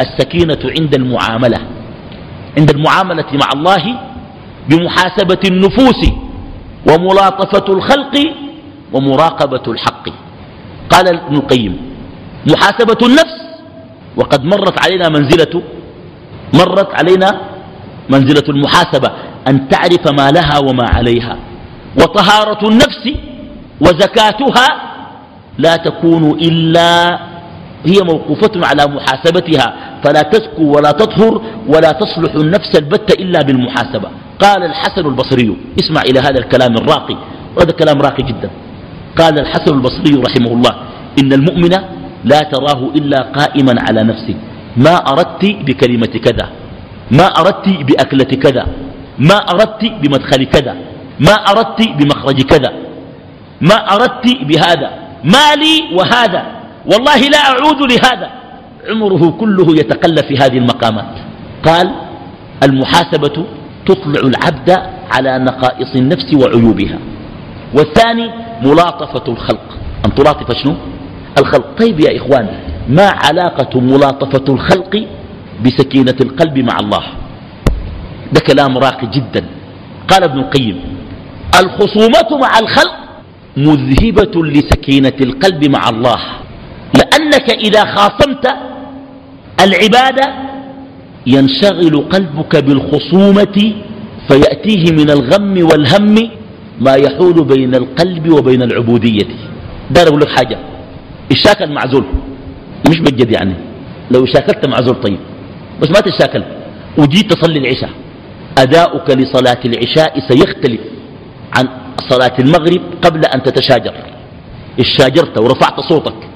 السكينة 0.00 0.58
عند 0.80 0.94
المعاملة 0.94 1.58
عند 2.58 2.70
المعاملة 2.70 3.26
مع 3.32 3.48
الله 3.54 4.00
بمحاسبة 4.68 5.40
النفوس 5.44 6.10
وملاطفة 6.90 7.72
الخلق 7.72 8.14
ومراقبة 8.92 9.72
الحق. 9.72 10.08
قال 10.90 11.08
ابن 11.08 11.36
القيم 11.36 11.76
محاسبة 12.50 12.98
النفس 13.02 13.36
وقد 14.16 14.44
مرت 14.44 14.84
علينا 14.84 15.08
منزلة 15.08 15.62
مرت 16.54 16.94
علينا 16.94 17.40
منزلة 18.10 18.48
المحاسبة 18.48 19.10
أن 19.48 19.68
تعرف 19.68 20.08
ما 20.18 20.30
لها 20.30 20.58
وما 20.58 20.86
عليها. 20.88 21.36
وطهارة 22.00 22.68
النفس 22.68 23.10
وزكاتها 23.80 24.66
لا 25.58 25.76
تكون 25.76 26.30
إلا 26.30 27.18
هي 27.86 27.98
موقوفة 28.02 28.50
على 28.56 28.94
محاسبتها 28.94 29.76
فلا 30.04 30.22
تزكو 30.22 30.62
ولا 30.76 30.90
تطهر 30.90 31.42
ولا 31.68 31.90
تصلح 31.92 32.34
النفس 32.34 32.76
البتة 32.76 33.22
إلا 33.22 33.42
بالمحاسبة. 33.42 34.08
قال 34.38 34.62
الحسن 34.62 35.06
البصري 35.06 35.56
اسمع 35.80 36.00
إلى 36.02 36.20
هذا 36.20 36.38
الكلام 36.38 36.74
الراقي 36.74 37.16
وهذا 37.56 37.72
كلام 37.72 38.02
راقي 38.02 38.22
جدا. 38.22 38.50
قال 39.18 39.38
الحسن 39.38 39.74
البصري 39.74 40.22
رحمه 40.26 40.52
الله 40.52 40.74
إن 41.22 41.32
المؤمن 41.32 41.70
لا 42.24 42.40
تراه 42.40 42.90
إلا 42.96 43.22
قائما 43.22 43.74
على 43.88 44.02
نفسه. 44.02 44.34
ما 44.76 44.96
أردت 44.96 45.44
بكلمة 45.44 46.14
كذا 46.24 46.48
ما 47.10 47.26
أردت 47.26 47.68
بأكلة 47.68 48.30
كذا 48.42 48.66
ما 49.18 49.34
أردت 49.34 49.82
بمدخل 50.02 50.44
كذا 50.44 50.76
ما 51.20 51.32
أردت 51.32 51.88
بمخرج 51.98 52.42
كذا 52.42 52.72
ما 53.60 53.74
أردت 53.74 54.26
بهذا 54.42 54.90
ما 55.24 55.54
لي 55.54 55.96
وهذا. 55.96 56.55
والله 56.92 57.20
لا 57.28 57.38
أعود 57.38 57.92
لهذا. 57.92 58.30
عمره 58.90 59.30
كله 59.30 59.66
يتقلب 59.70 60.24
في 60.28 60.36
هذه 60.36 60.58
المقامات. 60.58 61.14
قال 61.64 61.90
المحاسبة 62.62 63.46
تطلع 63.86 64.20
العبد 64.20 64.70
على 65.10 65.38
نقائص 65.38 65.96
النفس 65.96 66.34
وعيوبها. 66.34 66.98
والثاني 67.74 68.30
ملاطفة 68.62 69.32
الخلق. 69.32 69.66
أن 70.06 70.14
تلاطف 70.14 70.52
شنو؟ 70.62 70.74
الخلق. 71.38 71.66
طيب 71.78 72.00
يا 72.00 72.16
إخوان 72.16 72.48
ما 72.88 73.08
علاقة 73.24 73.80
ملاطفة 73.80 74.54
الخلق 74.54 75.06
بسكينة 75.64 76.16
القلب 76.20 76.58
مع 76.58 76.76
الله؟ 76.80 77.04
ده 78.32 78.40
كلام 78.40 78.78
راقي 78.78 79.06
جدا. 79.06 79.44
قال 80.08 80.22
ابن 80.24 80.38
القيم 80.38 80.80
الخصومة 81.60 82.40
مع 82.40 82.58
الخلق 82.58 82.94
مذهبة 83.56 84.44
لسكينة 84.44 85.16
القلب 85.20 85.70
مع 85.70 85.88
الله. 85.88 86.20
لأنك 87.16 87.50
إذا 87.50 87.84
خاصمت 87.84 88.46
العبادة 89.64 90.34
ينشغل 91.26 92.04
قلبك 92.12 92.56
بالخصومة 92.56 93.74
فيأتيه 94.28 94.92
من 94.92 95.10
الغم 95.10 95.68
والهم 95.70 96.30
ما 96.80 96.94
يحول 96.94 97.44
بين 97.44 97.74
القلب 97.74 98.32
وبين 98.32 98.62
العبودية. 98.62 99.28
دار 99.90 100.08
أقول 100.08 100.20
لك 100.20 100.28
حاجة. 100.28 100.58
اتشاكل 101.30 101.72
مع 101.72 101.85
زول 101.85 102.04
مش 102.90 103.00
بجد 103.00 103.30
يعني. 103.30 103.54
لو 104.10 104.26
شاكلت 104.26 104.68
مع 104.68 104.81
زول 104.81 105.00
طيب. 105.00 105.18
بس 105.82 105.88
ما 105.88 106.00
تشاكل. 106.00 106.42
وجيت 106.98 107.32
تصلي 107.32 107.58
العشاء. 107.58 107.90
أداؤك 108.58 109.10
لصلاة 109.10 109.60
العشاء 109.64 110.20
سيختلف 110.28 110.80
عن 111.56 111.68
صلاة 112.08 112.32
المغرب 112.38 112.80
قبل 113.02 113.24
أن 113.24 113.42
تتشاجر. 113.42 113.92
اتشاجرت 114.78 115.38
ورفعت 115.38 115.80
صوتك. 115.80 116.35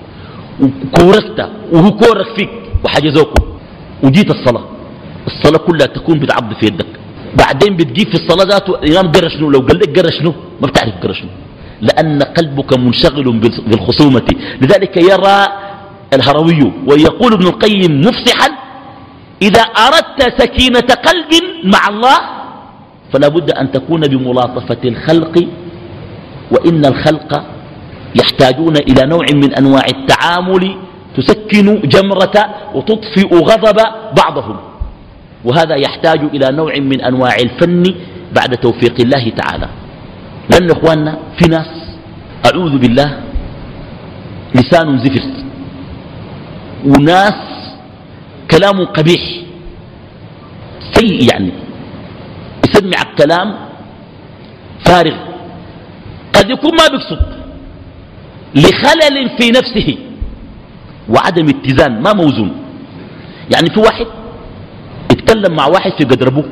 وكوركت 0.60 1.38
وهو 1.72 1.90
كورك 1.90 2.28
فيك. 2.36 2.50
وحجزوكم 2.84 3.44
وجيت 4.02 4.30
الصلاة. 4.30 4.64
الصلاة 5.26 5.58
كلها 5.66 5.86
تكون 5.86 6.18
بتعض 6.18 6.52
في 6.60 6.66
يدك. 6.66 6.90
بعدين 7.38 7.76
بتجيب 7.76 8.08
في 8.08 8.14
الصلاة 8.14 8.44
ذاته 8.44 8.72
الإمام 8.84 9.12
قرى 9.12 9.30
شنو؟ 9.30 9.50
لو 9.50 9.60
قال 9.68 9.78
لك 9.78 9.98
قرى 9.98 10.10
شنو؟ 10.18 10.32
ما 10.60 10.66
بتعرف 10.66 10.94
قرى 11.02 11.14
شنو. 11.14 11.30
لأن 11.80 12.22
قلبك 12.22 12.78
منشغل 12.78 13.26
بالخصومة. 13.68 14.28
لذلك 14.62 14.96
يرى 14.96 15.38
الهروي 16.16 16.72
ويقول 16.88 17.32
ابن 17.32 17.46
القيم 17.46 18.00
مفسحا 18.00 18.48
إذا 19.42 19.62
أردت 19.62 20.20
سكينة 20.42 20.88
قلب 21.08 21.32
مع 21.64 21.88
الله 21.88 22.18
فلا 23.12 23.28
بد 23.28 23.50
أن 23.50 23.72
تكون 23.72 24.00
بملاطفة 24.00 24.82
الخلق 24.84 25.34
وإن 26.50 26.82
الخلق 26.86 27.30
يحتاجون 28.14 28.76
إلى 28.76 29.06
نوع 29.06 29.26
من 29.34 29.54
أنواع 29.54 29.82
التعامل 29.88 30.76
تسكن 31.16 31.80
جمرة 31.80 32.36
وتطفئ 32.74 33.34
غضب 33.34 33.78
بعضهم. 34.16 34.56
وهذا 35.44 35.74
يحتاج 35.74 36.20
إلى 36.34 36.56
نوع 36.56 36.78
من 36.78 37.00
أنواع 37.00 37.34
الفن 37.34 37.82
بعد 38.32 38.56
توفيق 38.56 39.00
الله 39.00 39.30
تعالى. 39.30 39.68
لأن 40.50 40.70
إخواننا 40.70 41.18
في 41.38 41.48
ناس 41.50 41.70
أعوذ 42.46 42.78
بالله 42.78 43.20
لسان 44.54 44.98
زفر. 44.98 45.24
وناس 46.86 47.40
كلام 48.50 48.84
قبيح. 48.84 49.22
سيء 50.92 51.32
يعني. 51.32 51.52
يسمع 52.64 53.10
الكلام 53.10 53.54
فارغ. 54.86 55.16
قد 56.34 56.50
يكون 56.50 56.70
ما 56.70 56.86
بيقصد. 56.90 57.39
لخلل 58.54 59.30
في 59.38 59.50
نفسه 59.50 59.96
وعدم 61.08 61.48
اتزان 61.48 62.02
ما 62.02 62.12
موزون. 62.12 62.52
يعني 63.54 63.70
في 63.74 63.80
واحد 63.80 64.06
يتكلم 65.12 65.56
مع 65.56 65.66
واحد 65.66 65.92
في 65.98 66.04
قدر 66.04 66.28
أبوه 66.28 66.44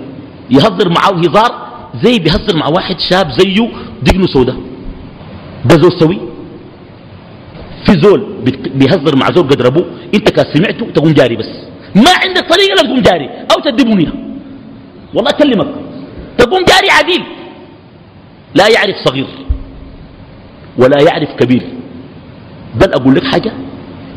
يهزر 0.51 0.89
معه 0.89 1.19
هزار 1.21 1.69
زي 2.03 2.19
بيهزر 2.19 2.57
مع 2.57 2.67
واحد 2.67 2.97
شاب 3.11 3.31
زيه 3.31 3.69
دقنه 4.03 4.27
سودا 4.27 4.57
ده 5.65 5.77
زول 5.77 6.01
سوي؟ 6.01 6.19
في 7.87 7.93
زول 8.01 8.21
بيهزر 8.75 9.17
مع 9.17 9.27
زول 9.35 9.49
قدر 9.49 9.67
أبوه 9.67 9.87
أنت 10.15 10.31
كان 10.31 10.45
سمعته 10.55 10.91
تقوم 10.95 11.13
جاري 11.13 11.37
بس. 11.37 11.51
ما 11.95 12.11
عندك 12.23 12.49
طريقة 12.51 12.75
لا 12.75 12.83
تقوم 12.83 13.01
جاري 13.01 13.29
أو 13.29 13.63
تدبنيها 13.65 14.13
والله 15.15 15.31
أكلمك. 15.31 15.69
تقوم 16.39 16.65
جاري 16.65 16.91
عديل. 16.91 17.23
لا 18.55 18.69
يعرف 18.69 18.97
صغير 19.05 19.27
ولا 20.79 21.03
يعرف 21.03 21.29
كبير. 21.41 21.63
بل 22.81 22.93
أقول 22.93 23.15
لك 23.15 23.25
حاجة 23.25 23.53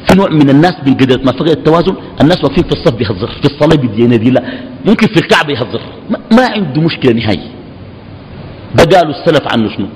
في 0.08 0.18
نوع 0.18 0.30
من 0.30 0.50
الناس 0.50 0.74
بقدرة 0.86 1.22
ما 1.26 1.32
فقد 1.32 1.50
التوازن 1.50 1.96
الناس 2.22 2.44
واقفين 2.44 2.64
في 2.64 2.72
الصف 2.72 2.96
بيهزر 2.96 3.28
في 3.28 3.46
الصلاة 3.46 3.76
بدينا 3.76 4.16
دي 4.16 4.30
لا 4.30 4.44
ممكن 4.86 5.08
في 5.08 5.18
الكعبة 5.20 5.54
يهزر 5.54 5.82
ما, 6.10 6.18
ما 6.32 6.46
عنده 6.48 6.82
مشكلة 6.82 7.14
نهائي. 7.14 7.50
ده 8.76 9.02
السلف 9.02 9.54
عنه 9.54 9.70
شنو؟ 9.76 9.88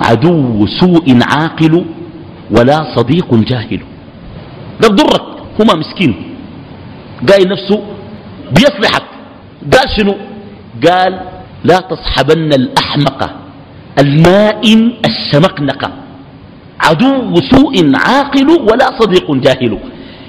عدو 0.00 0.66
سوء 0.66 1.18
عاقل 1.22 1.84
ولا 2.50 2.94
صديق 2.96 3.34
جاهل. 3.34 3.80
ده 4.80 4.88
بضرك 4.88 5.22
هما 5.60 5.74
مسكين. 5.74 6.14
قايل 7.28 7.48
نفسه 7.48 7.82
بيصلحك. 8.56 9.02
قال 9.72 9.90
شنو؟ 9.96 10.14
قال 10.86 11.20
لا 11.64 11.78
تصحبن 11.80 12.52
الأحمق 12.52 13.30
المائن 13.98 14.92
الشمقنق 15.08 16.01
عدو 16.82 17.34
سوء 17.50 17.92
عاقل 17.94 18.48
ولا 18.50 18.98
صديق 19.00 19.32
جاهل. 19.32 19.78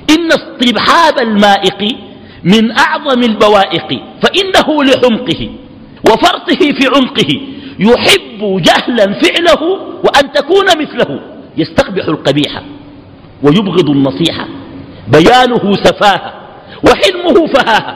إن 0.09 0.27
استبحاب 0.31 1.19
المائق 1.19 1.97
من 2.43 2.71
أعظم 2.71 3.23
البوائق 3.23 4.01
فإنه 4.23 4.83
لحمقه 4.83 5.49
وفرطه 6.09 6.59
في 6.59 6.87
عمقه 6.95 7.41
يحب 7.79 8.61
جهلا 8.61 9.19
فعله 9.21 9.61
وأن 10.03 10.31
تكون 10.33 10.65
مثله. 10.65 11.19
يستقبح 11.57 12.05
القبيح 12.07 12.61
ويبغض 13.43 13.89
النصيحة 13.89 14.47
بيانه 15.07 15.73
سفاهة 15.73 16.33
وحلمه 16.87 17.47
فهاهة 17.47 17.95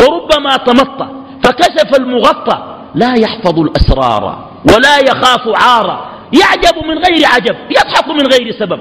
وربما 0.00 0.56
تمطى 0.56 1.08
فكشف 1.44 2.00
المغطى 2.00 2.76
لا 2.94 3.14
يحفظ 3.18 3.58
الأسرار 3.58 4.48
ولا 4.74 4.98
يخاف 4.98 5.48
عارا. 5.62 6.17
يعجب 6.32 6.86
من 6.86 6.98
غير 6.98 7.26
عجب 7.26 7.56
يضحك 7.70 8.08
من 8.08 8.26
غير 8.26 8.54
سبب. 8.58 8.80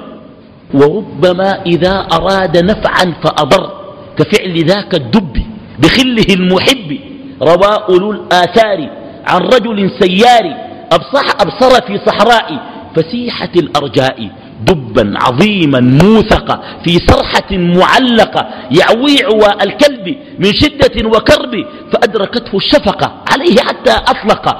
وربما 0.73 1.61
إذا 1.65 2.07
أراد 2.13 2.57
نفعا 2.57 3.13
فأضر 3.23 3.71
كفعل 4.17 4.65
ذاك 4.65 4.95
الدب 4.95 5.37
بخله 5.79 6.25
المحب. 6.35 6.99
روى 7.41 7.77
أولو 7.89 8.11
الآثار 8.11 8.89
عن 9.27 9.41
رجل 9.41 9.91
سيار 9.99 10.45
أبصح 10.91 11.41
أبصر 11.41 11.81
في 11.87 11.99
صحراء 12.05 12.59
فسيحة 12.95 13.51
الأرجاء 13.55 14.29
دبا 14.65 15.13
عظيما 15.15 15.79
موثقا 15.79 16.61
في 16.85 16.99
صرحة 17.07 17.51
معلقة 17.51 18.47
يعوي 18.71 19.15
عواء 19.23 19.63
الكلب 19.63 20.17
من 20.39 20.53
شدة 20.53 21.07
وكرب 21.07 21.65
فأدركته 21.93 22.57
الشفقة 22.57 23.23
عليه 23.33 23.55
حتى 23.67 23.91
أطلق. 23.91 24.57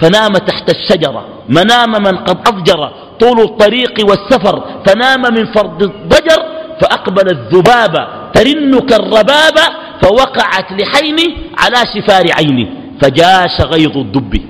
فنام 0.00 0.32
تحت 0.32 0.70
الشجرة. 0.70 1.24
منام 1.48 1.92
من 2.02 2.16
قد 2.16 2.38
أضجر 2.48 2.90
طول 3.20 3.40
الطريق 3.40 3.94
والسفر. 4.08 4.64
فنام 4.86 5.22
من 5.22 5.52
فرد 5.52 5.82
الضجر 5.82 6.42
فأقبل 6.80 7.30
الذبابة 7.30 8.08
ترن 8.34 8.78
كالربابة 8.78 9.62
فوقعت 10.02 10.72
لحين 10.72 11.16
على 11.58 11.76
شفار 11.94 12.24
عينه 12.38 12.68
فجاش 13.02 13.60
غيظ 13.60 13.96
الدب. 13.96 14.42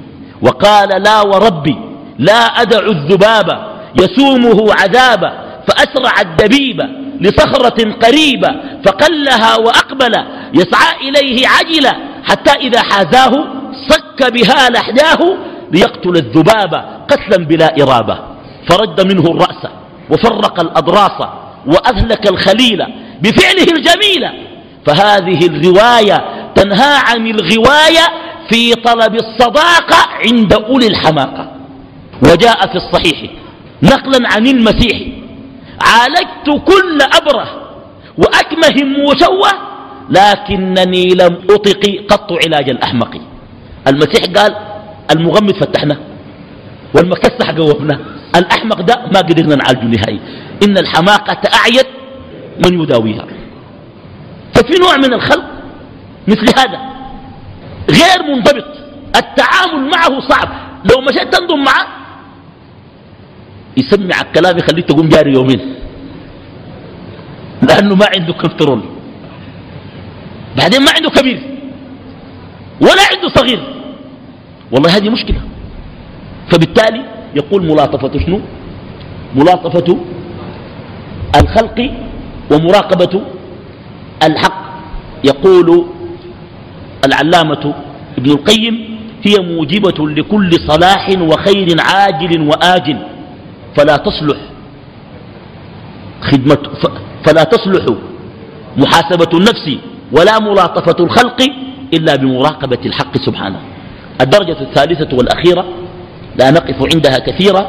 وقال 0.43 1.03
لا 1.03 1.21
وربي 1.21 1.77
لا 2.19 2.41
أدع 2.63 2.87
الذبابة 2.87 3.59
يسومه 4.01 4.75
عذابا 4.81 5.33
فأسرع 5.69 6.21
الدبيب 6.21 6.81
لصخرة 7.21 7.93
قريبة. 8.03 8.49
فقلها 8.85 9.57
وأقبل. 9.57 10.15
يسعى 10.55 11.09
إليه 11.09 11.49
عجلا. 11.49 11.93
حتى 12.25 12.53
إذا 12.67 12.83
حازاه 12.83 13.47
صك 13.89 14.33
بها 14.33 14.71
لحداه 14.71 15.37
ليقتل 15.73 16.17
الذباب 16.17 16.75
قتلا 17.11 17.45
بلا 17.45 17.83
إرابة. 17.83 18.19
فرد 18.69 19.13
منه 19.13 19.23
الرأس 19.31 19.67
وفرق 20.11 20.61
الأضراس 20.61 21.29
وأهلك 21.67 22.31
الخليل 22.31 22.87
بفعله 23.23 23.67
الجميل. 23.77 24.29
فهذه 24.87 25.47
الرواية 25.47 26.25
تنهى 26.55 26.97
عن 27.09 27.27
الغواية 27.27 28.07
في 28.51 28.75
طلب 28.75 29.15
الصداقة 29.15 30.09
عند 30.25 30.53
أولي 30.53 30.87
الحماقة. 30.87 31.51
وجاء 32.23 32.67
في 32.67 32.75
الصحيح 32.75 33.31
نقلا 33.83 34.29
عن 34.35 34.47
المسيح 34.47 34.99
عالجت 35.81 36.63
كل 36.67 36.99
أبره 37.03 37.49
وأكمه 38.19 39.05
وشوه 39.09 39.51
لكنني 40.11 41.09
لم 41.09 41.39
أطق 41.51 41.83
قط 42.11 42.33
علاج 42.33 42.71
الأحمق 42.71 43.11
المسيح 43.89 44.25
قال 44.37 44.57
المغمض 45.11 45.55
فتحنا 45.55 45.97
والمكسح 46.95 47.51
قوفنا 47.51 47.99
الأحمق 48.37 48.81
ده 48.81 48.95
ما 49.13 49.21
قدرنا 49.21 49.55
نعالجه 49.55 49.85
نهائي. 49.85 50.21
إن 50.63 50.79
الحماقة 50.79 51.41
أعيت 51.55 51.87
من 52.67 52.81
يداويها. 52.83 53.27
ففي 54.55 54.79
نوع 54.81 54.97
من 54.97 55.13
الخلق 55.13 55.45
مثل 56.29 56.47
هذا 56.59 56.79
غير 57.91 58.35
منضبط 58.35 58.67
التعامل 59.17 59.91
معه 59.91 60.29
صعب. 60.29 60.49
لو 60.91 61.01
مشيت 61.01 61.35
تنظم 61.35 61.65
معه 61.65 61.87
يسمع 63.77 64.21
الكلام 64.21 64.59
يخليك 64.59 64.85
تقوم 64.89 65.09
جاري 65.09 65.33
يومين. 65.33 65.75
لأنه 67.63 67.95
ما 67.95 68.07
عنده 68.17 68.33
كنترول 68.33 68.83
بعدين 70.57 70.81
ما 70.83 70.91
عنده 70.97 71.11
كبير 71.11 71.43
ولا 72.81 73.03
عنده 73.13 73.29
صغير. 73.35 73.74
والله 74.75 74.97
هذه 74.97 75.09
مشكلة. 75.09 75.41
فبالتالي 76.51 77.03
يقول 77.35 77.63
ملاطفة 77.63 78.19
شنو؟ 78.27 78.41
ملاطفة 79.35 79.99
الخلق 81.43 81.91
ومراقبة 82.53 83.23
الحق. 84.23 84.65
يقول 85.25 85.87
العلامة 87.07 87.75
ابن 88.19 88.31
القيم 88.31 88.99
هي 89.23 89.55
موجبة 89.55 90.09
لكل 90.09 90.51
صلاح 90.53 91.09
وخير 91.21 91.69
عاجل 91.81 92.41
وآجل. 92.41 92.99
فلا 93.77 93.97
تصلح 93.97 94.39
خدمة 96.21 96.59
فلا 97.27 97.43
تصلح 97.43 97.85
محاسبة 98.77 99.39
النفس 99.39 99.67
ولا 100.13 100.39
ملاطفة 100.39 101.05
الخلق 101.05 101.41
إلا 101.95 102.17
بمراقبة 102.17 102.79
الحق 102.87 103.17
سبحانه. 103.17 103.61
الدرجة 104.21 104.61
الثالثة 104.61 105.17
والأخيرة 105.17 105.65
لا 106.39 106.51
نقف 106.51 106.79
عندها 106.95 107.19
كثيرا 107.19 107.63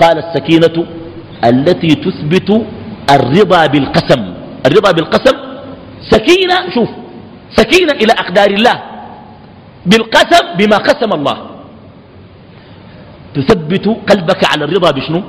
قال 0.00 0.18
السكينة 0.18 0.86
التي 1.44 1.88
تثبت 1.88 2.50
الرضا 3.10 3.66
بالقسم 3.66 4.22
الرضا 4.66 4.90
بالقسم 4.92 5.36
سكينة 6.10 6.70
شوف 6.74 6.88
سكينة 7.56 7.92
إلى 7.92 8.12
أقدار 8.12 8.50
الله 8.50 8.82
بالقسم 9.86 10.44
بما 10.58 10.76
قسم 10.76 11.12
الله. 11.12 11.36
تثبت 13.34 13.86
قلبك 14.10 14.42
على 14.50 14.64
الرضا 14.64 14.90
بشنو؟ 14.90 15.22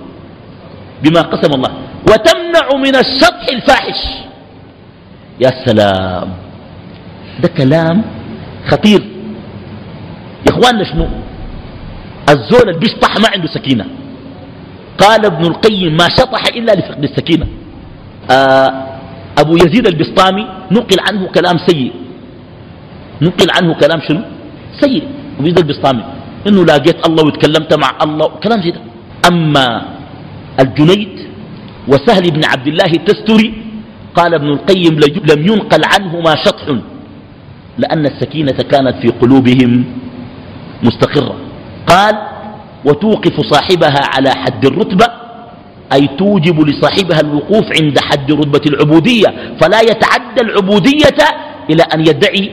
بما 1.04 1.22
قسم 1.22 1.52
الله. 1.54 1.72
وتمنع 2.10 2.68
من 2.74 2.96
الشطح 2.96 3.46
الفاحش. 3.54 4.02
يا 5.40 5.52
سلام. 5.66 6.28
ده 7.42 7.48
كلام 7.48 8.04
خطير. 8.68 9.17
يا 10.46 10.52
إخواننا 10.52 10.84
شنو؟ 10.84 11.08
الزول 12.30 12.70
اللي 12.70 12.80
بيشطح 12.80 13.12
ما 13.18 13.28
عنده 13.34 13.48
سكينة. 13.48 13.86
قال 14.98 15.26
ابن 15.26 15.46
القيم 15.46 15.98
ما 15.98 16.08
شطح 16.10 16.44
إلا 16.56 16.72
لفقد 16.72 17.04
السكينة. 17.04 17.48
آه 18.32 18.70
أبو 19.38 19.56
يزيد 19.56 19.88
البسطامي 19.88 20.44
نقل 20.72 21.00
عنه 21.08 21.28
كلام 21.28 21.58
سيء. 21.68 21.94
نقل 23.22 23.48
عنه 23.56 23.74
كلام 23.74 24.00
شنو؟ 24.08 24.22
سيء. 24.82 25.04
أبو 25.40 25.48
يزيد 25.48 25.60
البسطامي. 25.60 26.04
إنه 26.48 26.66
لاقيت 26.66 27.08
الله 27.08 27.24
وتكلمت 27.26 27.74
مع 27.74 27.90
الله. 28.04 28.28
كلام 28.44 28.62
زي 28.62 28.72
ده 28.72 28.82
أما 29.30 29.82
الجنيد 30.60 31.16
وسهل 31.88 32.32
بن 32.32 32.42
عبد 32.46 32.68
الله 32.68 32.92
التستري 33.00 33.54
قال 34.16 34.34
ابن 34.34 34.48
القيم 34.48 34.94
لم 35.32 35.42
ينقل 35.52 35.82
عنهما 35.94 36.36
شطح 36.46 36.68
لأن 37.78 38.06
السكينة 38.06 38.52
كانت 38.52 38.96
في 39.02 39.08
قلوبهم. 39.08 39.86
مستقرة. 40.84 41.36
قال 41.88 42.16
وتوقف 42.86 43.42
صاحبها 43.42 44.02
على 44.16 44.30
حد 44.30 44.66
الرتبة 44.66 45.06
أي 45.94 46.08
توجب 46.18 46.62
لصاحبها 46.62 47.20
الوقوف 47.20 47.66
عند 47.82 48.00
حد 48.00 48.32
رتبة 48.32 48.62
العبودية 48.68 49.28
فلا 49.62 49.82
يتعدى 49.82 50.42
العبودية 50.42 51.20
إلى 51.70 51.84
أن 51.84 52.00
يدعي 52.00 52.52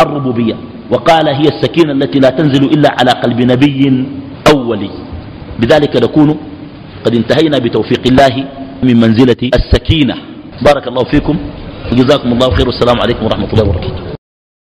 الربوبية. 0.00 0.54
وقال 0.90 1.28
هي 1.28 1.48
السكينة 1.48 1.92
التي 1.92 2.18
لا 2.18 2.30
تنزل 2.30 2.64
إلا 2.64 2.96
على 3.00 3.10
قلب 3.10 3.40
نبي 3.40 4.06
أولي 4.54 4.90
بذلك 5.58 5.96
نكون 5.96 6.36
قد 7.04 7.14
انتهينا 7.14 7.58
بتوفيق 7.58 8.02
الله 8.06 8.44
من 8.82 8.96
منزلة 9.00 9.50
السكينة. 9.54 10.14
بارك 10.64 10.88
الله 10.88 11.04
فيكم. 11.04 11.36
وجزاكم 11.92 12.32
الله 12.32 12.50
خير. 12.54 12.66
والسلام 12.66 13.00
عليكم 13.00 13.24
ورحمة 13.24 13.52
الله 13.52 13.64
وبركاته. 13.68 14.07